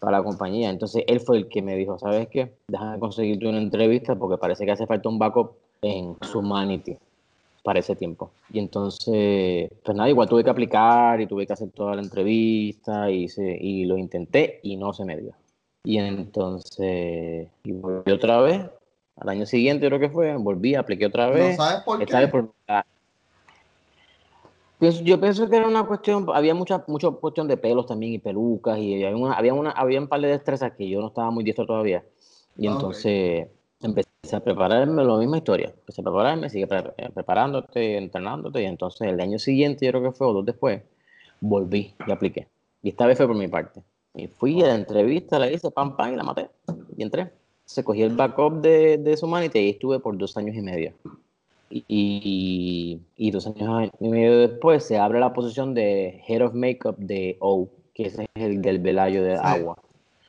para 0.00 0.18
la 0.18 0.24
compañía. 0.24 0.70
Entonces 0.70 1.04
él 1.06 1.20
fue 1.20 1.38
el 1.38 1.48
que 1.48 1.62
me 1.62 1.76
dijo, 1.76 1.98
¿sabes 1.98 2.28
qué? 2.28 2.56
Déjame 2.68 2.98
conseguirte 2.98 3.46
una 3.46 3.58
entrevista 3.58 4.16
porque 4.16 4.38
parece 4.38 4.64
que 4.66 4.72
hace 4.72 4.86
falta 4.86 5.08
un 5.08 5.18
backup 5.18 5.52
en 5.82 6.16
Humanity 6.34 6.96
para 7.62 7.80
ese 7.80 7.96
tiempo. 7.96 8.30
Y 8.52 8.58
entonces, 8.58 9.70
pues 9.84 9.96
nada, 9.96 10.08
igual 10.08 10.28
tuve 10.28 10.44
que 10.44 10.50
aplicar 10.50 11.20
y 11.20 11.26
tuve 11.26 11.46
que 11.46 11.52
hacer 11.52 11.70
toda 11.70 11.94
la 11.94 12.02
entrevista 12.02 13.10
y, 13.10 13.26
y 13.36 13.84
lo 13.86 13.96
intenté 13.96 14.60
y 14.62 14.76
no 14.76 14.92
se 14.92 15.04
me 15.04 15.16
dio. 15.16 15.32
Y 15.86 15.98
entonces, 15.98 17.46
y 17.62 17.70
volví 17.70 18.10
otra 18.10 18.40
vez, 18.40 18.60
al 19.18 19.28
año 19.28 19.46
siguiente 19.46 19.86
creo 19.86 20.00
que 20.00 20.10
fue, 20.10 20.34
volví, 20.34 20.74
apliqué 20.74 21.06
otra 21.06 21.30
vez. 21.30 21.56
¿No 21.56 21.64
sabes 21.64 21.84
por 21.84 22.04
qué? 22.04 22.26
por, 22.26 22.52
ah, 22.66 22.84
yo 24.80 25.20
pienso 25.20 25.48
que 25.48 25.56
era 25.56 25.68
una 25.68 25.84
cuestión, 25.84 26.26
había 26.34 26.56
mucha, 26.56 26.82
mucha 26.88 27.08
cuestión 27.12 27.46
de 27.46 27.56
pelos 27.56 27.86
también 27.86 28.14
y 28.14 28.18
pelucas 28.18 28.78
y 28.78 28.94
había, 29.04 29.16
una, 29.16 29.34
había, 29.34 29.54
una, 29.54 29.70
había 29.70 30.00
un 30.00 30.08
par 30.08 30.20
de 30.22 30.26
destrezas 30.26 30.72
que 30.72 30.88
yo 30.88 31.00
no 31.00 31.06
estaba 31.06 31.30
muy 31.30 31.44
diestro 31.44 31.66
todavía. 31.66 32.02
Y 32.58 32.66
ah, 32.66 32.72
entonces 32.72 33.46
empecé 33.80 34.08
a 34.32 34.40
prepararme, 34.40 35.04
la 35.04 35.16
misma 35.18 35.36
historia. 35.36 35.68
Empecé 35.68 36.00
a 36.00 36.04
prepararme, 36.04 36.50
sigue 36.50 36.66
eh, 36.68 37.10
preparándote, 37.14 37.96
entrenándote. 37.96 38.60
Y 38.60 38.64
entonces 38.64 39.06
el 39.06 39.20
año 39.20 39.38
siguiente, 39.38 39.86
yo 39.86 39.92
creo 39.92 40.02
que 40.02 40.10
fue, 40.10 40.26
o 40.26 40.32
dos 40.32 40.44
después, 40.44 40.82
volví 41.40 41.94
y 42.04 42.10
apliqué. 42.10 42.48
Y 42.82 42.88
esta 42.88 43.06
vez 43.06 43.16
fue 43.16 43.28
por 43.28 43.36
mi 43.36 43.46
parte. 43.46 43.84
Y 44.16 44.28
fui 44.28 44.62
a 44.62 44.68
la 44.68 44.74
entrevista, 44.74 45.38
la 45.38 45.50
hice, 45.50 45.70
pam, 45.70 45.94
pam, 45.94 46.14
y 46.14 46.16
la 46.16 46.22
maté. 46.22 46.48
Y 46.96 47.02
entré. 47.02 47.30
Se 47.66 47.84
cogí 47.84 48.02
el 48.02 48.16
backup 48.16 48.60
de, 48.62 48.96
de 48.96 49.18
Humanity 49.20 49.58
y 49.58 49.70
estuve 49.70 50.00
por 50.00 50.16
dos 50.16 50.36
años 50.36 50.56
y 50.56 50.62
medio. 50.62 50.92
Y, 51.68 53.00
y, 53.16 53.30
dos 53.30 53.46
años 53.46 53.90
y 53.98 54.08
medio 54.08 54.38
después 54.38 54.84
se 54.84 54.98
abre 54.98 55.18
la 55.18 55.32
posición 55.32 55.74
de 55.74 56.22
Head 56.26 56.42
of 56.42 56.54
Makeup 56.54 56.96
de 56.96 57.36
O, 57.40 57.68
que 57.92 58.06
ese 58.06 58.22
es 58.34 58.42
el 58.42 58.62
del 58.62 58.78
velayo 58.78 59.22
de 59.22 59.34
agua. 59.34 59.76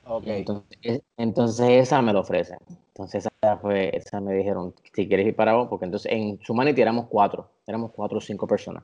Okay. 0.04 0.40
Entonces, 0.40 1.02
entonces, 1.18 1.70
esa 1.70 2.02
me 2.02 2.12
lo 2.12 2.22
ofrecen. 2.22 2.58
Entonces 2.90 3.28
esa 3.42 3.58
fue, 3.58 3.96
esa 3.96 4.20
me 4.20 4.34
dijeron, 4.34 4.74
si 4.94 5.08
quieres 5.08 5.28
ir 5.28 5.36
para 5.36 5.56
O, 5.56 5.70
porque 5.70 5.86
entonces 5.86 6.12
en 6.12 6.40
Humanity 6.50 6.82
éramos 6.82 7.06
cuatro, 7.08 7.48
éramos 7.68 7.92
cuatro 7.92 8.18
o 8.18 8.22
cinco 8.22 8.48
personas. 8.48 8.84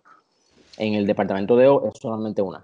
En 0.77 0.93
el 0.93 1.07
departamento 1.07 1.55
de 1.55 1.67
O 1.67 1.87
es 1.87 1.99
solamente 1.99 2.41
una. 2.43 2.63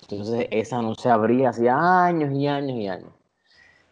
Entonces 0.00 0.46
esa 0.50 0.80
no 0.80 0.94
se 0.94 1.10
abría 1.10 1.50
hacía 1.50 2.04
años 2.04 2.32
y 2.32 2.46
años 2.46 2.78
y 2.78 2.88
años. 2.88 3.10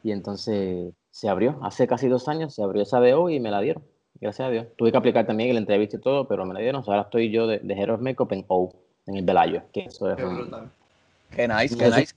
Y 0.02 0.12
entonces 0.12 0.94
se 1.10 1.28
abrió, 1.28 1.58
hace 1.62 1.86
casi 1.86 2.08
dos 2.08 2.28
años 2.28 2.54
se 2.54 2.62
abrió 2.62 2.82
esa 2.82 3.00
de 3.00 3.14
hoy 3.14 3.36
y 3.36 3.40
me 3.40 3.50
la 3.50 3.60
dieron. 3.60 3.82
Gracias 4.20 4.48
a 4.48 4.50
Dios. 4.50 4.66
Tuve 4.76 4.92
que 4.92 4.98
aplicar 4.98 5.26
también 5.26 5.50
el 5.50 5.56
entrevista 5.56 5.96
y 5.96 6.00
todo, 6.00 6.26
pero 6.26 6.44
me 6.44 6.54
la 6.54 6.60
dieron. 6.60 6.82
ahora 6.86 7.02
estoy 7.02 7.30
yo 7.30 7.46
de, 7.46 7.58
de 7.58 7.74
Heroes 7.74 8.00
Makeup 8.00 8.32
en 8.32 8.44
O, 8.48 8.72
en 9.06 9.16
el 9.16 9.24
Velayo. 9.24 9.62
Que 9.72 9.80
eso 9.80 10.10
es 10.10 10.16
qué, 10.16 11.48
nice, 11.48 11.76
qué 11.76 11.90
nice. 11.90 12.14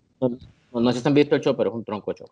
No, 0.72 0.91
sé 0.91 1.02
si 1.02 1.08
han 1.08 1.13
visto 1.13 1.36
el 1.36 1.41
show, 1.41 1.56
pero 1.56 1.69
es 1.69 1.76
un 1.76 1.84
tronco 1.84 2.13
show. 2.13 2.28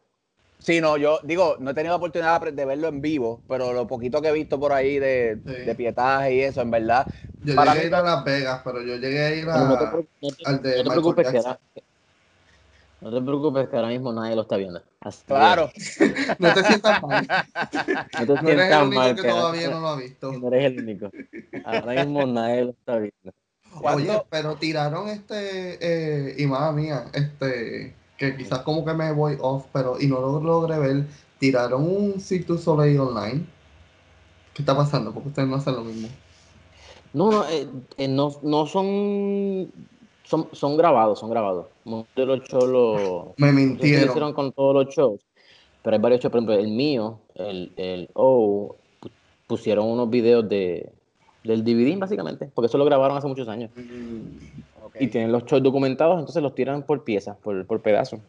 Sí, 0.61 0.79
no, 0.79 0.95
yo 0.95 1.19
digo, 1.23 1.55
no 1.59 1.71
he 1.71 1.73
tenido 1.73 1.93
la 1.93 1.97
oportunidad 1.97 2.39
de 2.39 2.65
verlo 2.65 2.87
en 2.87 3.01
vivo, 3.01 3.41
pero 3.47 3.73
lo 3.73 3.87
poquito 3.87 4.21
que 4.21 4.27
he 4.27 4.31
visto 4.31 4.59
por 4.59 4.71
ahí 4.71 4.99
de, 4.99 5.37
de 5.37 5.75
pietaje 5.75 6.35
y 6.35 6.41
eso, 6.41 6.61
en 6.61 6.69
verdad. 6.69 7.07
Yo 7.43 7.55
llegué 7.55 7.79
a 7.79 7.83
ir 7.83 7.95
a 7.95 8.01
Las 8.03 8.23
Vegas, 8.23 8.61
pero 8.63 8.83
yo 8.83 8.95
llegué 8.97 9.21
a 9.21 9.35
ir 9.35 9.49
a, 9.49 9.57
no 9.57 9.79
te, 9.79 9.85
al 10.45 10.61
de 10.61 10.77
no 10.77 10.83
te 10.83 10.89
preocupes 10.91 11.29
que 11.29 11.37
ahora, 11.37 11.59
no 13.01 13.11
te 13.11 13.21
preocupes 13.21 13.69
que 13.69 13.75
ahora 13.75 13.87
mismo 13.87 14.13
nadie 14.13 14.35
lo 14.35 14.43
está 14.43 14.57
viendo. 14.57 14.83
claro. 15.25 15.71
no 16.37 16.53
te 16.53 16.63
sientas 16.63 17.01
mal. 17.01 17.27
No 18.19 18.35
te 18.35 18.39
sientas 18.45 18.87
mal. 18.87 19.15
Que 19.15 19.27
todavía 19.27 19.69
no 19.71 19.79
lo 19.79 19.87
ha 19.87 19.95
visto. 19.95 20.31
No 20.31 20.47
eres 20.49 20.65
el 20.65 20.79
único. 20.79 21.09
Ahora 21.65 22.05
mismo 22.05 22.27
nadie 22.27 22.65
lo 22.65 22.69
está 22.69 22.97
viendo. 22.97 23.33
Oye, 23.81 24.21
pero 24.29 24.57
tiraron 24.57 25.07
este, 25.09 25.79
eh, 25.81 26.35
y 26.37 26.45
madre 26.45 26.81
mía, 26.83 27.05
este 27.13 27.95
que 28.21 28.37
quizás 28.37 28.59
como 28.59 28.85
que 28.85 28.93
me 28.93 29.11
voy 29.11 29.35
off, 29.41 29.65
pero 29.73 29.99
y 29.99 30.05
no 30.05 30.21
lo 30.21 30.39
logré 30.39 30.77
ver, 30.77 31.07
tiraron 31.39 31.81
un 31.81 32.21
Cirque 32.21 32.55
Soleil 32.55 32.99
online. 32.99 33.43
¿Qué 34.53 34.61
está 34.61 34.77
pasando? 34.77 35.11
Porque 35.11 35.29
ustedes 35.29 35.49
no 35.49 35.55
hacen 35.55 35.73
lo 35.73 35.83
mismo. 35.83 36.07
No, 37.13 37.31
no, 37.31 37.49
eh, 37.49 37.67
eh, 37.97 38.07
no, 38.07 38.31
no 38.43 38.67
son, 38.67 39.71
son, 40.23 40.49
son 40.51 40.77
grabados, 40.77 41.19
son 41.19 41.31
grabados. 41.31 41.65
de 42.15 42.25
los 42.27 42.41
shows 42.41 43.33
Me 43.37 43.51
mintieron. 43.51 44.09
hicieron 44.09 44.33
con 44.33 44.51
todos 44.51 44.75
los 44.75 44.93
shows. 44.93 45.21
Pero 45.81 45.95
hay 45.95 46.01
varios 46.01 46.21
shows, 46.21 46.31
por 46.31 46.41
ejemplo, 46.41 46.53
el 46.59 46.67
mío, 46.67 47.17
el, 47.33 47.71
el 47.75 48.07
O, 48.13 48.75
pusieron 49.47 49.87
unos 49.87 50.11
videos 50.11 50.47
de, 50.47 50.91
del 51.43 51.63
DVD, 51.63 51.97
básicamente, 51.97 52.51
porque 52.53 52.67
eso 52.67 52.77
lo 52.77 52.85
grabaron 52.85 53.17
hace 53.17 53.27
muchos 53.27 53.47
años. 53.47 53.71
Mm. 53.75 54.61
Y 54.99 55.07
tienen 55.07 55.31
los 55.31 55.45
shows 55.45 55.63
documentados, 55.63 56.19
entonces 56.19 56.43
los 56.43 56.53
tiran 56.53 56.83
por 56.83 57.03
piezas, 57.03 57.37
por, 57.37 57.65
por 57.65 57.81
pedazos. 57.81 58.19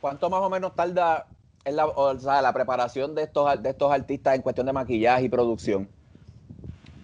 ¿Cuánto 0.00 0.30
más 0.30 0.40
o 0.40 0.48
menos 0.48 0.74
tarda 0.74 1.26
en 1.64 1.76
la, 1.76 1.86
o 1.86 2.18
sea, 2.18 2.40
la 2.40 2.52
preparación 2.52 3.14
de 3.14 3.24
estos, 3.24 3.62
de 3.62 3.70
estos 3.70 3.92
artistas 3.92 4.34
en 4.34 4.42
cuestión 4.42 4.66
de 4.66 4.72
maquillaje 4.72 5.24
y 5.24 5.28
producción? 5.28 5.88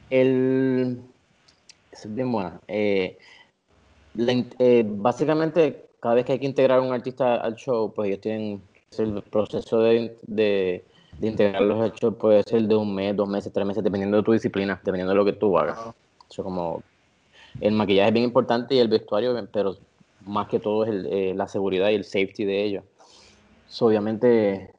El... 0.08 1.00
Es 1.92 2.14
bien 2.14 2.32
buena. 2.32 2.60
Eh, 2.68 3.18
eh, 4.18 4.84
básicamente, 4.86 5.88
cada 6.00 6.14
vez 6.14 6.24
que 6.24 6.32
hay 6.32 6.38
que 6.38 6.46
integrar 6.46 6.80
un 6.80 6.92
artista 6.92 7.36
al 7.36 7.56
show, 7.56 7.92
pues 7.92 8.08
ellos 8.08 8.20
tienen 8.20 8.62
el 8.98 9.22
proceso 9.22 9.80
de, 9.80 10.16
de, 10.26 10.84
de 11.18 11.28
integrar 11.28 11.62
los 11.62 11.86
hechos 11.86 12.14
puede 12.14 12.42
ser 12.44 12.62
de 12.62 12.74
un 12.74 12.94
mes, 12.94 13.14
dos 13.14 13.28
meses, 13.28 13.52
tres 13.52 13.66
meses, 13.66 13.84
dependiendo 13.84 14.16
de 14.16 14.22
tu 14.22 14.32
disciplina, 14.32 14.80
dependiendo 14.82 15.12
de 15.12 15.16
lo 15.16 15.24
que 15.24 15.34
tú 15.34 15.58
hagas. 15.58 15.78
Eso 16.30 16.42
como 16.42 16.82
el 17.60 17.74
maquillaje 17.74 18.08
es 18.08 18.14
bien 18.14 18.24
importante 18.24 18.74
y 18.74 18.78
el 18.78 18.88
vestuario, 18.88 19.34
pero 19.52 19.76
más 20.26 20.48
que 20.48 20.58
todo 20.58 20.84
es 20.84 20.90
eh, 21.08 21.32
la 21.34 21.48
seguridad 21.48 21.90
y 21.90 21.94
el 21.94 22.04
safety 22.04 22.44
de 22.44 22.64
ellos. 22.64 22.84
obviamente, 23.80 24.72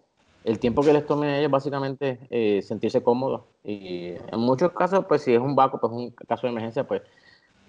el 0.44 0.60
tiempo 0.60 0.82
que 0.82 0.94
les 0.94 1.06
tome 1.06 1.28
a 1.28 1.40
ellos, 1.40 1.52
básicamente, 1.52 2.20
eh, 2.30 2.62
sentirse 2.62 3.02
cómodos. 3.02 3.42
Y 3.64 4.14
en 4.32 4.40
muchos 4.40 4.72
casos, 4.72 5.06
pues 5.08 5.24
si 5.24 5.34
es 5.34 5.40
un 5.40 5.56
vaco, 5.56 5.80
pues 5.80 5.92
un 5.92 6.12
caso 6.12 6.48
de 6.48 6.52
emergencia, 6.52 6.88
pues 6.88 7.02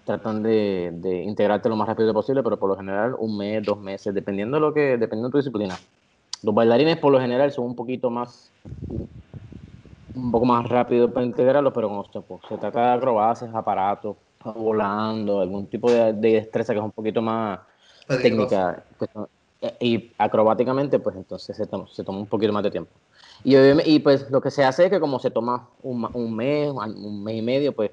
tratan 0.05 0.43
de, 0.43 0.91
de, 0.95 1.23
integrarte 1.23 1.69
lo 1.69 1.77
más 1.77 1.89
rápido 1.89 2.15
posible, 2.15 2.43
pero 2.43 2.59
por 2.59 2.71
lo 2.71 2.77
general 2.77 3.15
un 3.19 3.37
mes, 3.37 3.63
dos 3.63 3.79
meses, 3.79 4.15
dependiendo 4.15 4.57
de 4.57 4.61
lo 4.61 4.73
que, 4.73 4.97
dependiendo 4.97 5.29
de 5.29 5.33
tu 5.33 5.39
disciplina. 5.39 5.77
Los 6.43 6.55
bailarines 6.55 6.97
por 6.99 7.13
lo 7.13 7.21
general 7.21 7.51
son 7.53 7.67
un 7.67 7.75
poquito 7.75 8.11
más, 8.11 8.51
un 10.15 10.31
poco 10.31 10.47
más 10.47 10.67
rápido 10.69 11.13
para 11.13 11.27
integrarlos, 11.27 11.73
pero 11.75 11.89
cuando 11.89 12.11
se, 12.11 12.21
pues, 12.21 12.41
se 12.49 12.57
trata 12.57 12.81
de 12.87 12.93
acrobacias, 12.97 13.55
aparatos, 13.55 14.17
volando, 14.45 15.41
algún 15.41 15.67
tipo 15.67 15.91
de, 15.91 16.13
destreza 16.13 16.73
que 16.73 16.79
es 16.79 16.85
un 16.85 16.93
poquito 16.93 17.21
más 17.21 17.61
técnica 18.07 18.83
pues, 18.99 19.11
y 19.81 20.13
acrobáticamente, 20.19 20.99
pues 20.99 21.17
entonces 21.17 21.57
se 21.57 21.67
toma, 21.67 21.87
se 21.93 22.05
toma 22.05 22.19
un 22.19 22.27
poquito 22.27 22.53
más 22.53 22.63
de 22.63 22.71
tiempo. 22.71 22.91
Y, 23.45 23.57
y 23.57 23.99
pues 23.99 24.31
lo 24.31 24.41
que 24.41 24.51
se 24.51 24.65
hace 24.65 24.85
es 24.85 24.91
que 24.91 25.01
como 25.01 25.19
se 25.19 25.31
toma 25.31 25.69
un, 25.83 26.09
un 26.13 26.35
mes, 26.35 26.71
un 26.71 27.23
mes 27.23 27.37
y 27.37 27.43
medio, 27.43 27.73
pues 27.73 27.91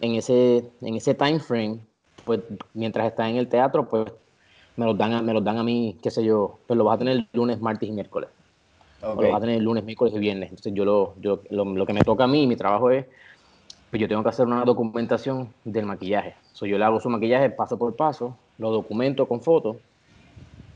en 0.00 0.14
ese, 0.14 0.64
en 0.80 0.94
ese 0.94 1.14
time 1.14 1.38
frame, 1.38 1.78
pues 2.24 2.40
mientras 2.74 3.06
está 3.06 3.28
en 3.28 3.36
el 3.36 3.48
teatro, 3.48 3.88
pues 3.88 4.12
me 4.76 4.84
los 4.84 4.96
dan 4.96 5.12
a, 5.12 5.22
me 5.22 5.32
los 5.32 5.42
dan 5.42 5.58
a 5.58 5.62
mí, 5.62 5.96
qué 6.02 6.10
sé 6.10 6.22
yo, 6.24 6.58
pues 6.66 6.76
lo 6.76 6.84
vas 6.84 6.96
a 6.96 6.98
tener 6.98 7.26
lunes, 7.32 7.60
martes 7.60 7.88
y 7.88 7.92
miércoles. 7.92 8.28
O 9.02 9.20
lo 9.20 9.28
vas 9.28 9.38
a 9.38 9.40
tener 9.40 9.62
lunes, 9.62 9.84
miércoles 9.84 10.14
y 10.14 10.18
viernes. 10.18 10.50
Entonces 10.50 10.74
yo 10.74 10.84
lo, 10.84 11.14
yo, 11.20 11.40
lo, 11.50 11.86
que 11.86 11.92
me 11.92 12.00
toca 12.00 12.24
a 12.24 12.26
mí, 12.26 12.46
mi 12.46 12.56
trabajo 12.56 12.90
es, 12.90 13.06
pues 13.96 14.02
yo 14.02 14.08
tengo 14.08 14.22
que 14.22 14.28
hacer 14.28 14.46
una 14.46 14.64
documentación 14.64 15.48
del 15.64 15.86
maquillaje. 15.86 16.34
So, 16.52 16.66
yo 16.66 16.76
le 16.76 16.84
hago 16.84 17.00
su 17.00 17.08
maquillaje 17.08 17.48
paso 17.48 17.78
por 17.78 17.96
paso, 17.96 18.36
lo 18.58 18.70
documento 18.70 19.26
con 19.26 19.40
fotos 19.40 19.78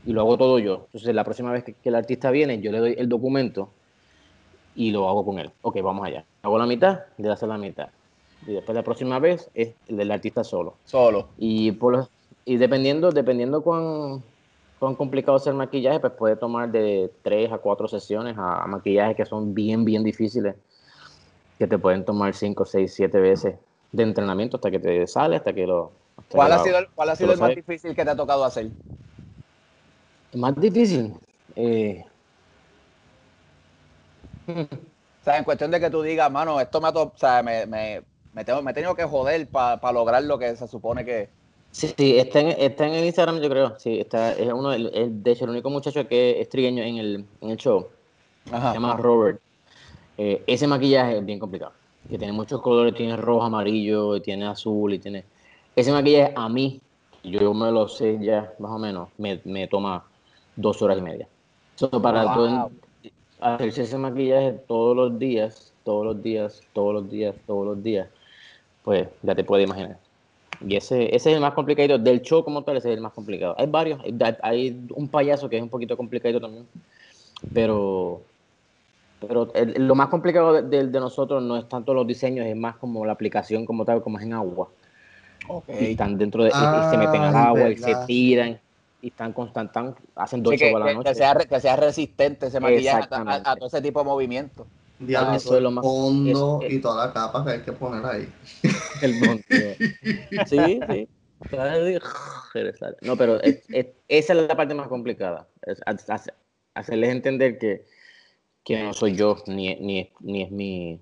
y 0.05 0.11
lo 0.11 0.21
hago 0.21 0.37
todo 0.37 0.57
yo. 0.57 0.85
Entonces 0.87 1.13
la 1.13 1.23
próxima 1.23 1.51
vez 1.51 1.63
que, 1.63 1.73
que 1.73 1.89
el 1.89 1.95
artista 1.95 2.31
viene, 2.31 2.61
yo 2.61 2.71
le 2.71 2.79
doy 2.79 2.95
el 2.97 3.07
documento 3.07 3.69
y 4.75 4.89
lo 4.89 5.07
hago 5.07 5.23
con 5.23 5.37
él. 5.37 5.51
Ok, 5.61 5.81
vamos 5.83 6.07
allá. 6.07 6.25
Hago 6.41 6.57
la 6.57 6.65
mitad, 6.65 7.01
le 7.17 7.29
hacer 7.29 7.47
la 7.47 7.57
mitad 7.57 7.89
y 8.47 8.53
después 8.53 8.75
la 8.75 8.83
próxima 8.83 9.19
vez 9.19 9.49
es 9.53 9.73
el 9.87 9.97
del 9.97 10.11
artista 10.11 10.43
solo. 10.43 10.75
Solo. 10.85 11.27
Y, 11.37 11.71
por 11.73 12.07
y 12.45 12.57
dependiendo, 12.57 13.11
dependiendo 13.11 13.61
cuán, 13.61 14.23
cuán 14.79 14.95
complicado 14.95 15.37
es 15.37 15.47
el 15.47 15.53
maquillaje, 15.53 15.99
pues 15.99 16.13
puede 16.13 16.35
tomar 16.35 16.71
de 16.71 17.11
tres 17.21 17.51
a 17.51 17.59
cuatro 17.59 17.87
sesiones 17.87 18.35
a, 18.37 18.65
maquillajes 18.67 19.15
que 19.15 19.25
son 19.25 19.53
bien, 19.53 19.85
bien 19.85 20.03
difíciles, 20.03 20.55
que 21.61 21.67
te 21.67 21.77
pueden 21.77 22.03
tomar 22.03 22.33
cinco, 22.33 22.65
seis, 22.65 22.91
siete 22.91 23.19
veces 23.19 23.53
de 23.91 24.01
entrenamiento 24.01 24.57
hasta 24.57 24.71
que 24.71 24.79
te 24.79 25.05
sale, 25.05 25.35
hasta 25.35 25.53
que 25.53 25.67
lo... 25.67 25.91
¿Cuál, 26.31 26.53
ha 26.53 26.57
sido, 26.63 26.79
¿Cuál 26.95 27.09
ha 27.11 27.15
sido 27.15 27.33
el 27.33 27.39
más 27.39 27.55
difícil 27.55 27.93
que 27.93 28.03
te 28.03 28.09
ha 28.09 28.15
tocado 28.15 28.43
hacer? 28.43 28.71
El 30.33 30.39
más 30.39 30.59
difícil. 30.59 31.13
Eh... 31.55 32.03
O 34.47 35.23
sea, 35.23 35.37
en 35.37 35.43
cuestión 35.43 35.69
de 35.69 35.79
que 35.79 35.91
tú 35.91 36.01
digas, 36.01 36.31
mano, 36.31 36.59
esto 36.59 36.81
me 36.81 36.87
ha, 36.87 36.91
o 36.91 37.13
sea, 37.15 37.43
me, 37.43 37.67
me, 37.67 38.01
me, 38.33 38.43
tengo, 38.43 38.63
me 38.63 38.71
he 38.71 38.73
tenido 38.73 38.95
que 38.95 39.03
joder 39.03 39.47
para 39.47 39.91
lograr 39.91 40.23
lo 40.23 40.39
que 40.39 40.55
se 40.55 40.67
supone 40.67 41.05
que. 41.05 41.29
Sí, 41.69 41.93
sí, 41.95 42.17
está 42.17 42.39
en, 42.39 42.47
está 42.57 42.87
en 42.87 42.95
el 42.95 43.05
Instagram, 43.05 43.39
yo 43.39 43.49
creo. 43.51 43.79
Sí, 43.79 43.99
está, 43.99 44.33
es 44.33 44.51
uno, 44.51 44.71
de 44.71 45.31
hecho, 45.31 45.43
el 45.43 45.51
único 45.51 45.69
muchacho 45.69 46.07
que 46.07 46.41
es 46.41 46.49
trigueño 46.49 46.81
en 46.81 46.97
el, 46.97 47.25
en 47.39 47.51
el 47.51 47.57
show. 47.57 47.87
Se 48.45 48.51
llama 48.51 48.97
Robert. 48.97 49.39
Eh, 50.17 50.43
ese 50.47 50.67
maquillaje 50.67 51.17
es 51.17 51.25
bien 51.25 51.39
complicado. 51.39 51.73
Que 52.09 52.17
tiene 52.17 52.33
muchos 52.33 52.61
colores, 52.61 52.95
tiene 52.95 53.15
rojo, 53.15 53.43
amarillo, 53.43 54.21
tiene 54.21 54.45
azul 54.45 54.93
y 54.93 54.99
tiene. 54.99 55.23
Ese 55.75 55.91
maquillaje 55.91 56.33
a 56.35 56.49
mí, 56.49 56.81
yo 57.23 57.53
me 57.53 57.71
lo 57.71 57.87
sé 57.87 58.17
ya 58.21 58.53
más 58.59 58.71
o 58.71 58.79
menos, 58.79 59.09
me, 59.17 59.39
me 59.45 59.67
toma 59.67 60.03
dos 60.55 60.81
horas 60.81 60.97
y 60.97 61.01
media. 61.01 61.27
para 62.01 62.33
todo, 62.33 62.71
hacerse 63.39 63.83
ese 63.83 63.97
maquillaje 63.97 64.53
todos 64.67 64.95
los 64.95 65.17
días, 65.17 65.73
todos 65.83 66.05
los 66.05 66.21
días, 66.21 66.61
todos 66.73 66.93
los 66.93 67.09
días, 67.09 67.35
todos 67.45 67.65
los 67.65 67.83
días 67.83 68.07
pues 68.83 69.07
ya 69.21 69.35
te 69.35 69.43
puedes 69.43 69.65
imaginar. 69.65 69.97
Y 70.65 70.75
ese, 70.75 71.15
ese 71.15 71.31
es 71.31 71.35
el 71.35 71.41
más 71.41 71.53
complicado 71.53 71.97
del 71.97 72.21
show 72.21 72.43
como 72.43 72.63
tal, 72.63 72.77
ese 72.77 72.89
es 72.91 72.97
el 72.97 73.01
más 73.01 73.13
complicado. 73.13 73.55
Hay 73.57 73.67
varios, 73.67 73.99
hay 74.41 74.85
un 74.93 75.07
payaso 75.07 75.49
que 75.49 75.57
es 75.57 75.63
un 75.63 75.69
poquito 75.69 75.97
complicado 75.97 76.39
también, 76.39 76.67
pero, 77.53 78.21
pero 79.27 79.51
lo 79.55 79.95
más 79.95 80.09
complicado 80.09 80.61
de, 80.61 80.87
de, 80.87 80.99
nosotros 80.99 81.43
no 81.43 81.57
es 81.57 81.69
tanto 81.69 81.93
los 81.93 82.07
diseños, 82.07 82.45
es 82.47 82.55
más 82.55 82.77
como 82.77 83.05
la 83.05 83.13
aplicación 83.13 83.65
como 83.65 83.85
tal, 83.85 84.01
como 84.01 84.17
es 84.17 84.25
en 84.25 84.33
agua. 84.33 84.69
Okay. 85.47 85.87
Y 85.87 85.91
están 85.91 86.17
dentro 86.17 86.43
de, 86.43 86.49
y, 86.49 86.89
se 86.89 86.97
meten 86.97 87.21
al 87.21 87.35
agua 87.35 87.69
y 87.69 87.77
se 87.77 87.95
tiran 88.07 88.59
y 89.01 89.07
están 89.07 89.33
constantes, 89.33 89.95
hacen 90.15 90.43
dos 90.43 90.53
a 90.61 90.79
la 90.79 90.93
noche. 90.93 91.09
Que 91.09 91.15
sea, 91.15 91.35
que 91.35 91.59
sea 91.59 91.75
resistente 91.75 92.47
ese 92.47 92.59
maquillaje 92.59 93.07
a, 93.11 93.51
a, 93.51 93.55
todo 93.55 93.67
ese 93.67 93.81
tipo 93.81 93.99
de 93.99 94.05
movimientos. 94.05 94.67
Diablo, 94.99 95.35
eso 95.35 95.55
es 95.55 95.63
lo 95.63 95.71
más, 95.71 95.83
fondo 95.83 96.59
y 96.67 96.79
toda 96.79 97.07
la 97.07 97.13
capa 97.13 97.43
que 97.43 97.51
hay 97.51 97.61
que 97.61 97.71
poner 97.71 98.05
ahí. 98.05 98.29
El 99.01 99.19
monte. 99.19 99.77
sí, 100.45 100.79
sí. 100.89 101.07
No, 103.01 103.17
pero 103.17 103.39
esa 103.41 103.93
es 104.07 104.29
la 104.29 104.55
parte 104.55 104.73
más 104.75 104.87
complicada. 104.87 105.47
hacerles 106.75 107.09
entender 107.09 107.57
que, 107.57 107.85
que 108.63 108.83
no 108.83 108.93
soy 108.93 109.15
yo, 109.15 109.37
ni, 109.47 109.75
ni, 109.75 110.09
ni 110.19 110.43
es 110.43 110.51
mi. 110.51 110.99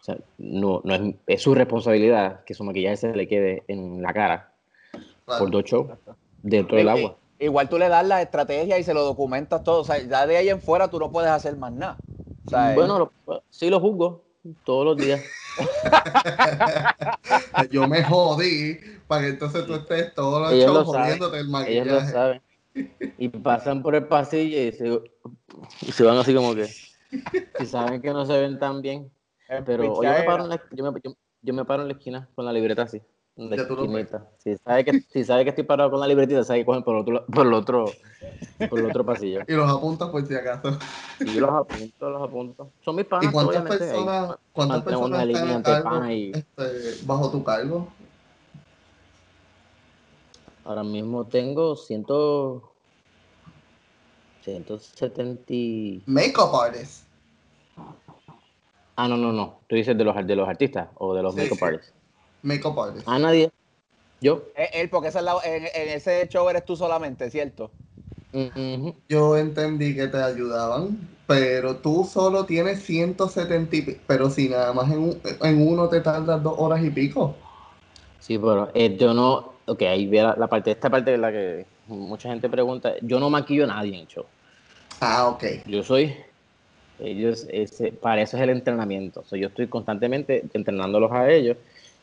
O 0.00 0.04
sea, 0.04 0.18
no, 0.38 0.80
no 0.84 0.94
es, 0.94 1.14
es, 1.26 1.42
su 1.42 1.54
responsabilidad 1.54 2.44
que 2.44 2.54
su 2.54 2.64
maquillaje 2.64 2.96
se 2.96 3.14
le 3.14 3.26
quede 3.26 3.64
en 3.68 4.00
la 4.00 4.12
cara 4.12 4.52
por 5.24 5.50
dos 5.50 5.64
shows 5.64 5.88
dentro 6.42 6.76
del 6.76 6.88
agua. 6.88 7.16
Igual 7.40 7.68
tú 7.68 7.78
le 7.78 7.88
das 7.88 8.06
la 8.06 8.22
estrategia 8.22 8.78
y 8.78 8.84
se 8.84 8.94
lo 8.94 9.04
documentas 9.04 9.62
todo. 9.62 9.80
O 9.80 9.84
sea, 9.84 10.00
ya 10.00 10.26
de 10.26 10.36
ahí 10.36 10.48
en 10.48 10.60
fuera 10.60 10.88
tú 10.88 10.98
no 10.98 11.10
puedes 11.10 11.30
hacer 11.30 11.56
más 11.56 11.72
nada. 11.72 11.98
Bueno, 12.74 13.10
sí 13.50 13.70
lo 13.70 13.80
juzgo 13.80 14.22
todos 14.64 14.84
los 14.84 14.96
días. 14.96 15.20
Yo 17.70 17.88
me 17.88 18.04
jodí 18.04 18.78
para 19.06 19.22
que 19.22 19.28
entonces 19.28 19.66
tú 19.66 19.74
estés 19.74 20.14
todos 20.14 20.42
los 20.42 20.52
shows 20.52 20.86
jodiéndote 20.86 21.38
el 21.38 21.48
maquillaje. 21.48 21.90
Ellos 21.90 22.02
lo 22.02 22.10
saben. 22.10 22.42
Y 23.18 23.28
pasan 23.28 23.82
por 23.82 23.96
el 23.96 24.06
pasillo 24.06 24.56
y 24.56 24.72
se, 25.92 26.04
van 26.04 26.18
así 26.18 26.34
como 26.34 26.54
que. 26.54 26.68
Y 27.60 27.66
saben 27.66 28.00
que 28.02 28.12
no 28.12 28.24
se 28.26 28.38
ven 28.38 28.58
tan 28.58 28.82
bien. 28.82 29.10
Pero 29.64 30.02
yo 30.02 30.10
me, 30.10 30.22
paro 30.24 30.44
en 30.44 30.50
la, 30.50 30.62
yo 31.42 31.54
me 31.54 31.64
paro 31.64 31.82
en 31.82 31.88
la 31.88 31.94
esquina 31.94 32.28
con 32.34 32.44
la 32.44 32.52
libreta 32.52 32.82
así. 32.82 33.00
Si 34.38 34.56
sabe, 34.56 34.84
que, 34.84 35.00
si 35.00 35.22
sabe 35.22 35.44
que 35.44 35.50
estoy 35.50 35.62
parado 35.62 35.92
con 35.92 36.00
la 36.00 36.08
libretita, 36.08 36.42
sabe 36.42 36.60
que 36.60 36.66
cogen 36.66 36.82
por 36.82 36.96
el 36.96 37.02
otro, 37.02 37.24
por 37.26 37.46
el 37.46 37.52
otro, 37.54 37.84
por 38.68 38.80
el 38.80 38.86
otro 38.86 39.06
pasillo. 39.06 39.42
y 39.46 39.52
los 39.52 39.70
apuntas 39.70 40.08
por 40.08 40.26
si 40.26 40.34
acaso. 40.34 40.76
Y 41.20 41.34
yo 41.34 41.42
los 41.42 41.50
apunto, 41.50 42.10
los 42.10 42.22
apunto. 42.22 42.72
Son 42.84 42.96
mis 42.96 43.04
panas. 43.04 43.30
¿Y 43.30 43.32
cuántas 43.32 43.62
personas, 43.62 44.36
¿cuántas 44.52 44.82
personas 44.82 45.28
están 45.28 45.62
cargo, 45.62 46.04
este, 46.04 47.06
bajo 47.06 47.30
tu 47.30 47.44
cargo? 47.44 47.88
Ahora 50.64 50.82
mismo 50.82 51.24
tengo 51.24 51.76
ciento... 51.76 52.72
170... 54.52 56.04
Makeup 56.06 56.54
artists. 56.54 57.04
Ah, 58.96 59.06
no, 59.08 59.16
no, 59.16 59.32
no. 59.32 59.60
Tú 59.68 59.76
dices 59.76 59.96
de 59.96 60.04
los, 60.04 60.26
de 60.26 60.36
los 60.36 60.48
artistas 60.48 60.88
o 60.96 61.14
de 61.14 61.22
los 61.22 61.36
makeup 61.36 61.62
artists. 61.62 61.92
Makeup 62.42 62.78
artist. 62.80 63.08
A 63.08 63.18
nadie. 63.18 63.50
Yo. 64.20 64.42
Eh, 64.56 64.70
él, 64.74 64.90
porque 64.90 65.08
ese 65.08 65.20
en, 65.20 65.64
en, 65.64 65.88
ese 65.88 66.26
show 66.28 66.48
eres 66.48 66.64
tú 66.64 66.76
solamente, 66.76 67.30
¿cierto? 67.30 67.70
Yo 69.08 69.36
entendí 69.36 69.94
que 69.94 70.08
te 70.08 70.18
ayudaban, 70.18 70.98
pero 71.26 71.76
tú 71.76 72.08
solo 72.10 72.44
tienes 72.44 72.82
170 72.82 74.00
pero 74.06 74.30
si 74.30 74.48
nada 74.48 74.72
más 74.72 74.90
en, 74.90 75.20
en 75.42 75.66
uno 75.66 75.88
te 75.88 76.00
tardas 76.00 76.42
dos 76.42 76.54
horas 76.58 76.82
y 76.82 76.90
pico. 76.90 77.34
Sí, 78.18 78.36
pero 78.36 78.70
eh, 78.74 78.96
yo 78.98 79.14
no, 79.14 79.52
ok, 79.66 79.82
ahí 79.82 80.06
ve 80.06 80.22
la, 80.22 80.46
parte, 80.48 80.72
esta 80.72 80.90
parte 80.90 81.12
de 81.12 81.18
la 81.18 81.30
que 81.30 81.66
mucha 81.86 82.28
gente 82.28 82.48
pregunta, 82.48 82.94
yo 83.02 83.18
no 83.18 83.30
maquillo 83.30 83.64
a 83.64 83.68
nadie 83.68 83.94
en 83.94 84.00
el 84.00 84.06
show. 84.06 84.26
Ah, 85.00 85.28
ok. 85.28 85.44
Yo 85.66 85.82
soy, 85.82 86.14
ellos, 86.98 87.46
ese, 87.50 87.92
para 87.92 88.22
eso 88.22 88.36
es 88.36 88.42
el 88.42 88.50
entrenamiento, 88.50 89.24
o 89.30 89.36
yo 89.36 89.48
estoy 89.48 89.68
constantemente 89.68 90.44
entrenándolos 90.52 91.12
a 91.12 91.30
ellos 91.30 91.56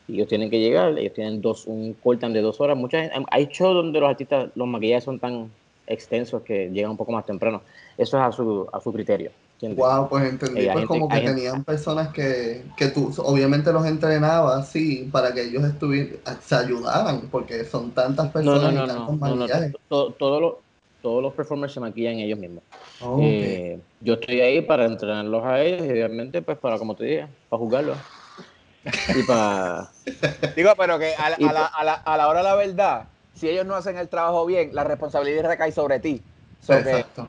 y 0.08 0.14
ellos 0.14 0.28
tienen 0.28 0.50
que 0.50 0.60
llegar, 0.60 0.98
ellos 0.98 1.12
tienen 1.12 1.40
dos, 1.40 1.66
un 1.66 1.94
cortan 1.94 2.32
de 2.32 2.40
dos 2.40 2.60
horas. 2.60 2.76
Muchas, 2.76 3.10
hay 3.30 3.46
shows 3.46 3.74
donde 3.74 4.00
los 4.00 4.08
artistas, 4.08 4.50
los 4.54 4.68
maquillajes 4.68 5.04
son 5.04 5.18
tan 5.18 5.50
extensos 5.86 6.42
que 6.42 6.70
llegan 6.70 6.92
un 6.92 6.96
poco 6.96 7.12
más 7.12 7.26
temprano. 7.26 7.62
Eso 7.98 8.16
es 8.16 8.22
a 8.22 8.32
su, 8.32 8.68
a 8.72 8.80
su 8.80 8.92
criterio. 8.92 9.30
Wow, 9.62 10.08
pues 10.10 10.24
entendí, 10.28 10.66
eh, 10.66 10.70
pues 10.70 10.86
como 10.86 11.08
que 11.08 11.20
tenían 11.20 11.64
personas 11.64 12.08
que, 12.12 12.62
que 12.76 12.88
tú 12.88 13.10
obviamente 13.18 13.72
los 13.72 13.86
entrenabas, 13.86 14.68
sí, 14.68 15.08
para 15.10 15.32
que 15.32 15.44
ellos 15.44 15.64
estuvieran, 15.64 16.18
se 16.42 16.54
ayudaran, 16.54 17.22
porque 17.30 17.64
son 17.64 17.90
tantas 17.92 18.30
personas 18.30 18.74
y 18.74 18.86
tantos 18.86 19.18
maquillajes. 19.18 19.72
todo, 19.88 20.12
todo, 20.12 20.40
lo, 20.40 20.65
todos 21.02 21.22
los 21.22 21.32
performers 21.34 21.72
se 21.72 21.80
maquillan 21.80 22.18
ellos 22.18 22.38
mismos. 22.38 22.62
Eh, 23.20 23.78
yo 24.00 24.14
estoy 24.14 24.40
ahí 24.40 24.60
para 24.62 24.86
entrenarlos 24.86 25.44
a 25.44 25.62
ellos 25.62 25.86
y 25.86 25.90
obviamente 25.90 26.42
pues 26.42 26.58
para, 26.58 26.78
como 26.78 26.94
te 26.94 27.04
dije, 27.04 27.26
para 27.48 27.58
jugarlos. 27.58 27.98
Y 29.14 29.22
para... 29.24 29.90
Digo, 30.56 30.70
pero 30.76 30.98
que 30.98 31.14
a 31.14 31.30
la, 31.30 31.66
a, 31.66 31.84
la, 31.84 31.94
a 31.94 32.16
la 32.16 32.28
hora 32.28 32.38
de 32.38 32.44
la 32.44 32.54
verdad, 32.54 33.04
si 33.34 33.48
ellos 33.48 33.66
no 33.66 33.74
hacen 33.74 33.96
el 33.96 34.08
trabajo 34.08 34.46
bien, 34.46 34.70
la 34.72 34.84
responsabilidad 34.84 35.44
recae 35.44 35.72
sobre 35.72 36.00
ti. 36.00 36.22
Exacto. 36.62 37.28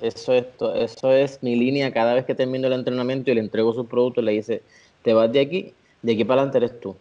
Eso 0.00 0.34
es, 0.34 0.44
eso 0.74 1.12
es 1.12 1.42
mi 1.42 1.56
línea 1.56 1.92
cada 1.92 2.14
vez 2.14 2.26
que 2.26 2.34
termino 2.34 2.66
el 2.66 2.74
entrenamiento 2.74 3.30
y 3.30 3.34
le 3.34 3.40
entrego 3.40 3.72
su 3.72 3.86
producto, 3.86 4.20
le 4.20 4.32
dice, 4.32 4.62
te 5.02 5.14
vas 5.14 5.32
de 5.32 5.40
aquí, 5.40 5.74
de 6.02 6.12
aquí 6.12 6.24
para 6.24 6.42
adelante 6.42 6.58
eres 6.58 6.80
tú. 6.80 6.94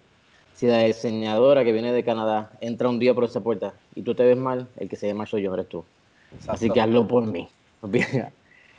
Si 0.56 0.68
la 0.68 0.80
diseñadora 0.80 1.64
que 1.64 1.72
viene 1.72 1.92
de 1.92 2.04
Canadá 2.04 2.52
entra 2.62 2.90
un 2.90 2.98
día 2.98 3.14
por 3.14 3.26
esa 3.26 3.42
puerta 3.42 3.74
y 3.94 4.02
tú 4.02 4.16
te 4.16 4.24
ves 4.24 4.38
mal, 4.38 4.68
el 4.78 4.88
que 4.88 4.96
se 4.96 5.08
ve 5.08 5.14
mal 5.14 5.28
soy 5.28 5.42
yo, 5.42 5.54
eres 5.54 5.68
tú. 5.68 5.84
Así 6.48 6.70
que 6.70 6.82
hazlo 6.82 7.08
por 7.08 7.26
mí. 7.26 7.48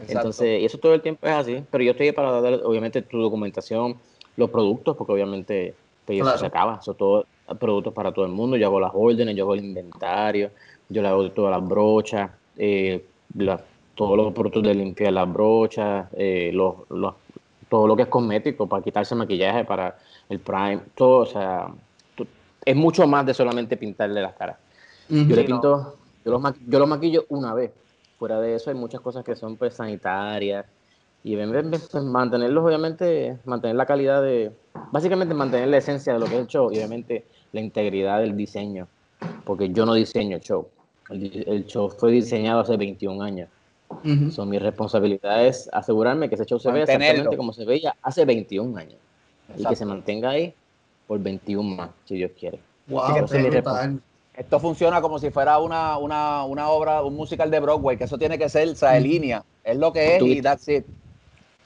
Entonces, 0.08 0.62
y 0.62 0.64
eso 0.64 0.78
todo 0.78 0.94
el 0.94 1.02
tiempo 1.02 1.26
es 1.26 1.32
así, 1.32 1.62
pero 1.70 1.84
yo 1.84 1.92
estoy 1.92 2.12
para 2.12 2.40
dar, 2.40 2.60
obviamente, 2.64 3.02
tu 3.02 3.18
documentación, 3.18 3.96
los 4.36 4.50
productos, 4.50 4.96
porque 4.96 5.12
obviamente 5.12 5.74
pues, 6.04 6.20
eso 6.20 6.38
se 6.38 6.46
acaba, 6.46 6.80
son 6.82 6.96
todos 6.96 7.26
productos 7.58 7.92
para 7.92 8.12
todo 8.12 8.24
el 8.24 8.32
mundo, 8.32 8.56
yo 8.56 8.66
hago 8.66 8.80
las 8.80 8.92
órdenes, 8.94 9.36
yo 9.36 9.44
hago 9.44 9.54
el 9.54 9.64
inventario, 9.64 10.50
yo 10.88 11.02
le 11.02 11.08
hago 11.08 11.30
todas 11.30 11.58
las 11.58 11.66
brochas, 11.66 12.30
eh, 12.56 13.04
todos 13.94 14.16
los 14.16 14.32
productos 14.32 14.62
de 14.62 14.74
limpiar 14.74 15.12
las 15.12 15.32
brochas, 15.32 16.08
eh, 16.16 16.50
los, 16.52 16.74
todo 17.68 17.86
lo 17.86 17.96
que 17.96 18.02
es 18.02 18.08
cosmético, 18.08 18.68
para 18.68 18.82
quitarse 18.82 19.14
maquillaje, 19.14 19.64
para 19.64 19.96
el 20.28 20.40
prime, 20.40 20.80
todo, 20.94 21.18
o 21.20 21.26
sea, 21.26 21.68
es 22.64 22.76
mucho 22.76 23.06
más 23.06 23.24
de 23.26 23.34
solamente 23.34 23.76
pintarle 23.76 24.20
las 24.20 24.34
caras. 24.34 24.58
yo 25.08 25.36
le 25.36 25.44
pinto, 25.44 25.96
yo, 26.24 26.32
los 26.32 26.42
yo 26.66 26.78
los 26.78 26.88
maquillo 26.88 27.24
una 27.28 27.54
vez. 27.54 27.72
Fuera 28.18 28.40
de 28.40 28.54
eso 28.54 28.70
hay 28.70 28.76
muchas 28.76 29.00
cosas 29.00 29.24
que 29.24 29.36
son 29.36 29.56
pues 29.56 29.74
sanitarias 29.74 30.64
y 31.26 31.36
pues, 31.36 31.94
mantenerlos 32.04 32.64
obviamente, 32.64 33.36
mantener 33.44 33.74
la 33.74 33.84
calidad 33.84 34.22
de, 34.22 34.52
básicamente 34.92 35.34
mantener 35.34 35.68
la 35.68 35.78
esencia 35.78 36.12
de 36.12 36.20
lo 36.20 36.26
que 36.26 36.36
es 36.36 36.40
el 36.40 36.46
show 36.46 36.70
y 36.70 36.76
obviamente 36.76 37.24
la 37.50 37.60
integridad 37.60 38.20
del 38.20 38.36
diseño, 38.36 38.86
porque 39.44 39.70
yo 39.70 39.84
no 39.84 39.94
diseño 39.94 40.36
el 40.36 40.42
show. 40.42 40.68
El, 41.10 41.66
show 41.66 41.88
fue 41.90 42.12
diseñado 42.12 42.60
hace 42.60 42.76
21 42.76 43.22
años. 43.24 43.48
Son 44.30 44.48
mi 44.48 44.58
responsabilidad 44.58 45.46
es 45.46 45.68
asegurarme 45.72 46.28
que 46.28 46.34
ese 46.34 46.44
show 46.44 46.58
se 46.58 46.70
vea 46.70 46.84
exactamente 46.84 47.36
como 47.36 47.52
se 47.52 47.64
veía 47.64 47.96
hace 48.02 48.24
21 48.24 48.76
años 48.76 48.98
y 49.56 49.64
que 49.64 49.76
se 49.76 49.84
mantenga 49.84 50.30
ahí 50.30 50.54
por 51.06 51.20
21 51.20 51.76
más, 51.76 51.90
si 52.04 52.16
Dios 52.16 52.32
quiere. 52.38 52.58
esto 54.36 54.60
funciona 54.60 55.00
como 55.00 55.18
si 55.18 55.30
fuera 55.30 55.58
una, 55.58 55.98
una, 55.98 56.44
una, 56.44 56.68
obra, 56.68 57.02
un 57.02 57.14
musical 57.14 57.50
de 57.50 57.60
Broadway, 57.60 57.96
que 57.96 58.04
eso 58.04 58.18
tiene 58.18 58.38
que 58.38 58.48
ser, 58.48 58.68
o 58.68 58.74
sea, 58.74 58.92
de 58.92 59.00
línea, 59.00 59.44
es 59.62 59.76
lo 59.76 59.92
que 59.92 60.16
es 60.16 60.22
y 60.22 60.42
that's 60.42 60.68
it. 60.68 60.84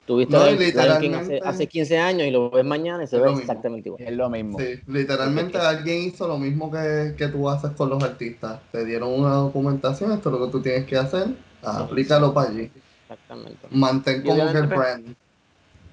Tuviste 0.06 0.36
no, 0.36 0.42
hace, 0.42 1.40
hace, 1.44 1.66
15 1.68 1.98
años 1.98 2.26
y 2.26 2.32
lo 2.32 2.50
ves 2.50 2.64
mañana 2.64 3.04
y 3.04 3.06
se 3.06 3.16
ve 3.16 3.30
exactamente 3.30 3.90
igual. 3.90 4.02
Es 4.02 4.12
lo 4.12 4.28
mismo. 4.28 4.58
Sí, 4.58 4.80
literalmente 4.88 5.56
alguien 5.58 6.02
hizo 6.02 6.26
lo 6.26 6.36
mismo 6.36 6.68
que, 6.68 7.14
que, 7.16 7.28
tú 7.28 7.48
haces 7.48 7.70
con 7.72 7.90
los 7.90 8.02
artistas. 8.02 8.58
Te 8.72 8.84
dieron 8.84 9.12
una 9.12 9.34
documentación, 9.34 10.10
esto 10.10 10.30
es 10.30 10.40
lo 10.40 10.46
que 10.46 10.50
tú 10.50 10.60
tienes 10.62 10.84
que 10.86 10.96
hacer, 10.96 11.28
aplícalo 11.62 12.32
para 12.32 12.50
allí. 12.50 12.70
Exactamente. 13.02 13.66
Mantén 13.70 14.22
como 14.22 14.52
que 14.52 14.58
el 14.58 14.66
brand. 14.66 15.16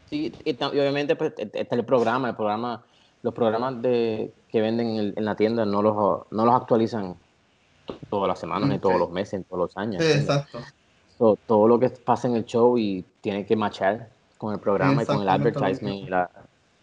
Sí, 0.09 0.31
y, 0.45 0.63
obviamente 0.63 1.15
pues, 1.15 1.33
está 1.37 1.75
el 1.75 1.83
programa, 1.83 2.29
el 2.29 2.35
programa, 2.35 2.83
los 3.23 3.33
programas 3.33 3.81
de, 3.81 4.31
que 4.49 4.61
venden 4.61 5.13
en, 5.15 5.25
la 5.25 5.35
tienda 5.35 5.65
no 5.65 5.81
los, 5.81 5.95
no 6.31 6.45
los 6.45 6.55
actualizan 6.55 7.15
todas 8.09 8.27
las 8.27 8.39
semanas, 8.39 8.69
ni 8.69 8.79
todos 8.79 8.97
los 8.97 9.09
meses, 9.09 9.39
ni 9.39 9.43
todos 9.45 9.59
los 9.59 9.77
años. 9.77 10.03
Sí, 10.03 10.11
exacto. 10.11 10.59
todo 11.45 11.67
lo 11.67 11.79
que 11.79 11.89
pasa 11.89 12.27
en 12.27 12.35
el 12.35 12.45
show 12.45 12.77
y 12.77 13.03
tiene 13.21 13.45
que 13.45 13.55
matchar 13.55 14.09
con 14.37 14.53
el 14.53 14.59
programa 14.59 15.03
y 15.03 15.05
con 15.05 15.21
el 15.21 15.29
advertisement. 15.29 16.07
Y 16.07 16.09
la, 16.09 16.29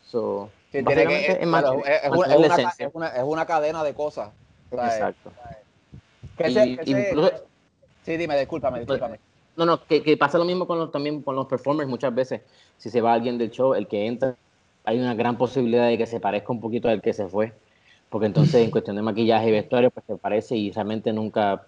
so, 0.02 0.50
tiene 0.70 1.06
que, 1.06 1.26
es, 1.26 1.38
es, 1.40 1.46
una, 1.46 3.08
es, 3.08 3.22
una, 3.22 3.46
cadena 3.46 3.82
de 3.84 3.94
cosas. 3.94 4.30
Exacto. 4.70 5.30
Sí, 8.04 8.16
dime, 8.16 8.38
discúlpame, 8.38 8.80
discúlpame. 8.80 9.18
No, 9.56 9.64
no, 9.64 9.84
que, 9.84 10.02
que 10.02 10.16
pasa 10.16 10.38
lo 10.38 10.44
mismo 10.44 10.66
con 10.66 10.78
los, 10.78 10.90
también 10.90 11.22
con 11.22 11.36
los 11.36 11.46
performers 11.46 11.88
muchas 11.88 12.14
veces. 12.14 12.42
Si 12.78 12.90
se 12.90 13.00
va 13.00 13.12
alguien 13.12 13.38
del 13.38 13.50
show, 13.50 13.74
el 13.74 13.86
que 13.86 14.06
entra, 14.06 14.36
hay 14.84 14.98
una 14.98 15.14
gran 15.14 15.38
posibilidad 15.38 15.86
de 15.86 15.96
que 15.96 16.06
se 16.06 16.20
parezca 16.20 16.52
un 16.52 16.60
poquito 16.60 16.88
al 16.88 17.00
que 17.00 17.12
se 17.12 17.26
fue. 17.26 17.52
Porque 18.10 18.26
entonces 18.26 18.56
en 18.56 18.70
cuestión 18.72 18.96
de 18.96 19.02
maquillaje 19.02 19.48
y 19.48 19.52
vestuario, 19.52 19.90
pues 19.90 20.06
se 20.06 20.16
parece 20.16 20.56
y 20.56 20.70
realmente 20.70 21.12
nunca... 21.12 21.64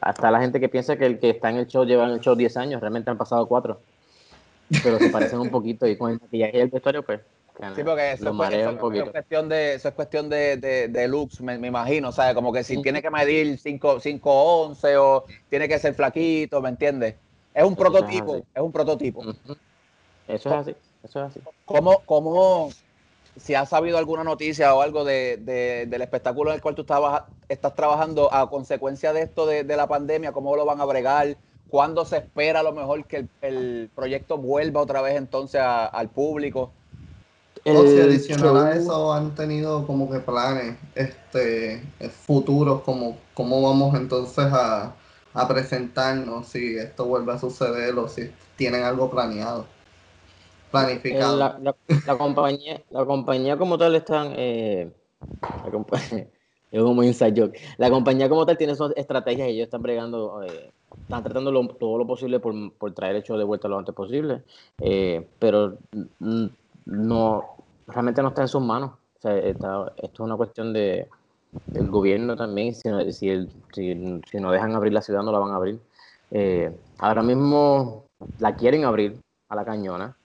Hasta 0.00 0.30
la 0.32 0.40
gente 0.40 0.58
que 0.58 0.68
piensa 0.68 0.96
que 0.96 1.06
el 1.06 1.20
que 1.20 1.30
está 1.30 1.50
en 1.50 1.58
el 1.58 1.68
show 1.68 1.84
lleva 1.84 2.06
en 2.06 2.14
el 2.14 2.20
show 2.20 2.34
10 2.34 2.56
años, 2.56 2.80
realmente 2.80 3.10
han 3.10 3.18
pasado 3.18 3.46
4. 3.46 3.78
Pero 4.82 4.98
se 4.98 5.10
parecen 5.10 5.38
un 5.38 5.50
poquito 5.50 5.86
y 5.86 5.96
con 5.96 6.10
el 6.10 6.18
maquillaje 6.20 6.56
y 6.56 6.60
el 6.60 6.68
vestuario, 6.68 7.04
pues 7.04 7.20
Sí, 7.74 7.84
porque 7.84 8.12
eso, 8.12 8.30
es, 8.30 9.10
cuestión 9.10 9.48
de, 9.48 9.74
eso 9.74 9.88
es 9.88 9.94
cuestión 9.94 10.28
de, 10.28 10.56
de, 10.56 11.08
looks, 11.08 11.40
me, 11.42 11.58
me, 11.58 11.68
imagino, 11.68 12.10
¿sabes? 12.10 12.34
Como 12.34 12.52
que 12.52 12.64
si 12.64 12.80
tiene 12.82 13.02
que 13.02 13.10
medir 13.10 13.58
5, 13.58 14.00
11 14.24 14.96
o 14.96 15.24
tiene 15.48 15.68
que 15.68 15.78
ser 15.78 15.94
flaquito, 15.94 16.60
¿me 16.60 16.70
entiendes? 16.70 17.14
Es 17.54 17.62
un 17.62 17.76
prototipo, 17.76 18.36
es, 18.36 18.62
un 18.62 18.72
prototipo. 18.72 19.22
Eso 20.26 20.48
es 20.48 20.54
así, 20.54 20.76
eso 21.04 21.20
es 21.20 21.26
así. 21.26 21.40
¿Cómo, 21.66 22.02
cómo 22.06 22.70
si 23.36 23.54
has 23.54 23.68
sabido 23.68 23.98
alguna 23.98 24.24
noticia 24.24 24.74
o 24.74 24.82
algo 24.82 25.04
de, 25.04 25.36
del 25.88 26.02
espectáculo 26.02 26.50
en 26.50 26.56
el 26.56 26.62
cual 26.62 26.74
tú 26.74 26.82
estabas, 26.82 27.24
estás 27.48 27.74
trabajando 27.74 28.32
a 28.32 28.48
consecuencia 28.48 29.12
de 29.12 29.22
esto 29.22 29.46
de, 29.46 29.64
la 29.64 29.86
pandemia, 29.86 30.32
cómo 30.32 30.56
lo 30.56 30.64
van 30.64 30.80
a 30.80 30.84
bregar? 30.84 31.36
¿Cuándo 31.68 32.04
se 32.04 32.18
espera 32.18 32.60
a 32.60 32.62
lo 32.62 32.72
mejor 32.72 33.04
que 33.06 33.26
el, 33.40 33.90
proyecto 33.94 34.36
vuelva 34.36 34.82
otra 34.82 35.00
vez 35.00 35.16
entonces 35.16 35.60
al 35.62 36.08
público? 36.10 36.72
O 37.64 37.86
si 37.86 38.00
adicional 38.00 38.56
a 38.56 38.74
eso 38.74 39.12
han 39.12 39.34
tenido 39.34 39.86
como 39.86 40.10
que 40.10 40.18
planes 40.18 40.76
este 40.94 41.82
futuros 42.26 42.82
como 42.82 43.18
cómo 43.34 43.62
vamos 43.62 43.94
entonces 43.94 44.46
a, 44.52 44.94
presentarnos 45.48 46.48
si 46.48 46.76
esto 46.76 47.06
vuelve 47.06 47.32
a 47.32 47.38
suceder 47.38 47.96
o 47.98 48.08
si 48.08 48.30
tienen 48.56 48.82
algo 48.82 49.10
planeado 49.10 49.64
planificado. 50.70 51.36
La, 51.36 51.58
la, 52.06 52.18
compañía 52.18 52.82
la 52.90 53.04
compañía 53.04 53.56
como 53.56 53.78
tal 53.78 53.94
están 53.94 54.32
eh, 54.36 54.90
es 56.70 56.82
como 56.82 57.02
inside 57.02 57.40
joke. 57.40 57.58
La 57.78 57.90
compañía 57.90 58.28
como 58.28 58.44
tal 58.44 58.58
tiene 58.58 58.74
sus 58.74 58.92
estrategias 58.96 59.48
y 59.48 59.52
ellos 59.52 59.64
están 59.64 59.82
bregando 59.82 60.42
eh, 60.42 60.70
están 61.02 61.22
tratando 61.22 61.68
todo 61.78 61.98
lo 61.98 62.06
posible 62.06 62.40
por, 62.40 62.72
por, 62.74 62.92
traer 62.92 63.16
el 63.16 63.22
show 63.22 63.38
de 63.38 63.44
vuelta 63.44 63.68
lo 63.68 63.78
antes 63.78 63.94
posible 63.94 64.42
eh, 64.80 65.26
pero 65.38 65.78
no, 66.86 67.56
realmente 67.86 68.22
no 68.22 68.28
está 68.28 68.42
en 68.42 68.48
sus 68.48 68.62
manos. 68.62 68.92
O 69.18 69.20
sea, 69.20 69.36
esto 69.38 69.92
es 69.96 70.20
una 70.20 70.36
cuestión 70.36 70.72
de 70.72 71.08
del 71.66 71.90
gobierno 71.90 72.36
también. 72.36 72.74
Si, 72.74 72.88
si, 73.12 73.48
si, 73.72 74.40
no 74.40 74.50
dejan 74.50 74.74
abrir 74.74 74.92
la 74.92 75.02
ciudad, 75.02 75.22
no 75.22 75.32
la 75.32 75.38
van 75.38 75.52
a 75.52 75.56
abrir. 75.56 75.80
Eh, 76.30 76.74
ahora 76.98 77.22
mismo 77.22 78.04
la 78.38 78.56
quieren 78.56 78.84
abrir 78.84 79.20
a 79.48 79.56
la 79.56 79.64
cañona. 79.64 80.16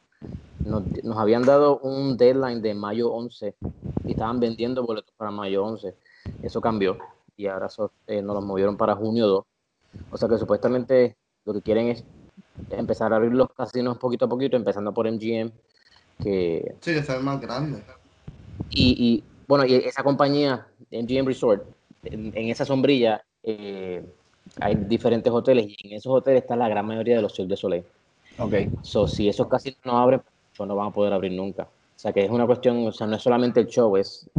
Nos, 0.65 0.83
nos, 1.03 1.17
habían 1.17 1.43
dado 1.43 1.79
un 1.79 2.17
deadline 2.17 2.61
de 2.61 2.73
mayo 2.73 3.11
11 3.11 3.55
y 4.05 4.11
estaban 4.11 4.39
vendiendo 4.39 4.85
boletos 4.85 5.13
para 5.17 5.31
mayo 5.31 5.63
11. 5.65 5.95
Eso 6.41 6.61
cambió 6.61 6.97
y 7.35 7.47
ahora 7.47 7.67
eh, 8.07 8.21
nos 8.21 8.35
los 8.35 8.45
movieron 8.45 8.77
para 8.77 8.95
junio 8.95 9.27
2. 9.27 9.45
O 10.11 10.17
sea 10.17 10.27
que 10.27 10.37
supuestamente 10.37 11.15
lo 11.45 11.53
que 11.53 11.61
quieren 11.61 11.87
es 11.87 12.03
empezar 12.71 13.13
a 13.13 13.17
abrir 13.17 13.33
los 13.33 13.51
casinos 13.53 13.97
poquito 13.97 14.25
a 14.25 14.29
poquito, 14.29 14.57
empezando 14.57 14.93
por 14.93 15.09
MGM 15.09 15.51
que... 16.19 16.75
Sí, 16.81 16.93
que 16.93 17.03
sea 17.03 17.19
más 17.19 17.39
grande. 17.41 17.81
Y, 18.69 18.95
y, 18.97 19.23
bueno, 19.47 19.65
y 19.65 19.75
esa 19.75 20.03
compañía, 20.03 20.67
MGM 20.91 21.27
Resort, 21.27 21.65
en, 22.05 22.49
esa 22.49 22.65
sombrilla 22.65 23.23
eh, 23.43 24.03
hay 24.59 24.75
diferentes 24.75 25.31
hoteles 25.31 25.65
y 25.67 25.87
en 25.87 25.97
esos 25.97 26.11
hoteles 26.11 26.43
está 26.43 26.55
la 26.55 26.69
gran 26.69 26.85
mayoría 26.85 27.17
de 27.17 27.21
los 27.21 27.33
Cirque 27.33 27.51
de 27.51 27.57
Soleil. 27.57 27.83
Ok. 28.39 28.53
So, 28.81 29.07
si 29.07 29.27
esos 29.27 29.47
casinos 29.47 29.79
no 29.83 29.97
abren, 29.97 30.21
pues 30.55 30.67
no 30.67 30.75
van 30.75 30.87
a 30.87 30.91
poder 30.91 31.13
abrir 31.13 31.31
nunca. 31.31 31.67
O 31.97 31.99
sea, 31.99 32.13
que 32.13 32.23
es 32.23 32.29
una 32.29 32.45
cuestión, 32.45 32.85
o 32.85 32.91
sea, 32.91 33.07
no 33.07 33.15
es 33.15 33.23
solamente 33.23 33.59
el 33.59 33.65
show, 33.65 33.97
es 33.97 34.29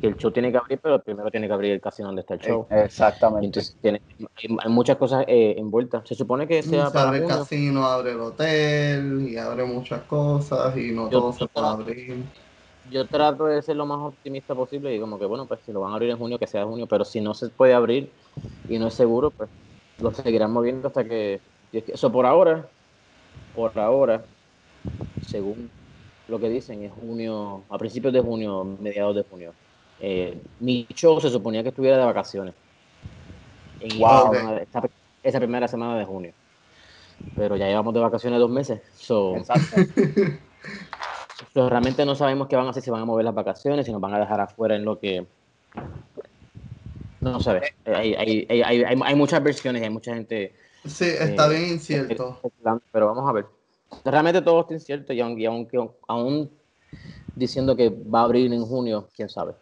que 0.00 0.06
el 0.06 0.16
show 0.16 0.30
tiene 0.30 0.52
que 0.52 0.58
abrir, 0.58 0.78
pero 0.80 1.02
primero 1.02 1.28
tiene 1.32 1.48
que 1.48 1.52
abrir 1.52 1.72
el 1.72 1.80
casino 1.80 2.06
donde 2.06 2.20
está 2.20 2.34
el 2.34 2.40
show. 2.40 2.64
Exactamente. 2.70 3.46
Entonces, 3.46 3.76
tiene, 3.82 4.00
hay, 4.36 4.70
muchas 4.70 4.98
cosas 4.98 5.24
eh, 5.26 5.56
envueltas. 5.58 6.06
Se 6.06 6.14
supone 6.14 6.46
que 6.46 6.62
sea 6.62 6.92
para 6.92 7.08
abre 7.08 7.18
el 7.18 7.26
casino, 7.26 7.84
abre 7.84 8.12
el 8.12 8.20
hotel 8.20 9.26
y 9.28 9.36
abre 9.36 9.64
muchas 9.64 10.02
cosas 10.02 10.76
y 10.76 10.92
no 10.92 11.08
todo 11.08 11.32
se 11.32 11.48
puede 11.48 11.66
abrir. 11.66 12.24
Yo 12.88 13.04
trato 13.04 13.46
de 13.46 13.62
ser 13.62 13.74
lo 13.74 13.84
más 13.84 13.98
optimista 13.98 14.54
posible 14.54 14.94
y 14.94 15.00
como 15.00 15.18
que, 15.18 15.26
bueno, 15.26 15.44
pues 15.46 15.58
si 15.66 15.72
lo 15.72 15.80
van 15.80 15.90
a 15.90 15.94
abrir 15.96 16.10
en 16.10 16.18
junio, 16.18 16.38
que 16.38 16.46
sea 16.46 16.62
en 16.62 16.68
junio, 16.68 16.86
pero 16.86 17.04
si 17.04 17.20
no 17.20 17.34
se 17.34 17.48
puede 17.48 17.74
abrir 17.74 18.12
y 18.68 18.78
no 18.78 18.86
es 18.86 18.94
seguro, 18.94 19.32
pues 19.32 19.50
lo 20.00 20.14
seguirán 20.14 20.52
moviendo 20.52 20.86
hasta 20.86 21.02
que... 21.02 21.40
Eso 21.72 22.12
por 22.12 22.26
ahora, 22.26 22.68
por 23.56 23.76
ahora, 23.76 24.22
según 25.26 25.68
lo 26.28 26.38
que 26.38 26.48
dicen 26.48 26.82
es 26.82 26.92
junio, 26.92 27.62
a 27.68 27.78
principios 27.78 28.12
de 28.12 28.20
junio, 28.20 28.64
mediados 28.64 29.16
de 29.16 29.24
junio. 29.24 29.52
Eh, 30.00 30.38
mi 30.60 30.86
show 30.94 31.20
se 31.20 31.30
suponía 31.30 31.62
que 31.62 31.70
estuviera 31.70 31.96
de 31.96 32.04
vacaciones. 32.04 32.54
esa, 33.80 35.38
primera 35.38 35.66
semana 35.66 35.98
de 35.98 36.04
junio. 36.04 36.32
Pero 37.34 37.56
ya 37.56 37.66
llevamos 37.66 37.94
de 37.94 38.00
vacaciones 38.00 38.38
dos 38.38 38.50
meses. 38.50 38.80
So, 41.54 41.68
realmente 41.68 42.04
no 42.04 42.16
sabemos 42.16 42.48
qué 42.48 42.56
van 42.56 42.66
a 42.66 42.70
hacer, 42.70 42.82
si 42.82 42.90
van 42.90 43.02
a 43.02 43.04
mover 43.04 43.24
las 43.24 43.34
vacaciones, 43.34 43.86
si 43.86 43.92
nos 43.92 44.00
van 44.00 44.12
a 44.12 44.18
dejar 44.18 44.40
afuera 44.40 44.74
en 44.74 44.84
lo 44.84 44.98
que... 44.98 45.24
No 47.20 47.38
sé, 47.38 47.58
eh. 47.84 47.94
hay, 47.94 48.14
hay, 48.14 48.62
hay, 48.62 48.82
hay, 48.84 49.14
muchas 49.14 49.40
versiones, 49.40 49.80
hay 49.82 49.90
mucha 49.90 50.14
gente... 50.14 50.52
Sí, 50.84 51.04
está 51.04 51.46
eh, 51.46 51.50
bien 51.50 51.72
incierto. 51.74 52.40
Pero 52.90 53.06
vamos 53.06 53.30
a 53.30 53.32
ver. 53.32 53.46
Realmente 54.04 54.42
todo 54.42 54.60
está 54.60 54.74
incierto 54.74 55.12
y 55.12 55.20
aunque 55.20 55.78
aún 56.06 56.50
diciendo 57.34 57.74
que 57.76 57.88
va 57.90 58.20
a 58.20 58.24
abrir 58.24 58.52
en 58.52 58.64
junio, 58.64 59.08
quién 59.14 59.28
sabe. 59.28 59.54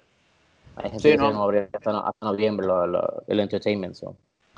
Hay 0.77 0.91
gente 0.91 1.12
que 1.12 1.16
no. 1.16 1.33
no 1.33 1.43
abrir 1.45 1.68
hasta, 1.72 2.12
noviembre 2.20 2.66
el 3.29 3.41
entertainment. 3.41 3.97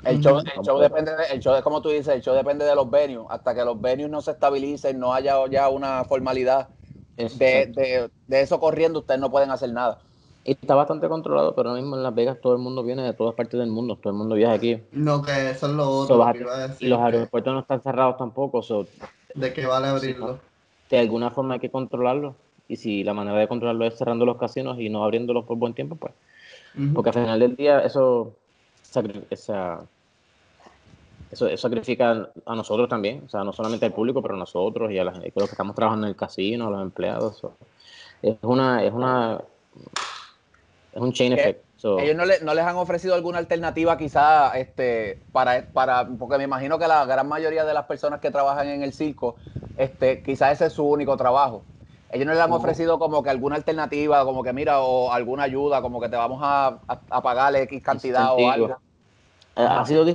El 0.03 0.21
show, 0.21 0.39
el 0.39 0.61
show 0.63 0.79
depende 0.79 1.15
de, 1.15 1.23
el 1.33 1.39
show 1.39 1.61
como 1.61 1.81
tú 1.81 1.89
dices, 1.89 2.07
el 2.07 2.21
show 2.21 2.33
depende 2.33 2.65
de 2.65 2.75
los 2.75 2.89
venues. 2.89 3.27
Hasta 3.29 3.53
que 3.53 3.63
los 3.63 3.79
venues 3.79 4.09
no 4.09 4.21
se 4.21 4.31
estabilicen, 4.31 4.99
no 4.99 5.13
haya 5.13 5.35
ya 5.49 5.69
una 5.69 6.03
formalidad 6.05 6.69
de, 7.17 8.09
de, 8.27 8.41
eso 8.41 8.59
corriendo, 8.59 8.99
ustedes 8.99 9.19
no 9.19 9.29
pueden 9.29 9.51
hacer 9.51 9.71
nada. 9.71 9.99
Y 10.45 10.51
está 10.53 10.73
bastante 10.73 11.09
controlado, 11.09 11.53
pero 11.53 11.69
ahora 11.69 11.81
mismo 11.81 11.97
en 11.97 12.03
Las 12.03 12.15
Vegas 12.15 12.39
todo 12.41 12.53
el 12.53 12.59
mundo 12.59 12.81
viene 12.81 13.03
de 13.03 13.13
todas 13.13 13.35
partes 13.35 13.59
del 13.59 13.69
mundo, 13.69 13.97
todo 13.97 14.11
el 14.11 14.17
mundo 14.17 14.35
viaja 14.35 14.53
aquí. 14.53 14.81
No, 14.93 15.21
que 15.21 15.51
eso 15.51 15.67
es 15.67 15.73
lo 15.73 15.89
otro. 15.89 16.25
y 16.79 16.87
los 16.87 16.99
aeropuertos 16.99 17.53
no 17.53 17.59
están 17.59 17.81
cerrados 17.81 18.17
tampoco. 18.17 18.61
¿De 19.35 19.53
qué 19.53 19.65
vale 19.65 19.87
abrirlo? 19.87 20.39
de 20.89 20.97
alguna 20.97 21.31
forma 21.31 21.55
hay 21.55 21.59
que 21.59 21.69
controlarlo. 21.69 22.35
Y 22.67 22.77
si 22.77 23.03
la 23.03 23.13
manera 23.13 23.37
de 23.37 23.47
controlarlo 23.47 23.85
es 23.85 23.97
cerrando 23.97 24.25
los 24.25 24.37
casinos 24.37 24.79
y 24.79 24.89
no 24.89 25.03
abriéndolos 25.03 25.45
por 25.45 25.57
buen 25.57 25.73
tiempo, 25.73 25.95
pues. 25.95 26.13
Porque 26.93 27.09
al 27.09 27.15
final 27.15 27.39
del 27.39 27.55
día 27.55 27.79
eso, 27.79 28.35
esa, 29.31 29.81
eso, 31.31 31.57
sacrifica 31.57 32.29
a 32.45 32.55
nosotros 32.55 32.87
también, 32.87 33.23
o 33.25 33.29
sea, 33.29 33.43
no 33.43 33.51
solamente 33.51 33.87
al 33.87 33.93
público, 33.93 34.21
pero 34.21 34.35
a 34.35 34.37
nosotros 34.37 34.91
y 34.91 34.99
a, 34.99 35.03
los 35.03 35.19
que 35.19 35.31
estamos 35.35 35.75
trabajando 35.75 36.05
en 36.05 36.11
el 36.11 36.15
casino, 36.15 36.67
a 36.67 36.71
los 36.71 36.81
empleados. 36.83 37.41
es 38.21 38.37
una, 38.43 38.83
es 38.83 38.93
una, 38.93 39.41
es 40.93 41.01
un 41.01 41.11
chain 41.11 41.33
effect. 41.33 41.68
Ellos 41.83 42.15
no, 42.15 42.23
no, 42.25 42.53
les 42.53 42.65
han 42.65 42.75
ofrecido 42.75 43.15
alguna 43.15 43.37
alternativa 43.37 43.97
quizá 43.97 44.57
este, 44.57 45.21
para, 45.31 45.65
para, 45.71 46.07
porque 46.07 46.37
me 46.37 46.43
imagino 46.43 46.77
que 46.77 46.87
la 46.87 47.05
gran 47.05 47.27
mayoría 47.27 47.63
de 47.63 47.73
las 47.73 47.85
personas 47.85 48.19
que 48.19 48.31
trabajan 48.31 48.67
en 48.67 48.83
el 48.83 48.91
circo, 48.91 49.35
este, 49.77 50.21
quizás 50.21 50.53
ese 50.53 50.65
es 50.65 50.73
su 50.73 50.83
único 50.83 51.15
trabajo. 51.15 51.63
Ellos 52.11 52.25
no 52.25 52.33
le 52.33 52.41
han 52.41 52.51
ofrecido 52.51 52.99
como 52.99 53.23
que 53.23 53.29
alguna 53.29 53.55
alternativa, 53.55 54.25
como 54.25 54.43
que 54.43 54.51
mira, 54.51 54.81
o 54.81 55.13
alguna 55.13 55.43
ayuda, 55.43 55.81
como 55.81 56.01
que 56.01 56.09
te 56.09 56.17
vamos 56.17 56.39
a, 56.41 56.79
a, 56.87 57.21
pagarle 57.21 57.61
X 57.63 57.81
cantidad 57.81 58.33
o 58.33 58.49
algo. 58.49 58.77
Ha 59.55 59.85
sido, 59.85 60.05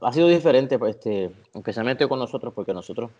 ha 0.00 0.12
sido 0.12 0.28
diferente, 0.28 0.78
pues, 0.78 0.96
este, 0.96 1.30
especialmente 1.54 2.08
con 2.08 2.18
nosotros, 2.18 2.52
porque 2.54 2.72
nosotros, 2.72 3.10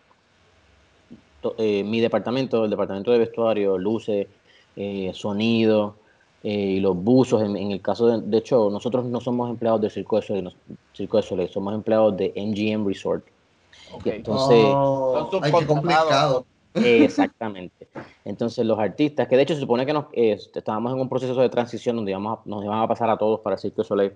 eh, 1.57 1.83
mi 1.83 2.01
departamento, 2.01 2.65
el 2.65 2.71
departamento 2.71 3.11
de 3.11 3.19
vestuario, 3.19 3.77
luces, 3.77 4.27
eh, 4.75 5.11
sonido 5.13 5.95
y 6.47 6.79
los 6.79 6.95
buzos, 6.95 7.41
en, 7.41 7.55
el 7.55 7.81
caso 7.81 8.05
de, 8.05 8.21
de 8.21 8.37
hecho, 8.37 8.69
nosotros 8.69 9.03
no 9.05 9.19
somos 9.19 9.49
empleados 9.49 9.81
del 9.81 9.89
Circo 9.89 10.17
de 10.17 10.21
Soleil, 10.21 10.55
Circo 10.93 11.17
de 11.17 11.23
Soleil 11.23 11.49
somos 11.49 11.73
empleados 11.73 12.15
de 12.15 12.31
MGM 12.35 12.87
Resort. 12.87 13.25
Entonces, 14.05 14.63
oh, 14.63 15.27
qué 15.41 15.65
complicado. 15.65 16.45
Exactamente. 16.75 17.87
Entonces 18.25 18.63
los 18.63 18.77
artistas, 18.77 19.27
que 19.27 19.37
de 19.37 19.41
hecho 19.41 19.55
se 19.55 19.61
supone 19.61 19.87
que 19.87 19.93
nos, 19.93 20.05
eh, 20.13 20.37
estábamos 20.53 20.93
en 20.93 20.99
un 20.99 21.09
proceso 21.09 21.33
de 21.41 21.49
transición 21.49 21.95
donde 21.95 22.11
íbamos 22.11 22.45
nos 22.45 22.63
iban 22.63 22.79
a 22.79 22.87
pasar 22.87 23.09
a 23.09 23.17
todos 23.17 23.39
para 23.39 23.55
el 23.55 23.59
Circo 23.59 23.81
de 23.81 23.87
Soleil. 23.87 24.13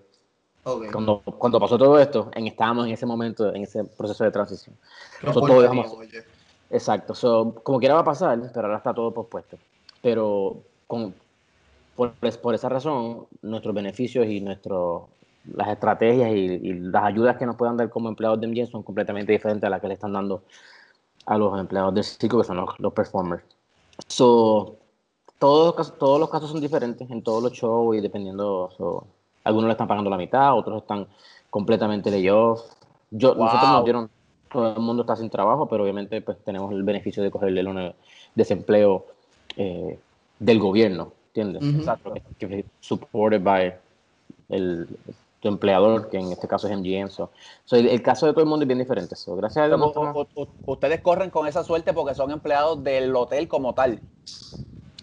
Cuando, 0.91 1.23
cuando 1.39 1.59
pasó 1.59 1.79
todo 1.79 1.97
esto, 1.97 2.29
en, 2.35 2.45
estábamos 2.45 2.85
en 2.85 2.93
ese 2.93 3.07
momento, 3.07 3.51
en 3.55 3.63
ese 3.63 3.85
proceso 3.85 4.23
de 4.23 4.29
transición. 4.29 4.75
exacto. 6.69 7.15
como 7.63 7.79
quiera 7.79 7.95
va 7.95 8.01
a 8.01 8.05
pasar, 8.05 8.39
pero 8.53 8.67
ahora 8.67 8.77
está 8.77 8.93
todo 8.93 9.11
pospuesto. 9.11 9.57
Pero 10.03 10.57
con, 10.85 11.15
por, 11.99 12.13
por 12.39 12.55
esa 12.55 12.69
razón, 12.69 13.27
nuestros 13.41 13.75
beneficios 13.75 14.25
y 14.25 14.39
nuestro, 14.39 15.09
las 15.53 15.67
estrategias 15.67 16.31
y, 16.31 16.73
las 16.75 17.03
ayudas 17.03 17.35
que 17.35 17.45
nos 17.45 17.57
puedan 17.57 17.75
dar 17.75 17.89
como 17.89 18.07
empleados 18.07 18.39
de 18.39 18.47
MGM 18.47 18.67
son 18.67 18.83
completamente 18.83 19.33
diferentes 19.33 19.67
a 19.67 19.69
las 19.69 19.81
que 19.81 19.89
le 19.89 19.95
están 19.95 20.13
dando 20.13 20.43
a 21.25 21.37
los 21.37 21.59
empleados 21.59 21.93
del 21.93 22.05
circo, 22.05 22.37
que 22.37 22.45
son 22.45 22.65
los, 22.77 22.93
performers. 22.93 23.43
So, 24.07 24.77
todos, 25.39 25.97
todos 25.97 26.21
los 26.21 26.29
casos 26.29 26.49
son 26.49 26.61
diferentes 26.61 27.11
en 27.11 27.21
todos 27.21 27.43
los 27.43 27.51
shows 27.51 27.97
y 27.97 27.99
dependiendo, 27.99 28.69
algunos 29.43 29.67
le 29.67 29.73
están 29.73 29.89
pagando 29.89 30.09
la 30.09 30.17
mitad, 30.17 30.57
otros 30.57 30.83
están 30.83 31.05
completamente 31.49 32.09
layoff. 32.09 32.61
Yo, 33.11 33.35
Nosotros 33.35 33.71
nos 33.71 33.83
dieron, 33.83 34.09
todo 34.49 34.73
el 34.73 34.79
mundo 34.79 35.01
está 35.01 35.17
sin 35.17 35.29
trabajo, 35.29 35.67
pero 35.67 35.83
obviamente 35.83 36.21
pues 36.21 36.37
tenemos 36.45 36.71
el 36.71 36.83
beneficio 36.83 37.21
de 37.21 37.29
cogerle 37.29 37.65
un 37.65 37.93
desempleo 38.35 39.05
eh, 39.57 39.99
del 40.39 40.59
gobierno, 40.59 41.11
¿entiendes? 41.41 41.79
Exacto. 41.79 42.13
supported 42.79 43.41
by 43.41 43.75
el, 44.49 44.87
tu 45.39 45.47
empleador, 45.47 46.09
que 46.09 46.17
en 46.17 46.31
este 46.31 46.47
caso 46.47 46.67
es 46.67 46.77
MGM. 46.77 47.09
So. 47.09 47.31
el, 47.71 48.01
caso 48.01 48.25
de 48.25 48.33
todo 48.33 48.43
el 48.43 48.49
mundo 48.49 48.63
es 48.63 48.67
bien 48.67 48.79
diferente. 48.79 49.15
gracias 49.27 49.57
a 49.57 49.67
Dios. 49.67 50.27
ustedes 50.65 51.01
corren 51.01 51.29
con 51.29 51.47
esa 51.47 51.63
suerte 51.63 51.93
porque 51.93 52.13
son 52.13 52.31
empleados 52.31 52.83
del 52.83 53.15
hotel 53.15 53.47
como 53.47 53.73
tal. 53.73 53.99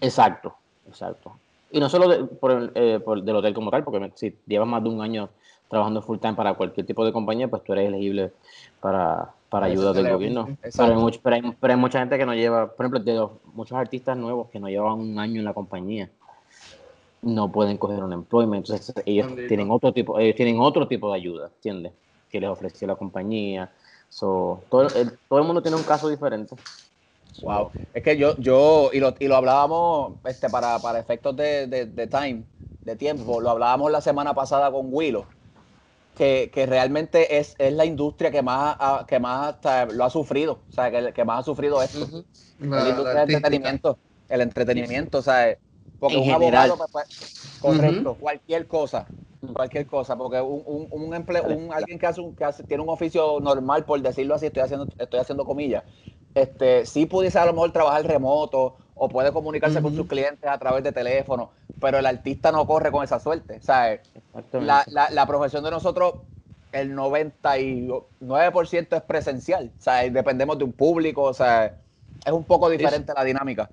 Exacto, 0.01 0.55
exacto. 0.87 1.33
Y 1.71 1.81
no 1.81 1.89
solo 1.89 2.29
por, 2.29 2.73
eh, 2.75 3.01
por, 3.05 3.23
del 3.23 3.37
hotel 3.37 3.55
como 3.55 3.71
tal, 3.71 3.83
porque 3.83 4.13
si 4.15 4.37
llevas 4.47 4.69
más 4.69 4.83
de 4.83 4.91
un 4.91 5.01
año 5.01 5.31
trabajando 5.69 6.01
full 6.01 6.19
time 6.19 6.35
para 6.35 6.55
cualquier 6.55 6.87
tipo 6.87 7.05
de 7.05 7.13
compañía, 7.13 7.49
pues 7.49 7.65
tú 7.65 7.73
eres 7.73 7.89
elegible 7.89 8.33
para, 8.81 9.31
para 9.49 9.67
ayuda 9.67 9.93
del 9.93 10.13
gobierno. 10.13 10.49
Pero 10.63 10.85
hay, 10.85 10.95
mucho, 10.95 11.21
pero, 11.23 11.37
hay, 11.37 11.77
mucha 11.77 11.99
gente 11.99 12.19
que 12.19 12.27
no 12.27 12.35
lleva, 12.35 12.69
por 12.69 12.87
ejemplo, 12.87 13.01
de 13.01 13.29
muchos 13.53 13.77
artistas 13.77 14.17
nuevos 14.17 14.49
que 14.51 14.61
no 14.61 14.69
llevan 14.69 15.01
un 15.01 15.19
año 15.19 15.41
en 15.41 15.45
la 15.45 15.55
compañía 15.55 16.11
no 17.27 17.51
pueden 17.51 17.77
coger 17.77 18.03
un 18.03 18.13
employment. 18.13 18.65
Entonces 18.69 18.95
ellos 19.05 19.31
tienen 19.49 19.71
otro 19.71 19.93
tipo, 19.93 20.19
ellos 20.19 20.37
tienen 20.37 20.61
otro 20.61 20.89
tipo 20.89 21.11
de 21.11 21.17
ayuda, 21.17 21.51
¿entiendes? 21.57 21.93
Que 22.31 22.41
les 22.41 22.49
ofreció 22.49 22.87
la 22.87 22.97
compañía. 22.97 23.71
So, 24.09 24.63
todo, 24.71 24.83
el, 24.83 25.19
todo 25.29 25.39
el 25.41 25.45
mundo 25.45 25.61
tiene 25.61 25.77
un 25.77 25.83
caso 25.83 26.09
diferente. 26.09 26.55
Wow. 27.43 27.71
Es 27.93 28.03
que 28.03 28.17
yo, 28.17 28.37
yo, 28.39 28.91
y 28.93 29.01
lo, 29.01 29.15
y 29.19 29.27
lo 29.27 29.37
hablábamos 29.37 30.15
este, 30.25 30.49
para, 30.49 30.79
para 30.79 30.99
efectos 30.99 31.37
de, 31.37 31.67
de, 31.67 32.07
time, 32.07 32.45
de 32.81 32.97
tiempo, 32.97 33.41
lo 33.41 33.51
hablábamos 33.51 33.91
la 33.91 34.01
semana 34.01 34.33
pasada 34.33 34.71
con 34.71 34.87
Willow, 34.91 35.27
que, 36.17 36.51
que 36.53 36.65
realmente 36.65 37.39
es, 37.39 37.55
es, 37.59 37.75
la 37.75 37.85
industria 37.85 38.31
que 38.31 38.41
más, 38.41 38.77
que 39.07 39.19
más 39.19 39.57
lo 39.93 40.05
ha 40.05 40.11
sufrido, 40.11 40.61
o 40.71 40.73
sea, 40.73 40.91
que, 40.91 41.13
que 41.13 41.25
más 41.25 41.41
ha 41.41 41.43
sufrido 41.43 41.83
esto. 41.83 42.25
la, 42.61 42.89
industria 42.89 43.27
del 43.27 43.35
entretenimiento, 43.35 43.99
el 44.31 44.41
entretenimiento, 44.41 45.19
o 45.19 45.23
sea, 45.23 45.59
porque 45.99 46.19
un 46.19 46.31
abogado, 46.31 46.77
pues, 46.77 46.91
pues, 46.93 47.59
correcto, 47.61 48.17
cualquier 48.19 48.67
cosa, 48.67 49.07
cualquier 49.55 49.87
cosa, 49.87 50.17
porque 50.17 50.41
un, 50.41 50.63
un, 50.67 50.89
un, 50.91 51.13
un 51.13 51.73
alguien 51.73 51.99
que 51.99 52.07
hace, 52.07 52.21
un, 52.21 52.35
que 52.35 52.45
hace, 52.45 52.65
tiene 52.65 52.83
un 52.83 52.89
oficio 52.89 53.41
normal, 53.41 53.85
por 53.85 54.01
decirlo 54.01 54.35
así, 54.35 54.47
estoy 54.47 54.63
haciendo, 54.63 54.89
estoy 54.99 55.21
haciendo 55.21 55.45
comillas, 55.45 55.85
este, 56.35 56.87
sí 56.87 57.07
pudiese 57.07 57.39
a 57.39 57.47
lo 57.47 57.53
mejor 57.53 57.73
trabajar 57.73 58.07
remoto 58.07 58.77
o 58.95 59.09
puede 59.09 59.33
comunicarse 59.33 59.83
con 59.83 59.95
sus 59.95 60.07
clientes 60.07 60.49
a 60.49 60.59
través 60.59 60.83
de 60.85 60.93
teléfono, 60.93 61.51
pero 61.81 61.99
el 61.99 62.07
artista 62.07 62.53
no 62.53 62.67
corre 62.67 62.91
con 62.91 63.05
esa 63.05 63.21
suerte, 63.21 63.61
¿sabes? 63.61 64.01
La, 64.53 64.85
la, 64.89 65.11
la 65.11 65.27
profesión 65.27 65.65
de 65.65 65.71
nosotros 65.71 66.15
el 66.73 66.95
99% 66.95 68.97
es 68.97 69.03
presencial, 69.03 69.71
o 69.79 69.83
sea, 69.83 70.03
dependemos 70.11 70.59
de 70.59 70.65
un 70.65 70.73
público, 70.73 71.23
o 71.23 71.35
sea, 71.35 71.79
es 72.25 72.33
un 72.33 72.45
poco 72.45 72.69
diferente 72.69 73.13
la 73.15 73.25
dinámica. 73.25 73.71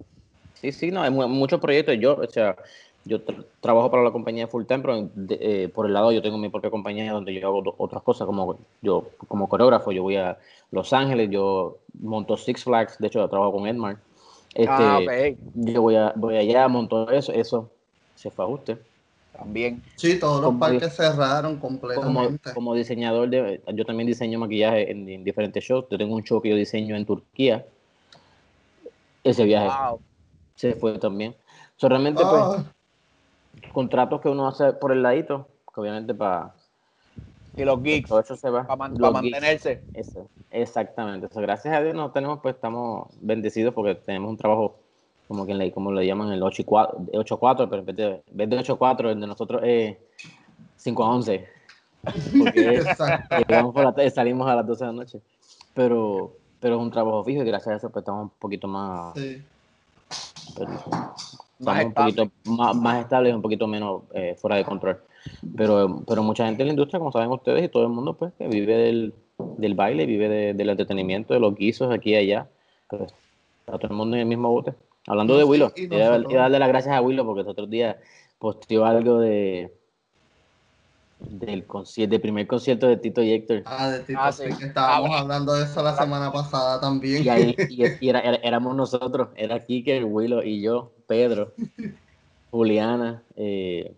Sí, 0.64 0.72
sí, 0.72 0.92
no, 0.92 1.02
hay 1.02 1.12
muchos 1.12 1.60
proyectos. 1.60 1.98
Yo, 2.00 2.16
o 2.16 2.30
sea, 2.30 2.56
yo 3.04 3.20
trabajo 3.60 3.92
para 3.92 4.02
la 4.02 4.12
compañía 4.12 4.48
full 4.48 4.64
time, 4.64 4.80
pero 4.80 5.10
eh, 5.32 5.70
por 5.76 5.86
el 5.86 5.92
lado 5.92 6.14
yo 6.14 6.22
tengo 6.22 6.38
mi 6.38 6.48
propia 6.48 6.70
compañía 6.70 7.12
donde 7.12 7.34
yo 7.34 7.46
hago 7.46 7.76
otras 7.78 8.02
cosas, 8.02 8.26
como 8.26 8.58
yo 8.82 9.10
como 9.28 9.50
coreógrafo, 9.50 9.92
yo 9.92 10.04
voy 10.04 10.16
a 10.16 10.38
Los 10.72 10.94
Ángeles, 10.94 11.30
yo 11.30 11.80
monto 12.00 12.38
Six 12.38 12.64
Flags, 12.64 12.98
de 12.98 13.08
hecho 13.08 13.28
trabajo 13.28 13.52
con 13.52 13.68
Edmar. 13.68 13.98
Este, 14.56 14.72
ah, 14.72 15.02
Yo 15.54 15.82
voy, 15.82 15.98
a, 15.98 16.14
voy 16.16 16.38
allá, 16.38 16.66
monto 16.70 17.12
eso, 17.12 17.34
eso 17.34 17.70
se 18.16 18.32
fue 18.32 18.46
a 18.46 18.48
usted. 18.48 18.80
También. 19.38 19.84
Sí, 19.98 20.18
todos 20.18 20.42
los 20.42 20.56
parques 20.56 20.96
cerraron 20.96 21.58
completamente. 21.58 22.54
Como, 22.54 22.74
diseñador, 22.74 23.30
de, 23.30 23.60
yo 23.74 23.84
también 23.84 24.08
diseño 24.08 24.40
maquillaje 24.40 24.90
en, 24.90 25.26
diferentes 25.26 25.62
shows. 25.62 25.88
Yo 25.92 25.98
tengo 25.98 26.16
un 26.16 26.24
show 26.24 26.42
que 26.42 26.52
yo 26.52 26.56
diseño 26.56 26.96
en 26.96 27.06
Turquía. 27.06 27.66
Ese 29.26 29.44
viaje 29.44 29.70
se 30.56 30.76
fue 30.76 30.98
también. 31.00 31.36
So, 31.78 31.90
realmente, 31.90 32.22
pues, 32.24 32.42
ah. 32.42 32.64
contratos 33.74 34.22
que 34.22 34.30
uno 34.30 34.48
hace 34.48 34.74
por 34.74 34.92
el 34.92 35.04
ladito, 35.04 35.48
que 35.74 35.82
obviamente 35.82 36.14
para... 36.14 36.54
Y 37.56 37.64
los 37.66 37.84
geeks. 37.84 38.10
Todo 38.10 38.20
eso 38.20 38.36
se 38.36 38.50
va. 38.50 38.66
Para, 38.66 38.90
mantenerse. 39.12 39.84
Eso, 39.94 40.28
exactamente. 40.50 41.28
gracias 41.36 41.76
a 41.76 41.82
Dios 41.84 41.94
no 41.94 42.12
tenemos, 42.12 42.40
pues 42.42 42.56
estamos 42.56 43.10
bendecidos 43.22 43.76
porque 43.76 43.94
tenemos 43.94 44.32
un 44.32 44.38
trabajo 44.38 44.76
como 45.28 45.46
que 45.46 45.54
le, 45.54 45.72
como 45.72 45.92
le 45.92 46.06
llaman 46.06 46.32
el 46.32 46.42
8 46.42 46.62
y 46.62 46.66
4, 46.66 47.06
8 47.14 47.38
4, 47.38 47.70
pero 47.70 47.80
en 47.82 47.86
vez 48.32 48.50
de, 48.50 48.58
8 48.58 48.78
4, 48.78 49.12
el 49.12 49.20
de 49.20 49.28
nosotros 49.28 49.62
es 49.64 49.98
5 50.78 51.04
a 51.04 51.16
11. 51.16 51.48
Porque 52.40 52.84
salimos 54.14 54.48
a 54.48 54.56
las 54.56 54.68
12 54.68 54.84
de 54.84 54.92
la 54.92 54.94
noche. 54.94 55.22
Pero, 55.74 56.34
pero 56.60 56.76
es 56.76 56.82
un 56.82 56.92
trabajo 56.92 57.24
fijo 57.24 57.42
y 57.42 57.46
gracias 57.46 57.74
a 57.74 57.78
eso 57.78 57.90
pues, 57.90 58.02
estamos 58.02 58.24
un 58.24 58.30
poquito 58.40 58.68
más. 58.68 59.14
Sí. 59.16 59.44
Más 61.60 61.86
un 61.86 61.94
poquito 61.94 62.32
más, 62.46 62.76
más 62.76 63.02
estables, 63.02 63.34
un 63.34 63.42
poquito 63.42 63.68
menos 63.68 64.04
eh, 64.14 64.36
fuera 64.38 64.56
de 64.58 64.66
control. 64.66 65.00
Pero, 65.56 66.04
pero 66.08 66.24
mucha 66.24 66.46
gente 66.46 66.64
en 66.64 66.68
la 66.68 66.74
industria, 66.74 67.00
como 67.00 67.12
saben 67.12 67.32
ustedes, 67.32 67.64
y 67.64 67.70
todo 67.70 67.84
el 67.84 67.90
mundo, 67.90 68.14
pues, 68.14 68.34
que 68.38 68.48
vive 68.48 68.76
del, 68.76 69.14
del 69.58 69.74
baile, 69.74 70.06
vive 70.06 70.54
del 70.54 70.70
entretenimiento, 70.70 71.34
de 71.34 71.40
los 71.40 71.56
guisos 71.56 71.92
aquí 71.94 72.12
y 72.12 72.16
allá. 72.16 72.48
Pero 72.90 73.06
está 73.06 73.78
todo 73.78 73.88
el 73.92 73.98
mundo 73.98 74.16
en 74.16 74.22
el 74.22 74.28
mismo 74.28 74.50
bote. 74.50 74.74
Hablando 75.08 75.38
de 75.38 75.44
Willow, 75.44 75.72
quiero 75.74 75.98
darle 75.98 76.60
las 76.60 76.68
gracias 76.70 76.96
a 76.96 77.02
Willow 77.02 77.26
porque 77.26 77.42
el 77.42 77.48
otro 77.48 77.68
día 77.68 77.98
posteó 78.40 78.86
algo 78.86 79.20
de 79.20 79.74
del, 81.30 81.66
del 82.10 82.22
primer 82.22 82.48
concierto 82.48 82.88
de 82.88 82.98
Tito 82.98 83.22
y 83.22 83.34
Héctor. 83.34 83.64
Ah, 83.66 83.90
de 83.90 84.00
Tito, 84.02 84.20
ah, 84.22 84.32
sí. 84.32 84.44
que 84.60 84.66
estábamos 84.66 85.12
ah, 85.14 85.20
hablando 85.20 85.54
de 85.54 85.64
eso 85.64 85.82
la 85.84 85.96
semana 85.96 86.32
pasada 86.32 86.80
también. 86.80 87.24
Y, 87.24 87.30
ahí, 87.30 87.56
y, 88.02 88.10
era, 88.10 88.20
éramos 88.20 88.76
nosotros, 88.76 89.30
era 89.36 89.60
Kiker, 89.60 90.06
Willow 90.06 90.42
y 90.44 90.62
yo, 90.62 90.92
Pedro, 91.08 91.54
Juliana, 92.52 93.24
eh, 93.36 93.96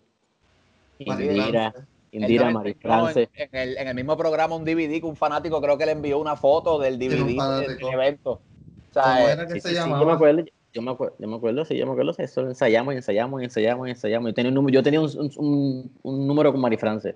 Indira, 1.00 1.74
Indira, 2.12 2.52
Marifrance. 2.52 3.30
En, 3.34 3.50
el, 3.52 3.78
en 3.78 3.88
el 3.88 3.96
mismo 3.96 4.16
programa 4.16 4.56
un 4.56 4.64
DVD 4.64 5.00
que 5.00 5.06
un 5.06 5.16
fanático 5.16 5.62
creo 5.62 5.78
que 5.78 5.86
le 5.86 5.92
envió 5.92 6.20
una 6.20 6.36
foto 6.36 6.80
del 6.80 6.98
DVD 6.98 7.26
del, 7.68 7.94
evento. 7.94 8.42
¿Cómo 8.94 9.28
era 9.28 9.46
que 9.46 9.60
se 9.60 9.74
llamaba? 9.74 10.00
Yo 10.00 10.06
me 10.06 10.14
acuerdo, 10.14 10.44
yo 10.76 10.82
me 10.82 10.92
acuerdo, 10.92 11.16
yo 11.18 11.28
me 11.30 11.38
acuerdo, 11.38 11.64
sí, 11.64 11.78
yo 11.78 11.86
me 11.86 11.94
acuerdo, 11.94 12.14
eso 12.18 12.42
ensayamos 12.42 12.94
y 12.94 12.98
ensayamos 12.98 13.42
y 13.42 13.46
ensayamos 13.46 13.88
y 13.88 13.92
ensayamos. 13.92 14.30
Yo 14.30 14.34
tenía 14.34 14.60
un, 14.60 14.68
yo 14.68 14.84
tenía 14.84 15.00
un, 15.00 15.32
un, 15.38 15.92
un 16.04 16.28
número 16.28 16.52
con 16.52 16.60
Mari 16.60 16.76
France, 16.76 17.16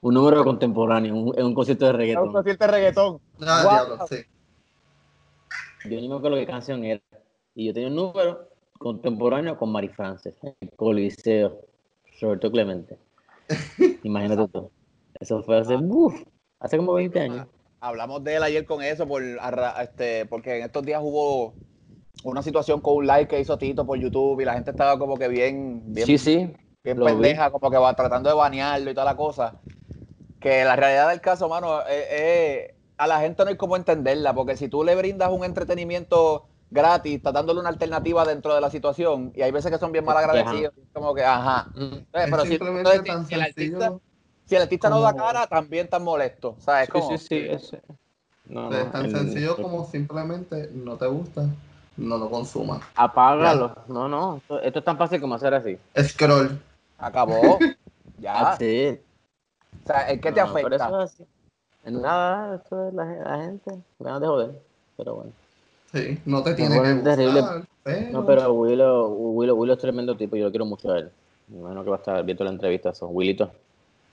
un 0.00 0.14
número 0.14 0.44
contemporáneo, 0.44 1.12
un, 1.12 1.42
un 1.42 1.54
concierto 1.54 1.86
de 1.86 1.92
reggaetón. 1.92 2.28
Un 2.28 2.34
concierto 2.34 2.66
de 2.66 2.70
reggaetón. 2.70 3.20
No, 3.38 3.60
diablo, 3.62 4.06
sí. 4.08 4.18
Yo 5.90 6.00
ni 6.00 6.08
me 6.08 6.14
acuerdo 6.14 6.36
qué 6.36 6.46
canción 6.46 6.84
era. 6.84 7.02
Y 7.56 7.66
yo 7.66 7.74
tenía 7.74 7.88
un 7.88 7.96
número 7.96 8.48
contemporáneo 8.78 9.58
con 9.58 9.72
Mari 9.72 9.88
France, 9.88 10.32
Coliseo, 10.76 11.58
Roberto 12.20 12.48
Clemente. 12.52 12.96
Imagínate 14.04 14.46
tú. 14.52 14.70
Eso 15.18 15.42
fue 15.42 15.58
hace, 15.58 15.74
uf, 15.74 16.14
hace 16.60 16.76
como 16.76 16.92
20 16.92 17.18
años. 17.18 17.46
Hablamos 17.80 18.22
de 18.22 18.36
él 18.36 18.42
ayer 18.44 18.64
con 18.64 18.82
eso, 18.82 19.06
por, 19.08 19.20
este, 19.80 20.26
porque 20.26 20.58
en 20.58 20.64
estos 20.64 20.84
días 20.84 21.00
hubo 21.02 21.54
una 22.24 22.42
situación 22.42 22.80
con 22.80 22.96
un 22.96 23.06
like 23.06 23.28
que 23.28 23.40
hizo 23.40 23.58
Tito 23.58 23.86
por 23.86 23.98
YouTube 23.98 24.40
y 24.40 24.44
la 24.44 24.54
gente 24.54 24.70
estaba 24.70 24.98
como 24.98 25.16
que 25.16 25.28
bien, 25.28 25.82
bien, 25.86 26.06
sí, 26.06 26.18
sí, 26.18 26.52
bien 26.82 26.98
pendeja, 26.98 27.50
como 27.50 27.70
que 27.70 27.78
va 27.78 27.94
tratando 27.94 28.28
de 28.28 28.34
banearlo 28.34 28.90
y 28.90 28.94
toda 28.94 29.06
la 29.06 29.16
cosa. 29.16 29.56
Que 30.40 30.64
la 30.64 30.76
realidad 30.76 31.08
del 31.08 31.20
caso, 31.20 31.48
mano, 31.48 31.80
es, 31.86 32.70
a 32.96 33.06
la 33.06 33.20
gente 33.20 33.44
no 33.44 33.50
hay 33.50 33.56
como 33.56 33.76
entenderla, 33.76 34.34
porque 34.34 34.56
si 34.56 34.68
tú 34.68 34.84
le 34.84 34.94
brindas 34.94 35.30
un 35.30 35.44
entretenimiento 35.44 36.46
gratis, 36.70 37.16
estás 37.16 37.32
dándole 37.32 37.60
una 37.60 37.70
alternativa 37.70 38.24
dentro 38.24 38.54
de 38.54 38.60
la 38.60 38.70
situación, 38.70 39.32
y 39.34 39.42
hay 39.42 39.50
veces 39.50 39.70
que 39.70 39.78
son 39.78 39.92
bien 39.92 40.04
mal 40.04 40.16
agradecidos, 40.16 40.74
como 40.92 41.14
que, 41.14 41.24
ajá. 41.24 41.70
Mm. 41.74 41.96
Pero 42.12 42.44
si, 42.44 42.54
el 42.54 43.40
artista, 43.40 43.98
si 44.44 44.56
el 44.56 44.62
artista 44.62 44.90
no 44.90 45.00
da 45.00 45.14
cara, 45.14 45.46
también 45.46 45.84
están 45.84 46.04
molesto. 46.04 46.56
¿Sabes? 46.58 46.88
Sí, 46.92 47.18
sí, 47.18 47.48
sí. 47.58 47.76
es 48.72 48.92
tan 48.92 49.10
sencillo 49.10 49.56
como 49.56 49.84
simplemente 49.86 50.70
no 50.72 50.96
te 50.96 51.06
gusta, 51.06 51.48
no 51.98 52.16
lo 52.16 52.30
consumas. 52.30 52.80
Apágalo. 52.94 53.74
No, 53.88 54.08
no. 54.08 54.40
Esto, 54.62 54.78
es 54.78 54.84
tan 54.84 54.96
fácil 54.96 55.20
como 55.20 55.34
hacer 55.34 55.52
así. 55.52 55.76
Scroll. 56.00 56.58
Acabó. 56.98 57.58
ya. 58.18 58.56
Sí. 58.56 58.98
O 59.84 59.86
sea, 59.86 60.08
¿en 60.10 60.20
qué 60.20 60.32
te 60.32 60.40
afecta? 60.40 60.76
Eso 60.76 61.02
es 61.02 61.12
así. 61.12 61.26
En 61.84 62.00
nada, 62.00 62.56
esto 62.56 62.88
es 62.88 62.94
la, 62.94 63.04
la 63.04 63.44
gente. 63.44 63.78
Ganas 63.98 64.20
de 64.20 64.26
joder. 64.26 64.62
Pero 64.96 65.14
bueno. 65.16 65.32
Sí, 65.92 66.20
no 66.24 66.42
te 66.42 66.54
tiene 66.54 66.80
que 66.82 66.94
gustar, 66.94 67.66
pero... 67.82 68.10
No, 68.10 68.26
pero 68.26 68.52
Willow, 68.52 69.08
Willow, 69.08 69.56
Willow 69.56 69.74
es 69.74 69.80
tremendo 69.80 70.16
tipo 70.16 70.36
y 70.36 70.40
yo 70.40 70.46
lo 70.46 70.50
quiero 70.50 70.66
mucho 70.66 70.92
a 70.92 70.98
él. 70.98 71.10
Bueno, 71.48 71.82
que 71.82 71.90
va 71.90 71.96
a 71.96 71.98
estar 71.98 72.24
viendo 72.24 72.44
la 72.44 72.50
entrevista, 72.50 72.92
son 72.92 73.08
Willito. 73.12 73.50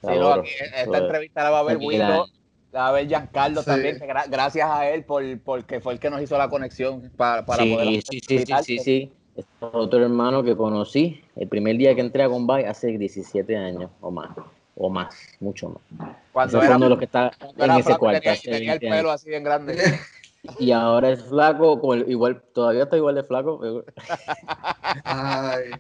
Sí, 0.02 0.08
no, 0.18 0.32
aquí, 0.32 0.50
esta 0.74 0.98
entrevista 0.98 1.44
la 1.44 1.50
va 1.50 1.60
a 1.60 1.64
ver 1.64 1.78
Willow 1.78 2.28
a 2.76 2.92
ver 2.92 3.08
Giancarlo 3.08 3.64
también, 3.64 3.98
gracias 4.30 4.70
a 4.70 4.90
él 4.90 5.04
por, 5.04 5.24
porque 5.40 5.80
fue 5.80 5.94
el 5.94 6.00
que 6.00 6.10
nos 6.10 6.22
hizo 6.22 6.38
la 6.38 6.50
conexión 6.50 7.12
para, 7.16 7.46
para 7.46 7.64
sí, 7.64 7.74
poder. 7.74 7.88
Sí, 7.88 8.20
sí, 8.20 8.40
sí, 8.46 8.54
sí, 8.64 8.80
sí. 8.80 9.12
Es 9.36 9.46
otro 9.60 10.04
hermano 10.04 10.44
que 10.44 10.56
conocí 10.56 11.22
el 11.36 11.48
primer 11.48 11.78
día 11.78 11.94
que 11.94 12.02
entré 12.02 12.24
a 12.24 12.28
Bombay 12.28 12.66
hace 12.66 12.98
17 12.98 13.56
años 13.58 13.92
o 14.02 14.12
más. 14.12 14.30
O 14.78 14.90
más, 14.90 15.16
mucho 15.40 15.82
más. 15.92 16.16
Cuando 16.34 16.62
era 16.62 16.76
uno 16.76 16.86
de 16.86 16.90
los 16.90 17.00
que 17.00 17.06
está 17.06 17.32
en 17.58 17.72
ese 17.72 17.98
cuarto. 17.98 18.22
Tenía, 18.22 18.42
tenía 18.42 18.74
el 18.74 18.80
pelo 18.80 19.12
así 19.12 19.30
bien 19.30 19.44
grande. 19.44 19.78
Y 20.60 20.72
ahora 20.72 21.12
es 21.12 21.24
flaco, 21.24 21.80
igual, 22.08 22.44
todavía 22.54 22.84
está 22.84 22.98
igual 22.98 23.16
de 23.16 23.24
flaco. 23.24 23.84
Ay, 25.04 25.72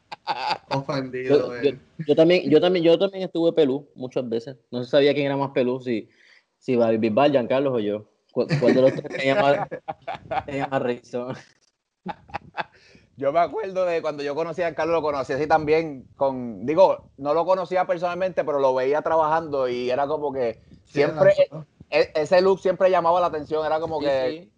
ofendido. 0.69 1.53
Yo, 2.07 2.15
también, 2.15 2.49
yo 2.49 2.59
también, 2.59 2.83
yo 2.83 2.97
también 2.97 3.23
estuve 3.23 3.53
pelú 3.53 3.87
muchas 3.95 4.27
veces. 4.27 4.57
No 4.71 4.83
se 4.83 4.89
sabía 4.89 5.13
quién 5.13 5.27
era 5.27 5.37
más 5.37 5.51
pelú, 5.51 5.79
si, 5.79 6.09
si 6.65 6.75
Bisbal, 6.75 7.31
Giancarlo 7.31 7.73
o 7.73 7.79
yo. 7.79 8.05
¿Cuál 8.33 8.73
de 8.73 8.81
los 8.81 8.91
tres 8.93 9.17
tenía 9.17 9.35
más, 9.35 9.67
tenía 10.45 10.67
más 10.67 10.81
Yo 13.17 13.31
me 13.31 13.39
acuerdo 13.39 13.85
de 13.85 14.01
cuando 14.01 14.23
yo 14.23 14.35
conocí 14.35 14.61
a 14.61 14.75
Carlos, 14.75 14.95
lo 14.95 15.01
conocí 15.01 15.31
así 15.31 15.47
también 15.47 16.05
con, 16.17 16.65
digo, 16.65 17.11
no 17.15 17.33
lo 17.33 17.45
conocía 17.45 17.87
personalmente, 17.87 18.43
pero 18.43 18.59
lo 18.59 18.75
veía 18.75 19.01
trabajando 19.01 19.69
y 19.69 19.89
era 19.89 20.05
como 20.05 20.33
que 20.33 20.61
siempre, 20.83 21.33
e, 21.89 22.11
ese 22.13 22.41
look 22.41 22.59
siempre 22.59 22.91
llamaba 22.91 23.21
la 23.21 23.27
atención, 23.27 23.65
era 23.65 23.79
como 23.79 24.01
que 24.01 24.49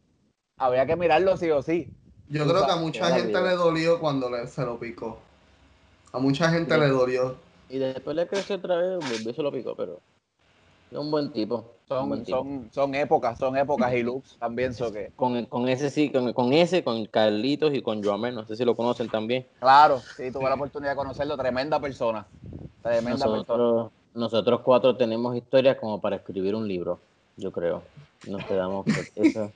había 0.57 0.87
que 0.87 0.95
mirarlo 0.95 1.37
sí 1.37 1.51
o 1.51 1.61
sí. 1.61 1.93
Yo 2.29 2.47
creo 2.47 2.65
que 2.65 2.71
a 2.71 2.77
mucha 2.77 3.15
gente 3.15 3.39
le 3.39 3.51
dolió 3.51 3.99
cuando 3.99 4.29
se 4.47 4.65
lo 4.65 4.79
picó. 4.79 5.19
A 6.11 6.17
mucha 6.17 6.49
gente 6.49 6.75
le 6.79 6.87
dolió. 6.87 7.35
Y 7.69 7.77
después 7.77 8.15
le 8.15 8.25
creció 8.25 8.55
otra 8.55 8.77
vez, 8.77 9.03
se 9.35 9.43
lo 9.43 9.51
picó, 9.51 9.75
pero 9.75 10.01
un 10.91 11.11
buen 11.11 11.31
tipo. 11.31 11.77
Son, 11.87 12.25
son, 12.25 12.69
son 12.73 12.95
épocas, 12.95 13.39
son 13.39 13.55
épocas 13.55 13.93
y 13.93 14.03
looks 14.03 14.37
también. 14.37 14.73
So 14.73 14.91
que... 14.91 15.11
con, 15.15 15.45
con 15.45 15.69
ese 15.69 15.89
sí, 15.89 16.09
con, 16.09 16.33
con, 16.33 16.51
ese, 16.51 16.83
con 16.83 17.05
Carlitos 17.05 17.73
y 17.73 17.81
con 17.81 18.03
Joamer, 18.03 18.33
no 18.33 18.45
sé 18.45 18.57
si 18.57 18.65
lo 18.65 18.75
conocen 18.75 19.07
también. 19.07 19.45
Claro, 19.59 20.01
sí, 20.17 20.29
tuve 20.29 20.49
la 20.49 20.55
oportunidad 20.55 20.91
de 20.91 20.97
conocerlo, 20.97 21.37
tremenda 21.37 21.79
persona. 21.79 22.27
Tremenda 22.83 23.25
nosotros, 23.25 23.45
persona. 23.47 23.89
Nosotros 24.15 24.61
cuatro 24.65 24.97
tenemos 24.97 25.33
historias 25.37 25.77
como 25.77 26.01
para 26.01 26.17
escribir 26.17 26.55
un 26.55 26.67
libro, 26.67 26.99
yo 27.37 27.53
creo. 27.53 27.83
Nos 28.27 28.43
quedamos 28.43 28.83
con 28.83 28.93
eso. 29.25 29.51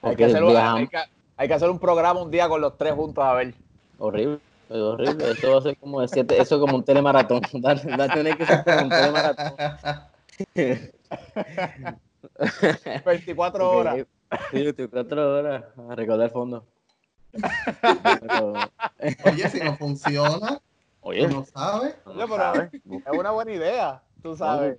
Hay 0.00 0.16
que, 0.16 0.24
hacer 0.24 0.42
un, 0.42 0.56
hay, 0.56 0.88
que, 0.88 0.98
hay 1.36 1.48
que, 1.48 1.54
hacer 1.54 1.68
un, 1.68 1.78
programa 1.78 2.22
un 2.22 2.30
día 2.30 2.48
con 2.48 2.62
los 2.62 2.78
tres 2.78 2.94
juntos 2.94 3.22
a 3.22 3.34
ver. 3.34 3.54
Horrible, 3.98 4.38
horrible. 4.70 5.32
Eso 5.32 5.50
va 5.50 5.58
a 5.58 5.62
ser 5.62 5.76
como 5.76 6.00
de 6.00 6.08
siete, 6.08 6.40
eso 6.40 6.58
como 6.58 6.76
un 6.76 6.82
telemaratón. 6.82 7.42
Va 7.62 7.72
a 8.04 8.08
tener 8.08 8.38
que 8.38 8.46
ser 8.46 8.64
como 8.64 8.82
un 8.84 8.88
telemaratón. 8.88 9.52
24 13.04 13.70
horas. 13.70 14.06
Sí, 14.50 14.62
24 14.62 15.38
horas. 15.38 15.64
A 15.90 15.94
recordar 15.94 16.26
el 16.26 16.32
fondo. 16.32 16.66
Oye, 19.24 19.48
si 19.48 19.60
no 19.60 19.76
funciona, 19.76 20.60
Oye, 21.02 21.26
no 21.26 21.44
sabes. 21.44 21.96
Oye, 22.04 22.24
pero 22.28 22.52
es 22.62 23.18
una 23.18 23.30
buena 23.32 23.52
idea, 23.52 24.02
tú 24.22 24.36
sabes. 24.36 24.76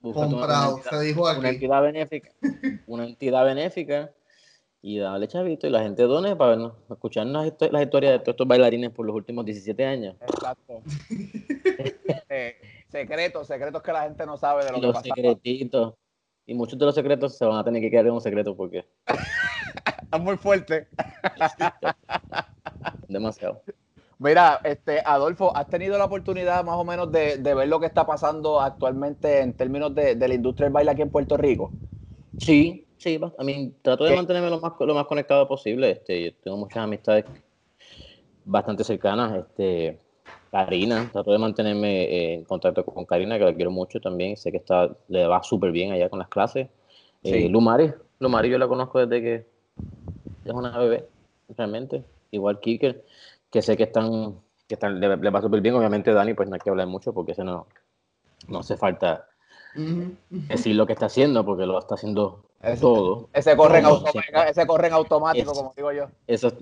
Comprado, 0.00 0.80
se 0.88 1.00
dijo 1.00 1.28
aquí. 1.28 1.40
Una 1.40 1.50
entidad 1.50 1.82
benéfica. 1.82 2.30
Una 2.86 3.04
entidad 3.04 3.44
benéfica 3.44 4.10
y 4.80 4.98
dale 4.98 5.26
chavito 5.28 5.66
y 5.66 5.70
la 5.70 5.82
gente 5.82 6.04
done 6.04 6.36
para 6.36 6.50
vernos, 6.50 6.72
escuchar 6.88 7.26
las, 7.26 7.46
historias 7.46 8.12
de 8.12 8.18
todos 8.20 8.34
estos 8.34 8.46
bailarines 8.46 8.90
por 8.90 9.04
los 9.04 9.14
últimos 9.14 9.44
17 9.44 9.84
años. 9.84 10.16
Exacto. 10.20 10.82
Eh, 12.30 12.56
secretos, 12.88 13.46
secretos 13.46 13.82
que 13.82 13.92
la 13.92 14.02
gente 14.02 14.26
no 14.26 14.36
sabe 14.36 14.64
de 14.64 14.72
lo 14.72 14.78
y 14.78 14.80
que 14.80 14.86
los 14.86 14.98
secretitos. 15.00 15.94
Y 16.46 16.54
muchos 16.54 16.78
de 16.78 16.86
los 16.86 16.94
secretos 16.94 17.36
se 17.36 17.44
van 17.44 17.58
a 17.58 17.64
tener 17.64 17.82
que 17.82 17.90
quedar 17.90 18.06
en 18.06 18.12
un 18.12 18.20
secreto 18.20 18.56
porque... 18.56 18.86
es 20.12 20.20
muy 20.20 20.36
fuerte. 20.36 20.88
Demasiado. 23.08 23.62
Mira, 24.18 24.60
este, 24.64 25.00
Adolfo, 25.04 25.54
¿has 25.54 25.68
tenido 25.68 25.96
la 25.98 26.06
oportunidad 26.06 26.64
más 26.64 26.76
o 26.76 26.84
menos 26.84 27.12
de, 27.12 27.36
ver 27.36 27.68
lo 27.68 27.78
que 27.78 27.86
está 27.86 28.06
pasando 28.06 28.60
actualmente 28.60 29.40
en 29.40 29.52
términos 29.52 29.94
de, 29.94 30.14
de 30.14 30.28
la 30.28 30.34
industria 30.34 30.66
del 30.66 30.72
baile 30.72 30.90
aquí 30.90 31.02
en 31.02 31.10
Puerto 31.10 31.36
Rico? 31.36 31.70
Sí, 32.38 32.88
Sí, 32.98 33.20
a 33.38 33.44
mí 33.44 33.72
trato 33.80 34.04
de 34.04 34.16
mantenerme 34.16 34.50
lo 34.50 34.60
más, 34.60 34.72
lo 34.80 34.94
más 34.94 35.06
conectado 35.06 35.46
posible. 35.46 35.92
Este, 35.92 36.24
yo 36.24 36.34
tengo 36.34 36.56
muchas 36.56 36.78
amistades 36.78 37.24
bastante 38.44 38.82
cercanas. 38.82 39.36
Este, 39.36 40.00
Karina, 40.50 41.08
trato 41.12 41.30
de 41.32 41.38
mantenerme 41.38 42.04
eh, 42.04 42.34
en 42.34 42.44
contacto 42.44 42.84
con 42.84 43.04
Karina, 43.04 43.38
que 43.38 43.44
la 43.44 43.54
quiero 43.54 43.70
mucho 43.70 44.00
también. 44.00 44.36
Sé 44.36 44.50
que 44.50 44.58
está, 44.58 44.90
le 45.08 45.26
va 45.26 45.42
súper 45.42 45.72
bien 45.72 45.92
allá 45.92 46.08
con 46.08 46.18
las 46.18 46.28
clases. 46.28 46.68
Eh, 47.22 47.48
Lumari, 47.48 47.92
Lumari 48.20 48.48
yo 48.48 48.58
la 48.58 48.68
conozco 48.68 49.04
desde 49.04 49.22
que 49.22 49.46
es 50.44 50.52
una 50.52 50.76
bebé, 50.78 51.06
realmente. 51.56 52.04
Igual 52.30 52.60
Kiker, 52.60 53.04
que 53.50 53.62
sé 53.62 53.76
que 53.76 53.84
están, 53.84 54.36
que 54.66 54.74
están 54.74 55.00
le, 55.00 55.30
va 55.30 55.42
súper 55.42 55.60
bien. 55.60 55.74
Obviamente 55.74 56.12
Dani, 56.12 56.34
pues 56.34 56.48
no 56.48 56.54
hay 56.54 56.60
que 56.60 56.70
hablar 56.70 56.86
mucho 56.86 57.12
porque 57.12 57.32
ese 57.32 57.44
no, 57.44 57.66
no 58.48 58.60
hace 58.60 58.76
falta 58.76 59.26
decir 60.30 60.74
lo 60.74 60.86
que 60.86 60.92
está 60.94 61.06
haciendo, 61.06 61.44
porque 61.44 61.66
lo 61.66 61.78
está 61.78 61.94
haciendo 61.94 62.44
todo. 62.80 63.28
Ese 63.32 63.56
corre, 63.56 63.78
en, 63.78 63.86
ese 64.48 64.66
corre 64.66 64.88
en 64.88 64.94
automático, 64.94 65.52
como 65.52 65.72
digo 65.76 65.92
yo. 65.92 66.06
Eso, 66.26 66.52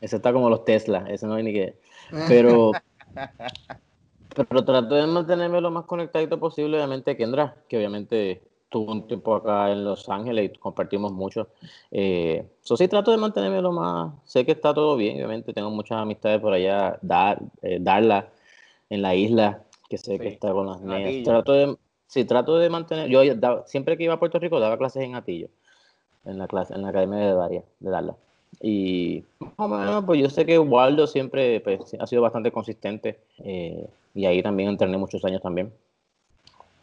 eso 0.00 0.16
está 0.16 0.32
como 0.32 0.50
los 0.50 0.64
Tesla, 0.64 1.04
eso 1.08 1.26
no 1.26 1.34
hay 1.34 1.42
ni 1.42 1.52
que. 1.52 1.78
Pero, 2.28 2.72
pero 4.48 4.64
trato 4.64 4.94
de 4.94 5.06
mantenerme 5.06 5.60
lo 5.60 5.70
más 5.70 5.84
conectadito 5.84 6.38
posible, 6.38 6.76
obviamente, 6.76 7.16
Kendra, 7.16 7.56
que 7.68 7.76
obviamente 7.78 8.42
tuvo 8.68 8.92
un 8.92 9.06
tiempo 9.06 9.34
acá 9.34 9.70
en 9.70 9.84
Los 9.84 10.08
Ángeles 10.08 10.50
y 10.52 10.58
compartimos 10.58 11.12
mucho. 11.12 11.48
Eh, 11.90 12.46
eso 12.62 12.76
sí, 12.76 12.88
trato 12.88 13.10
de 13.10 13.16
mantenerme 13.16 13.62
lo 13.62 13.72
más. 13.72 14.12
Sé 14.24 14.44
que 14.44 14.52
está 14.52 14.74
todo 14.74 14.96
bien, 14.96 15.16
obviamente, 15.16 15.52
tengo 15.52 15.70
muchas 15.70 15.98
amistades 15.98 16.40
por 16.40 16.52
allá, 16.52 16.98
dar, 17.02 17.40
eh, 17.62 17.78
Darla 17.80 18.28
en 18.90 19.02
la 19.02 19.14
isla, 19.14 19.62
que 19.88 19.98
sé 19.98 20.18
que 20.18 20.28
está 20.28 20.52
con 20.52 20.66
las 20.66 20.80
niñas. 20.80 21.24
Trato 21.24 21.52
de, 21.52 21.76
sí, 22.06 22.24
trato 22.24 22.58
de 22.58 22.68
mantener. 22.68 23.08
Yo 23.08 23.20
siempre 23.66 23.96
que 23.96 24.04
iba 24.04 24.14
a 24.14 24.18
Puerto 24.18 24.38
Rico 24.38 24.60
daba 24.60 24.76
clases 24.76 25.04
en 25.04 25.14
Atillo, 25.14 25.48
en 26.24 26.38
la 26.38 26.46
clase, 26.46 26.74
en 26.74 26.82
la 26.82 26.88
academia 26.88 27.18
de 27.18 27.34
Daria, 27.34 27.64
de 27.80 27.90
Darla. 27.90 28.16
Y 28.60 29.24
pues 30.06 30.20
yo 30.20 30.30
sé 30.30 30.46
que 30.46 30.58
Waldo 30.58 31.06
siempre 31.06 31.60
pues, 31.60 31.94
ha 31.98 32.06
sido 32.06 32.22
bastante 32.22 32.50
consistente 32.50 33.18
eh, 33.38 33.86
y 34.14 34.26
ahí 34.26 34.42
también 34.42 34.70
entrené 34.70 34.96
muchos 34.96 35.24
años 35.24 35.42
también. 35.42 35.72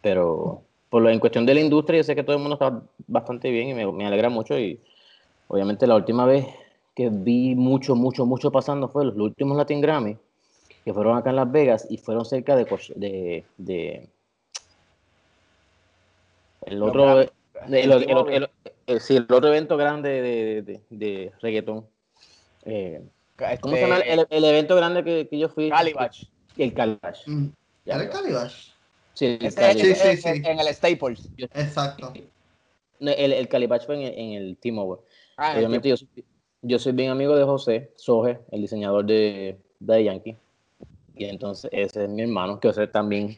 Pero 0.01 0.61
por 0.89 1.01
lo, 1.01 1.09
en 1.09 1.19
cuestión 1.19 1.45
de 1.45 1.55
la 1.55 1.61
industria, 1.61 1.97
yo 1.97 2.03
sé 2.03 2.15
que 2.15 2.23
todo 2.23 2.35
el 2.35 2.41
mundo 2.41 2.55
está 2.55 2.81
bastante 3.07 3.49
bien 3.49 3.69
y 3.69 3.73
me, 3.73 3.91
me 3.91 4.05
alegra 4.05 4.29
mucho. 4.29 4.57
Y 4.59 4.79
obviamente 5.47 5.87
la 5.87 5.95
última 5.95 6.25
vez 6.25 6.45
que 6.95 7.09
vi 7.09 7.55
mucho, 7.55 7.95
mucho, 7.95 8.25
mucho 8.25 8.51
pasando 8.51 8.87
fue 8.87 9.05
los 9.05 9.15
últimos 9.15 9.57
Latin 9.57 9.81
Grammy, 9.81 10.17
que 10.85 10.93
fueron 10.93 11.17
acá 11.17 11.31
en 11.31 11.37
Las 11.37 11.51
Vegas 11.51 11.87
y 11.89 11.97
fueron 11.97 12.25
cerca 12.25 12.55
de, 12.55 12.65
de, 12.95 13.43
de 13.57 14.09
el 16.65 16.83
otro, 16.83 17.21
el, 17.21 17.29
el, 17.69 17.91
el, 17.91 18.49
sí, 18.99 19.15
el 19.15 19.27
otro 19.29 19.49
evento 19.49 19.77
grande 19.77 20.09
de, 20.09 20.61
de, 20.61 20.81
de 20.89 21.31
reggaetón. 21.41 21.87
Eh, 22.65 23.01
¿Cómo 23.61 23.75
se 23.75 23.81
llama 23.81 23.97
el, 23.99 24.25
el, 24.29 24.43
evento 24.43 24.75
grande 24.75 25.03
que, 25.03 25.27
que 25.27 25.37
yo 25.37 25.49
fui? 25.49 25.69
Calibash. 25.69 26.25
El 26.57 26.73
Calibash. 26.73 27.27
Mm. 27.27 27.47
¿Era 27.85 28.03
el 28.03 28.09
Calibash? 28.09 28.69
Sí, 29.13 29.37
el 29.39 29.51
sí, 29.51 29.95
sí, 29.95 30.17
sí, 30.17 30.29
En 30.29 30.59
el 30.59 30.73
Staples. 30.73 31.29
Exacto. 31.37 32.13
El, 32.99 33.33
el 33.33 33.47
Calibash 33.47 33.85
fue 33.85 33.95
en 33.95 34.01
el, 34.01 34.19
en 34.19 34.31
el 34.33 34.57
T-Mobile. 34.57 35.01
Ah, 35.37 35.53
Obviamente 35.57 35.89
yo 35.89 35.97
soy, 35.97 36.07
yo 36.61 36.79
soy 36.79 36.93
bien 36.93 37.09
amigo 37.09 37.35
de 37.35 37.43
José 37.43 37.91
Soje, 37.95 38.39
el 38.51 38.61
diseñador 38.61 39.05
de, 39.05 39.57
de 39.79 40.03
Yankee. 40.03 40.37
Y 41.15 41.25
entonces 41.25 41.69
ese 41.73 42.05
es 42.05 42.09
mi 42.09 42.21
hermano, 42.21 42.59
que 42.59 42.69
José 42.69 42.87
también 42.87 43.37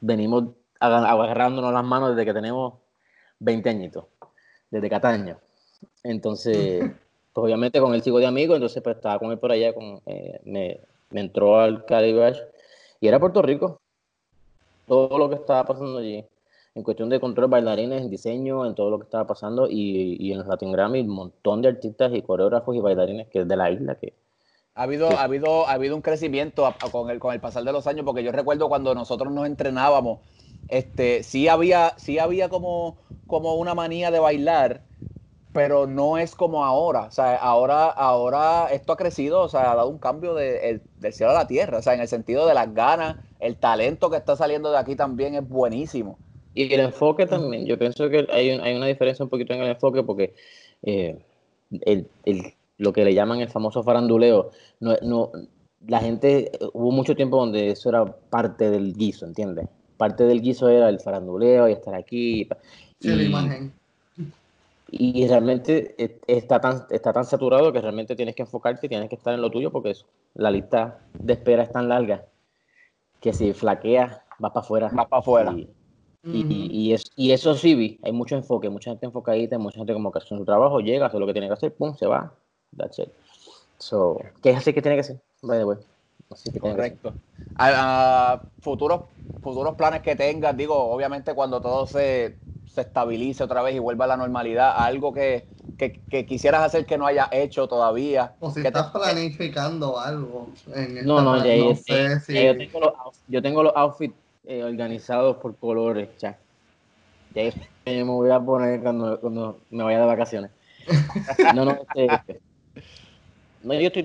venimos 0.00 0.44
agarrándonos 0.80 1.72
las 1.72 1.84
manos 1.84 2.10
desde 2.10 2.26
que 2.26 2.34
tenemos 2.34 2.74
20 3.38 3.70
añitos 3.70 4.04
desde 4.70 4.90
Cataño. 4.90 5.38
Entonces, 6.02 6.80
pues 7.32 7.44
obviamente 7.44 7.80
con 7.80 7.94
él 7.94 8.02
sigo 8.02 8.18
de 8.18 8.26
amigo, 8.26 8.54
entonces 8.54 8.82
pues 8.82 8.96
estaba 8.96 9.18
con 9.18 9.30
él 9.30 9.38
por 9.38 9.52
allá, 9.52 9.74
con, 9.74 10.00
eh, 10.06 10.40
me, 10.44 10.80
me, 11.10 11.20
entró 11.20 11.58
al 11.58 11.84
Caribe 11.84 12.34
y 13.00 13.08
era 13.08 13.20
Puerto 13.20 13.42
Rico. 13.42 13.80
Todo 14.86 15.18
lo 15.18 15.28
que 15.28 15.34
estaba 15.36 15.64
pasando 15.64 15.98
allí, 15.98 16.24
en 16.74 16.82
cuestión 16.82 17.08
de 17.08 17.18
control 17.18 17.48
bailarines, 17.48 18.02
en 18.02 18.10
diseño, 18.10 18.64
en 18.64 18.74
todo 18.74 18.90
lo 18.90 18.98
que 18.98 19.04
estaba 19.04 19.26
pasando, 19.26 19.68
y, 19.68 20.16
y 20.20 20.32
en 20.32 20.38
los 20.38 20.46
Latin 20.46 20.72
Grammy, 20.72 21.00
un 21.00 21.08
montón 21.08 21.62
de 21.62 21.68
artistas 21.68 22.12
y 22.14 22.22
coreógrafos 22.22 22.76
y 22.76 22.80
bailarines 22.80 23.28
que 23.28 23.44
de 23.44 23.56
la 23.56 23.70
isla 23.70 23.96
que, 23.96 24.14
ha 24.76 24.82
habido, 24.82 25.08
ha 25.08 25.22
habido, 25.22 25.66
ha 25.66 25.72
habido 25.72 25.96
un 25.96 26.02
crecimiento 26.02 26.70
con 26.92 27.08
el, 27.08 27.18
con 27.18 27.32
el 27.32 27.40
pasar 27.40 27.64
de 27.64 27.72
los 27.72 27.86
años, 27.86 28.04
porque 28.04 28.22
yo 28.22 28.30
recuerdo 28.30 28.68
cuando 28.68 28.94
nosotros 28.94 29.32
nos 29.32 29.46
entrenábamos, 29.46 30.20
este, 30.68 31.22
sí 31.22 31.48
había, 31.48 31.94
sí 31.96 32.18
había 32.18 32.48
como, 32.48 32.96
como 33.26 33.54
una 33.54 33.74
manía 33.74 34.10
de 34.10 34.18
bailar, 34.18 34.82
pero 35.52 35.86
no 35.86 36.18
es 36.18 36.34
como 36.34 36.64
ahora. 36.64 37.02
O 37.02 37.10
sea, 37.10 37.36
ahora, 37.36 37.86
ahora 37.86 38.68
esto 38.70 38.92
ha 38.92 38.96
crecido, 38.96 39.42
o 39.42 39.48
sea, 39.48 39.72
ha 39.72 39.76
dado 39.76 39.88
un 39.88 39.98
cambio 39.98 40.34
de, 40.34 40.80
del 40.98 41.12
cielo 41.12 41.32
a 41.32 41.34
la 41.34 41.46
tierra. 41.46 41.78
O 41.78 41.82
sea, 41.82 41.94
en 41.94 42.00
el 42.00 42.08
sentido 42.08 42.46
de 42.46 42.54
las 42.54 42.74
ganas, 42.74 43.16
el 43.40 43.56
talento 43.56 44.10
que 44.10 44.16
está 44.16 44.36
saliendo 44.36 44.70
de 44.70 44.78
aquí 44.78 44.96
también 44.96 45.34
es 45.34 45.48
buenísimo. 45.48 46.18
Y 46.54 46.72
el 46.72 46.80
enfoque 46.80 47.26
también, 47.26 47.66
yo 47.66 47.78
pienso 47.78 48.08
que 48.08 48.26
hay, 48.30 48.50
hay 48.50 48.74
una 48.74 48.86
diferencia 48.86 49.22
un 49.22 49.28
poquito 49.28 49.52
en 49.52 49.60
el 49.60 49.68
enfoque 49.68 50.02
porque 50.02 50.34
eh, 50.82 51.18
el, 51.82 52.08
el, 52.24 52.54
lo 52.78 52.92
que 52.92 53.04
le 53.04 53.14
llaman 53.14 53.40
el 53.40 53.48
famoso 53.48 53.82
faranduleo, 53.82 54.50
no, 54.80 54.96
no, 55.02 55.32
la 55.86 56.00
gente, 56.00 56.50
hubo 56.72 56.90
mucho 56.92 57.14
tiempo 57.14 57.38
donde 57.38 57.70
eso 57.70 57.88
era 57.88 58.04
parte 58.04 58.70
del 58.70 58.94
guiso, 58.94 59.26
¿entiendes? 59.26 59.68
Parte 59.96 60.24
del 60.24 60.40
guiso 60.40 60.68
era 60.68 60.88
el 60.88 61.00
faranduleo 61.00 61.68
y 61.68 61.72
estar 61.72 61.94
aquí. 61.94 62.48
Sí, 63.00 63.10
y, 63.10 63.16
la 63.16 63.22
imagen. 63.22 63.72
Y 64.90 65.26
realmente 65.26 65.96
está 66.26 66.60
tan, 66.60 66.86
está 66.90 67.12
tan 67.12 67.24
saturado 67.24 67.72
que 67.72 67.80
realmente 67.80 68.14
tienes 68.14 68.34
que 68.34 68.42
enfocarte 68.42 68.86
y 68.86 68.88
tienes 68.88 69.08
que 69.08 69.16
estar 69.16 69.34
en 69.34 69.42
lo 69.42 69.50
tuyo 69.50 69.72
porque 69.72 69.90
eso, 69.90 70.06
la 70.34 70.50
lista 70.50 71.00
de 71.18 71.32
espera 71.32 71.64
es 71.64 71.72
tan 71.72 71.88
larga 71.88 72.24
que 73.20 73.32
si 73.32 73.52
flaqueas, 73.52 74.20
vas 74.38 74.52
para 74.52 74.64
afuera. 74.64 74.90
Vas 74.92 75.08
para 75.08 75.20
afuera. 75.20 75.52
Y, 75.52 75.68
y, 76.24 76.92
es, 76.92 77.04
y, 77.14 77.30
eso 77.30 77.54
sí 77.54 77.74
vi, 77.74 78.00
hay 78.02 78.10
mucho 78.10 78.34
enfoque, 78.34 78.68
mucha 78.68 78.90
gente 78.90 79.06
enfocadita, 79.06 79.58
mucha 79.58 79.78
gente 79.78 79.92
como 79.92 80.10
que 80.10 80.18
hace 80.18 80.28
su 80.28 80.44
trabajo, 80.44 80.80
llega, 80.80 81.06
hace 81.06 81.20
lo 81.20 81.26
que 81.26 81.32
tiene 81.32 81.46
que 81.46 81.54
hacer, 81.54 81.72
pum, 81.72 81.94
se 81.94 82.06
va. 82.06 82.32
That's 82.76 82.98
it. 82.98 83.08
So, 83.78 84.18
¿qué 84.42 84.50
es 84.50 84.56
así 84.56 84.72
que 84.72 84.82
tiene 84.82 84.96
que 84.96 85.04
ser? 85.04 85.20
By 85.42 85.58
the 85.58 85.64
way. 85.64 85.78
Correcto. 86.60 87.14
A, 87.56 88.42
futuros, 88.60 89.02
futuros 89.42 89.74
planes 89.74 90.02
que 90.02 90.16
tengas, 90.16 90.56
digo, 90.56 90.74
obviamente 90.74 91.34
cuando 91.34 91.60
todo 91.60 91.86
se, 91.86 92.36
se 92.66 92.80
estabilice 92.80 93.44
otra 93.44 93.62
vez 93.62 93.74
y 93.74 93.78
vuelva 93.78 94.06
a 94.06 94.08
la 94.08 94.16
normalidad, 94.16 94.74
algo 94.76 95.12
que, 95.12 95.46
que, 95.78 96.26
quisieras 96.26 96.62
hacer 96.62 96.84
que 96.86 96.98
no 96.98 97.06
haya 97.06 97.28
hecho 97.30 97.68
todavía. 97.68 98.34
O 98.40 98.50
si 98.50 98.66
estás 98.66 98.90
planificando 98.92 99.98
algo. 99.98 100.48
En 100.74 101.06
no, 101.06 101.22
no, 101.22 101.44
ya, 101.44 101.74
sé 101.76 102.20
si... 102.20 102.44
yo, 102.44 102.56
tengo 102.56 102.80
los, 102.80 102.92
yo, 103.28 103.42
tengo 103.42 103.62
los, 103.62 103.72
outfits 103.76 104.14
eh, 104.44 104.64
organizados 104.64 105.36
por 105.36 105.56
colores, 105.56 106.08
ya. 106.18 106.38
Ya 107.34 107.52
me 107.84 108.02
voy 108.02 108.30
a 108.30 108.40
poner 108.40 108.80
cuando, 108.80 109.20
cuando 109.20 109.60
me 109.70 109.84
vaya 109.84 110.00
de 110.00 110.06
vacaciones. 110.06 110.50
No, 111.54 111.64
no, 111.64 111.78
este, 111.94 112.40
no, 113.66 113.80
yo 113.80 113.88
estoy, 113.88 114.04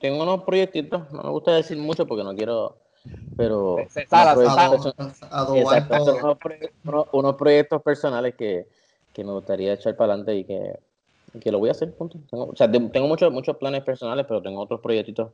tengo 0.00 0.22
unos 0.22 0.42
proyectitos, 0.42 1.10
no 1.12 1.22
me 1.22 1.30
gusta 1.30 1.54
decir 1.54 1.78
mucho 1.78 2.06
porque 2.06 2.24
no 2.24 2.34
quiero, 2.34 2.76
pero 3.36 3.76
unos, 7.12 7.36
proyectos, 7.36 7.82
personales 7.82 8.34
que, 8.34 8.66
que, 9.12 9.24
me 9.24 9.32
gustaría 9.32 9.74
echar 9.74 9.96
para 9.96 10.14
adelante 10.14 10.36
y 10.36 10.44
que, 10.44 10.78
que 11.40 11.52
lo 11.52 11.58
voy 11.58 11.68
a 11.68 11.72
hacer. 11.72 11.94
Punto. 11.94 12.18
Tengo, 12.30 12.46
o 12.46 12.56
sea, 12.56 12.70
tengo 12.70 13.06
muchos, 13.06 13.32
muchos 13.32 13.56
planes 13.58 13.82
personales, 13.82 14.26
pero 14.26 14.42
tengo 14.42 14.60
otros 14.60 14.80
proyectitos 14.80 15.30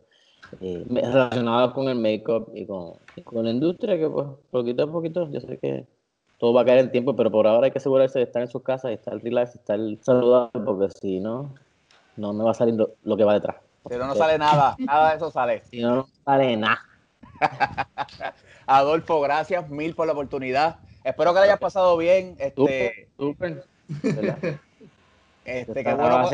eh, 0.60 0.84
relacionados 0.88 1.72
con 1.72 1.88
el 1.88 1.98
make-up 1.98 2.50
y 2.54 2.66
con, 2.66 2.92
con, 3.24 3.44
la 3.44 3.50
industria 3.50 3.96
que 3.96 4.08
pues 4.08 4.26
poquito 4.50 4.82
a 4.82 4.92
poquito 4.92 5.30
yo 5.30 5.40
sé 5.40 5.56
que 5.58 5.86
todo 6.38 6.52
va 6.52 6.62
a 6.62 6.64
caer 6.64 6.80
en 6.80 6.90
tiempo, 6.90 7.16
pero 7.16 7.30
por 7.30 7.46
ahora 7.46 7.66
hay 7.66 7.70
que 7.70 7.78
asegurarse 7.78 8.18
de 8.18 8.24
estar 8.24 8.42
en 8.42 8.48
sus 8.48 8.62
casas, 8.62 8.90
estar 8.90 9.16
relax, 9.22 9.54
estar 9.54 9.78
saludable, 10.02 10.60
porque 10.64 10.88
si 11.00 11.20
no, 11.20 11.54
no 12.16 12.32
me 12.32 12.44
va 12.44 12.50
a 12.50 12.54
salir 12.54 12.74
lo, 12.74 13.16
que 13.16 13.24
va 13.24 13.34
detrás. 13.34 13.56
Pero 13.88 14.06
no 14.06 14.14
sale 14.14 14.38
nada, 14.38 14.76
nada 14.78 15.10
de 15.10 15.16
eso 15.16 15.30
sale. 15.30 15.62
Si 15.70 15.80
no, 15.80 15.96
no 15.96 16.08
sale 16.24 16.56
nada. 16.56 16.80
Adolfo, 18.66 19.20
gracias 19.20 19.68
mil 19.70 19.94
por 19.94 20.06
la 20.06 20.12
oportunidad. 20.12 20.76
Espero 21.04 21.32
que 21.32 21.40
le 21.40 21.46
hayas 21.46 21.58
pasado 21.58 21.96
bien. 21.96 22.36
Este, 22.38 23.08
súper, 23.16 23.64
Este, 25.44 25.82
qué 25.82 25.94
bueno, 25.94 26.30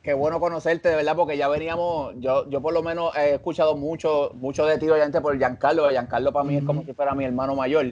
qué, 0.00 0.14
bueno 0.14 0.38
conocerte, 0.38 0.90
de 0.90 0.94
verdad, 0.94 1.16
porque 1.16 1.36
ya 1.36 1.48
veníamos, 1.48 2.14
yo, 2.18 2.48
yo 2.48 2.60
por 2.60 2.72
lo 2.72 2.84
menos 2.84 3.16
he 3.16 3.34
escuchado 3.34 3.76
mucho, 3.76 4.30
mucho 4.34 4.64
de 4.64 4.78
ti, 4.78 4.88
obviamente, 4.88 5.20
por 5.20 5.36
Giancarlo. 5.36 5.90
Giancarlo 5.90 6.32
para 6.32 6.44
mí 6.44 6.56
es 6.56 6.62
como 6.62 6.84
si 6.84 6.92
fuera 6.92 7.16
mi 7.16 7.24
hermano 7.24 7.56
mayor. 7.56 7.86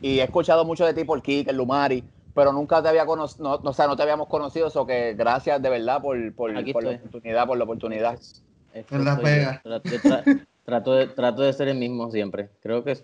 Y 0.00 0.18
he 0.18 0.24
escuchado 0.24 0.64
mucho 0.64 0.84
de 0.84 0.92
ti 0.92 1.04
por 1.04 1.22
Kike, 1.22 1.52
Lumari 1.52 2.02
pero 2.36 2.52
nunca 2.52 2.82
te 2.82 2.88
había 2.90 3.06
conocido, 3.06 3.58
no, 3.62 3.70
o 3.70 3.72
sea, 3.72 3.86
no 3.86 3.96
te 3.96 4.02
habíamos 4.02 4.28
conocido, 4.28 4.68
eso 4.68 4.86
que 4.86 5.14
gracias 5.14 5.60
de 5.62 5.70
verdad 5.70 6.02
por, 6.02 6.34
por, 6.34 6.52
la 6.52 6.60
oportunidad, 6.60 7.46
por 7.46 7.56
la 7.56 7.64
oportunidad. 7.64 8.18
En 8.74 9.04
la 9.06 9.16
pega. 9.16 9.62
Trato, 10.66 10.92
de, 10.92 11.06
trato 11.06 11.42
de 11.42 11.52
ser 11.54 11.68
el 11.68 11.78
mismo 11.78 12.10
siempre. 12.10 12.50
Creo 12.60 12.84
que 12.84 12.98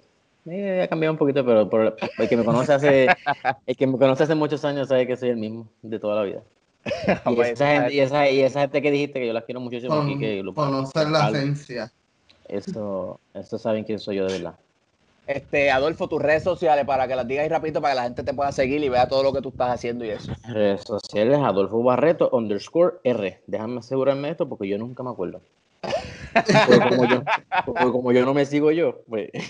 eh, 0.51 0.83
ha 0.83 0.89
cambiado 0.89 1.13
un 1.15 1.19
poquito, 1.19 1.47
pero 1.47 1.71
por, 1.71 1.97
el 2.19 2.29
que 2.29 2.37
me 2.37 2.45
conoce 2.45 2.75
hace, 2.75 3.07
el 3.67 3.77
que 3.77 3.87
me 3.87 3.97
conoce 3.97 4.25
hace 4.25 4.35
muchos 4.35 4.67
años 4.67 4.89
sabe 4.89 5.07
que 5.07 5.17
soy 5.17 5.31
el 5.31 5.39
mismo 5.39 5.67
de 5.81 5.99
toda 5.99 6.17
la 6.17 6.23
vida. 6.25 6.43
Y 7.31 7.41
esa, 7.41 7.67
gente, 7.69 7.95
y, 7.95 8.01
esa, 8.01 8.29
y 8.29 8.41
esa 8.43 8.61
gente 8.61 8.83
que 8.83 8.91
dijiste 8.91 9.19
que 9.19 9.29
yo 9.29 9.33
las 9.33 9.45
quiero 9.45 9.61
muchísimo 9.61 9.95
aquí, 9.95 10.19
que 10.19 10.45
conocer 10.55 11.09
la 11.09 11.31
esencia. 11.31 11.91
Eso, 12.49 13.19
eso 13.33 13.59
saben 13.59 13.85
quién 13.85 13.99
soy 13.99 14.17
yo 14.17 14.27
de 14.27 14.35
verdad. 14.35 14.57
Este, 15.27 15.71
Adolfo, 15.71 16.09
tus 16.09 16.21
redes 16.21 16.43
sociales 16.43 16.85
para 16.85 17.07
que 17.07 17.15
las 17.15 17.27
digas 17.27 17.49
rapidito 17.49 17.81
para 17.81 17.95
que 17.95 17.97
la 17.97 18.03
gente 18.05 18.25
te 18.25 18.35
pueda 18.35 18.51
seguir 18.51 18.83
y 18.83 18.89
vea 18.89 19.07
todo 19.07 19.23
lo 19.23 19.33
que 19.33 19.41
tú 19.41 19.51
estás 19.51 19.71
haciendo 19.71 20.05
y 20.05 20.11
eso. 20.11 20.33
Redes 20.49 20.83
sociales, 20.83 21.39
Adolfo 21.39 21.83
Barreto 21.83 22.29
underscore 22.33 22.97
R. 23.05 23.41
Déjame 23.47 23.79
asegurarme 23.79 24.31
esto 24.31 24.49
porque 24.49 24.67
yo 24.67 24.79
nunca 24.79 25.03
me 25.03 25.11
acuerdo. 25.11 25.41
como, 26.89 27.05
yo, 27.05 27.23
como 27.93 28.13
yo 28.13 28.25
no 28.25 28.35
me 28.35 28.47
sigo 28.47 28.73
yo, 28.73 29.03
pues. 29.09 29.31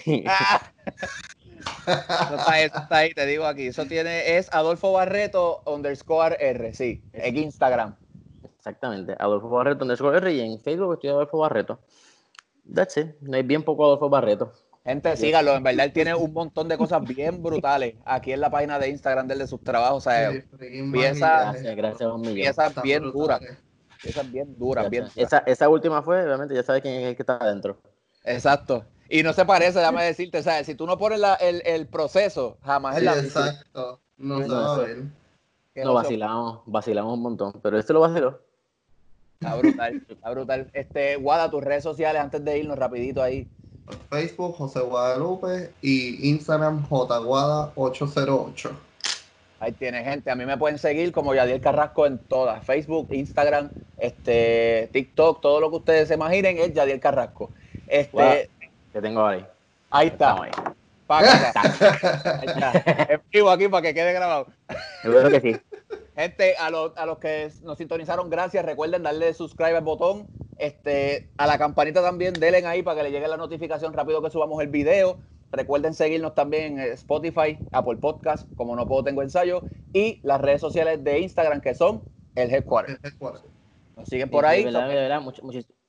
Eso 1.86 2.36
está, 2.36 2.60
eso 2.60 2.78
está 2.78 2.96
ahí, 2.96 3.14
te 3.14 3.24
digo 3.24 3.44
aquí. 3.44 3.68
Eso 3.68 3.86
tiene, 3.86 4.36
es 4.36 4.52
Adolfo 4.52 4.92
Barreto 4.92 5.62
underscore 5.64 6.36
R, 6.40 6.74
sí, 6.74 7.02
en 7.12 7.36
Instagram. 7.36 7.94
Exactamente, 8.58 9.14
Adolfo 9.18 9.48
Barreto 9.48 9.82
underscore 9.82 10.18
R 10.18 10.32
y 10.32 10.40
en 10.40 10.60
Facebook 10.60 10.94
estoy 10.94 11.10
Adolfo 11.10 11.38
Barreto. 11.38 11.80
That's 12.72 12.96
it. 12.96 13.14
No 13.20 13.36
hay 13.36 13.42
bien 13.42 13.62
poco 13.62 13.84
Adolfo 13.84 14.08
Barreto. 14.08 14.52
Gente, 14.84 15.16
sígalo, 15.16 15.54
en 15.54 15.62
verdad 15.62 15.86
él 15.86 15.92
tiene 15.92 16.14
un 16.14 16.32
montón 16.32 16.66
de 16.68 16.76
cosas 16.76 17.04
bien 17.04 17.40
brutales 17.40 17.94
aquí 18.04 18.32
en 18.32 18.40
la 18.40 18.50
página 18.50 18.80
de 18.80 18.88
Instagram 18.88 19.28
de, 19.28 19.36
de 19.36 19.46
sus 19.46 19.62
trabajos. 19.62 20.06
O 20.06 20.10
sea, 20.10 20.32
piezas, 20.92 21.62
gracias, 21.62 21.76
gracias, 21.76 22.10
piezas 22.34 22.82
bien 22.82 23.12
duras. 23.12 23.40
Piezas 24.02 24.32
bien 24.32 24.58
duras, 24.58 24.90
bien 24.90 25.04
duras. 25.04 25.16
Esa, 25.16 25.38
esa 25.46 25.68
última 25.68 26.02
fue, 26.02 26.24
obviamente, 26.24 26.54
ya 26.54 26.64
sabes 26.64 26.82
quién 26.82 26.94
es 26.94 27.08
el 27.10 27.16
que 27.16 27.22
está 27.22 27.36
adentro. 27.36 27.78
Exacto. 28.24 28.84
Y 29.08 29.22
no 29.22 29.32
se 29.32 29.44
parece, 29.44 29.78
déjame 29.78 30.04
decirte, 30.04 30.42
¿sabes? 30.42 30.66
Si 30.66 30.74
tú 30.74 30.86
no 30.86 30.98
pones 30.98 31.20
la, 31.20 31.34
el, 31.34 31.62
el, 31.64 31.86
proceso, 31.86 32.58
jamás 32.62 32.96
es 32.96 33.02
la 33.04 33.18
Exacto. 33.18 34.00
No, 34.16 34.40
no, 34.40 34.46
no, 34.46 34.86
no 35.76 35.94
vacilamos, 35.94 36.62
vacilamos 36.66 37.14
un 37.14 37.22
montón, 37.22 37.52
pero 37.62 37.78
este 37.78 37.92
lo 37.92 38.00
vaciló. 38.00 38.40
Está 39.40 39.56
brutal, 39.56 40.06
está 40.08 40.30
brutal. 40.30 40.70
Este, 40.72 41.16
Guada, 41.16 41.50
tus 41.50 41.62
redes 41.62 41.82
sociales 41.82 42.20
antes 42.22 42.44
de 42.44 42.58
irnos 42.58 42.78
rapidito 42.78 43.22
ahí. 43.22 43.48
Facebook 44.08 44.56
José 44.56 44.80
Guadalupe 44.80 45.70
y 45.82 46.30
Instagram 46.30 46.88
JGuada808. 46.88 48.70
Ahí 49.60 49.72
tiene 49.72 50.02
gente. 50.02 50.30
A 50.30 50.34
mí 50.34 50.44
me 50.44 50.56
pueden 50.56 50.78
seguir 50.78 51.12
como 51.12 51.34
Yadiel 51.34 51.60
Carrasco 51.60 52.06
en 52.06 52.18
todas. 52.18 52.64
Facebook, 52.64 53.08
Instagram, 53.12 53.70
este, 53.98 54.88
TikTok, 54.92 55.40
todo 55.40 55.60
lo 55.60 55.70
que 55.70 55.76
ustedes 55.76 56.08
se 56.08 56.14
imaginen 56.14 56.58
es 56.58 56.74
Yadiel 56.74 56.98
Carrasco. 56.98 57.50
Este, 57.86 58.50
Te 58.92 59.00
tengo 59.00 59.24
ahí. 59.24 59.46
Ahí 59.90 60.08
está. 60.08 60.42
Ahí. 60.42 60.50
En 63.08 63.20
vivo 63.30 63.50
aquí 63.50 63.68
para 63.68 63.82
que 63.82 63.94
quede 63.94 64.12
grabado. 64.12 64.46
Seguro 65.02 65.28
que 65.30 65.40
sí. 65.40 65.56
Gente, 66.16 66.56
a, 66.56 66.70
los, 66.70 66.96
a 66.96 67.06
los 67.06 67.18
que 67.18 67.50
nos 67.62 67.78
sintonizaron, 67.78 68.30
gracias. 68.30 68.64
Recuerden 68.64 69.02
darle 69.02 69.34
subscribe 69.34 69.76
al 69.76 69.84
botón. 69.84 70.26
Este, 70.58 71.30
a 71.36 71.46
la 71.46 71.58
campanita 71.58 72.02
también, 72.02 72.34
denle 72.34 72.64
ahí 72.66 72.82
para 72.82 72.98
que 72.98 73.02
le 73.04 73.10
llegue 73.10 73.28
la 73.28 73.36
notificación 73.36 73.92
rápido 73.92 74.22
que 74.22 74.30
subamos 74.30 74.62
el 74.62 74.68
video. 74.68 75.18
Recuerden 75.50 75.92
seguirnos 75.92 76.34
también 76.34 76.78
en 76.78 76.92
Spotify, 76.92 77.58
Apple 77.72 77.96
Podcast, 77.96 78.48
como 78.56 78.74
no 78.74 78.88
puedo 78.88 79.04
tengo 79.04 79.22
ensayo, 79.22 79.64
y 79.92 80.20
las 80.22 80.40
redes 80.40 80.60
sociales 80.60 81.04
de 81.04 81.20
Instagram 81.20 81.60
que 81.60 81.74
son 81.74 82.02
el 82.34 82.50
Headquarter. 82.50 82.98
Nos 83.96 84.08
siguen 84.08 84.30
por 84.30 84.46
ahí. 84.46 84.64
De 84.64 84.70
verdad, 84.70 85.20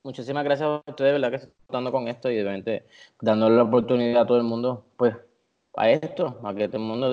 muchísimas 0.04 0.44
gracias 0.44 0.68
a 0.68 0.84
ustedes, 0.86 1.14
¿verdad? 1.14 1.30
Que 1.30 1.38
están 1.38 1.56
dando 1.70 1.92
con 1.92 2.10
esto 2.10 2.30
y 2.30 2.40
obviamente 2.40 2.86
dándole 3.22 3.56
la 3.56 3.64
oportunidad 3.64 4.24
a 4.24 4.28
todo 4.28 4.38
el 4.38 4.44
mundo, 4.44 4.86
pues 4.98 5.16
a 5.76 5.90
esto, 5.90 6.40
a 6.44 6.54
que 6.54 6.68
todo 6.68 6.78
el 6.78 6.88
mundo 6.88 7.12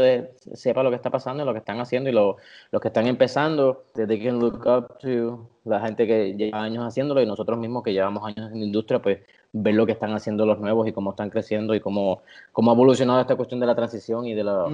sepa 0.54 0.82
lo 0.82 0.90
que 0.90 0.96
está 0.96 1.10
pasando, 1.10 1.44
lo 1.44 1.52
que 1.52 1.60
están 1.60 1.80
haciendo 1.80 2.10
y 2.10 2.12
lo, 2.12 2.36
los 2.70 2.82
que 2.82 2.88
están 2.88 3.06
empezando, 3.06 3.84
desde 3.94 4.18
que 4.18 4.32
look 4.32 4.66
up 4.66 4.98
to 4.98 5.48
la 5.64 5.80
gente 5.80 6.06
que 6.06 6.34
lleva 6.34 6.62
años 6.62 6.84
haciéndolo 6.84 7.22
y 7.22 7.26
nosotros 7.26 7.58
mismos 7.58 7.82
que 7.82 7.92
llevamos 7.92 8.24
años 8.24 8.52
en 8.52 8.60
la 8.60 8.66
industria, 8.66 9.00
pues 9.00 9.20
ver 9.52 9.74
lo 9.74 9.86
que 9.86 9.92
están 9.92 10.12
haciendo 10.12 10.44
los 10.44 10.58
nuevos 10.60 10.86
y 10.86 10.92
cómo 10.92 11.10
están 11.10 11.30
creciendo 11.30 11.74
y 11.74 11.80
cómo, 11.80 12.22
cómo 12.52 12.70
ha 12.70 12.74
evolucionado 12.74 13.20
esta 13.20 13.36
cuestión 13.36 13.60
de 13.60 13.66
la 13.66 13.74
transición 13.74 14.26
y 14.26 14.34
de 14.34 14.44
la, 14.44 14.66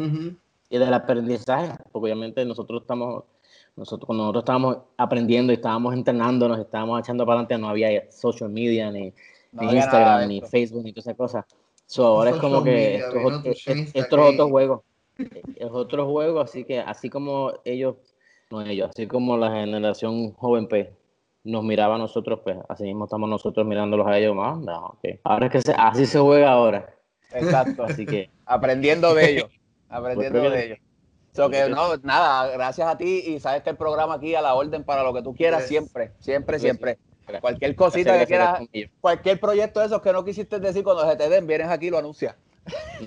y 0.68 0.78
del 0.78 0.92
aprendizaje, 0.92 1.72
porque 1.92 2.06
obviamente 2.06 2.44
nosotros 2.44 2.82
estamos 2.82 3.24
nosotros 3.76 4.06
cuando 4.06 4.24
nosotros 4.24 4.42
estábamos 4.42 4.78
aprendiendo 4.96 5.52
y 5.52 5.56
estábamos 5.56 5.94
entrenándonos, 5.94 6.58
estábamos 6.58 6.98
echando 7.00 7.26
para 7.26 7.40
adelante, 7.40 7.58
no 7.58 7.68
había 7.68 8.10
social 8.10 8.48
media, 8.48 8.90
ni, 8.90 9.12
Instagram, 9.52 10.28
ni 10.28 10.40
Facebook, 10.40 10.82
ni 10.82 10.92
todas 10.92 11.06
esas 11.06 11.16
cosas. 11.16 11.44
So, 11.86 12.06
ahora 12.06 12.30
es 12.30 12.36
como 12.36 12.62
que 12.64 12.96
estos, 12.96 13.66
estos 13.94 14.18
otros 14.18 14.50
juegos, 14.50 14.82
es 15.56 15.70
otro 15.70 16.06
juego, 16.10 16.40
así 16.40 16.64
que 16.64 16.80
así 16.80 17.08
como 17.08 17.52
ellos, 17.64 17.96
no 18.50 18.62
ellos, 18.62 18.90
así 18.90 19.06
como 19.06 19.36
la 19.36 19.50
generación 19.52 20.32
joven 20.32 20.68
pues 20.68 20.88
nos 21.44 21.62
miraba 21.62 21.94
a 21.94 21.98
nosotros, 21.98 22.40
pues 22.42 22.58
así 22.68 22.84
mismo 22.84 23.04
estamos 23.04 23.30
nosotros 23.30 23.64
mirándolos 23.66 24.06
a 24.06 24.18
ellos 24.18 24.34
más. 24.34 24.58
No, 24.58 24.86
okay. 24.86 25.20
Ahora 25.22 25.46
es 25.46 25.64
que 25.64 25.72
así 25.76 26.06
se 26.06 26.18
juega 26.18 26.50
ahora. 26.50 26.92
Exacto. 27.32 27.84
Así 27.84 28.04
que 28.04 28.30
aprendiendo 28.46 29.14
de 29.14 29.30
ellos, 29.30 29.50
aprendiendo 29.88 30.50
de 30.50 30.66
ellos. 30.66 30.78
So 31.32 31.50
que 31.50 31.68
no, 31.68 31.96
nada, 31.98 32.48
gracias 32.48 32.88
a 32.88 32.96
ti 32.96 33.22
y 33.26 33.40
sabes 33.40 33.62
que 33.62 33.70
el 33.70 33.76
programa 33.76 34.14
aquí 34.14 34.34
a 34.34 34.40
la 34.40 34.54
orden 34.54 34.84
para 34.84 35.02
lo 35.02 35.12
que 35.12 35.22
tú 35.22 35.34
quieras 35.34 35.66
siempre, 35.66 36.12
siempre, 36.18 36.58
siempre. 36.58 36.98
Cualquier 37.40 37.74
cosita 37.74 38.18
que 38.18 38.26
quieras, 38.26 38.60
cualquier 39.00 39.40
proyecto 39.40 39.80
de 39.80 39.86
esos 39.86 40.00
que 40.00 40.12
no 40.12 40.24
quisiste 40.24 40.60
decir 40.60 40.84
cuando 40.84 41.08
se 41.08 41.16
te 41.16 41.28
den, 41.28 41.46
vienes 41.46 41.68
aquí 41.68 41.86
y 41.88 41.90
lo 41.90 41.98
anuncias. 41.98 42.36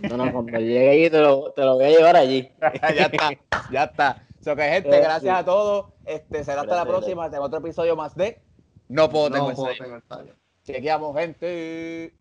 No, 0.10 0.18
no, 0.18 0.32
cuando 0.32 0.60
llegue 0.60 0.90
ahí 0.90 1.10
te 1.10 1.20
lo, 1.20 1.52
te 1.52 1.62
lo 1.64 1.76
voy 1.76 1.86
a 1.86 1.90
llevar 1.90 2.16
allí. 2.16 2.52
ya 2.96 3.06
está, 3.06 3.30
ya 3.72 3.84
está. 3.84 4.24
So 4.42 4.56
que 4.56 4.64
gente, 4.64 4.98
eh, 4.98 5.02
gracias 5.02 5.38
a 5.38 5.44
todos. 5.44 5.88
Este, 6.06 6.44
será 6.44 6.62
hasta 6.62 6.76
la 6.76 6.86
próxima. 6.86 7.30
Tengo 7.30 7.44
otro 7.44 7.60
episodio 7.60 7.96
más 7.96 8.16
de 8.16 8.42
No 8.88 9.10
puedo 9.10 9.30
tener 9.30 9.42
no 9.42 9.96
ensayo. 9.96 10.36
Chequeamos, 10.64 11.18
gente. 11.18 12.14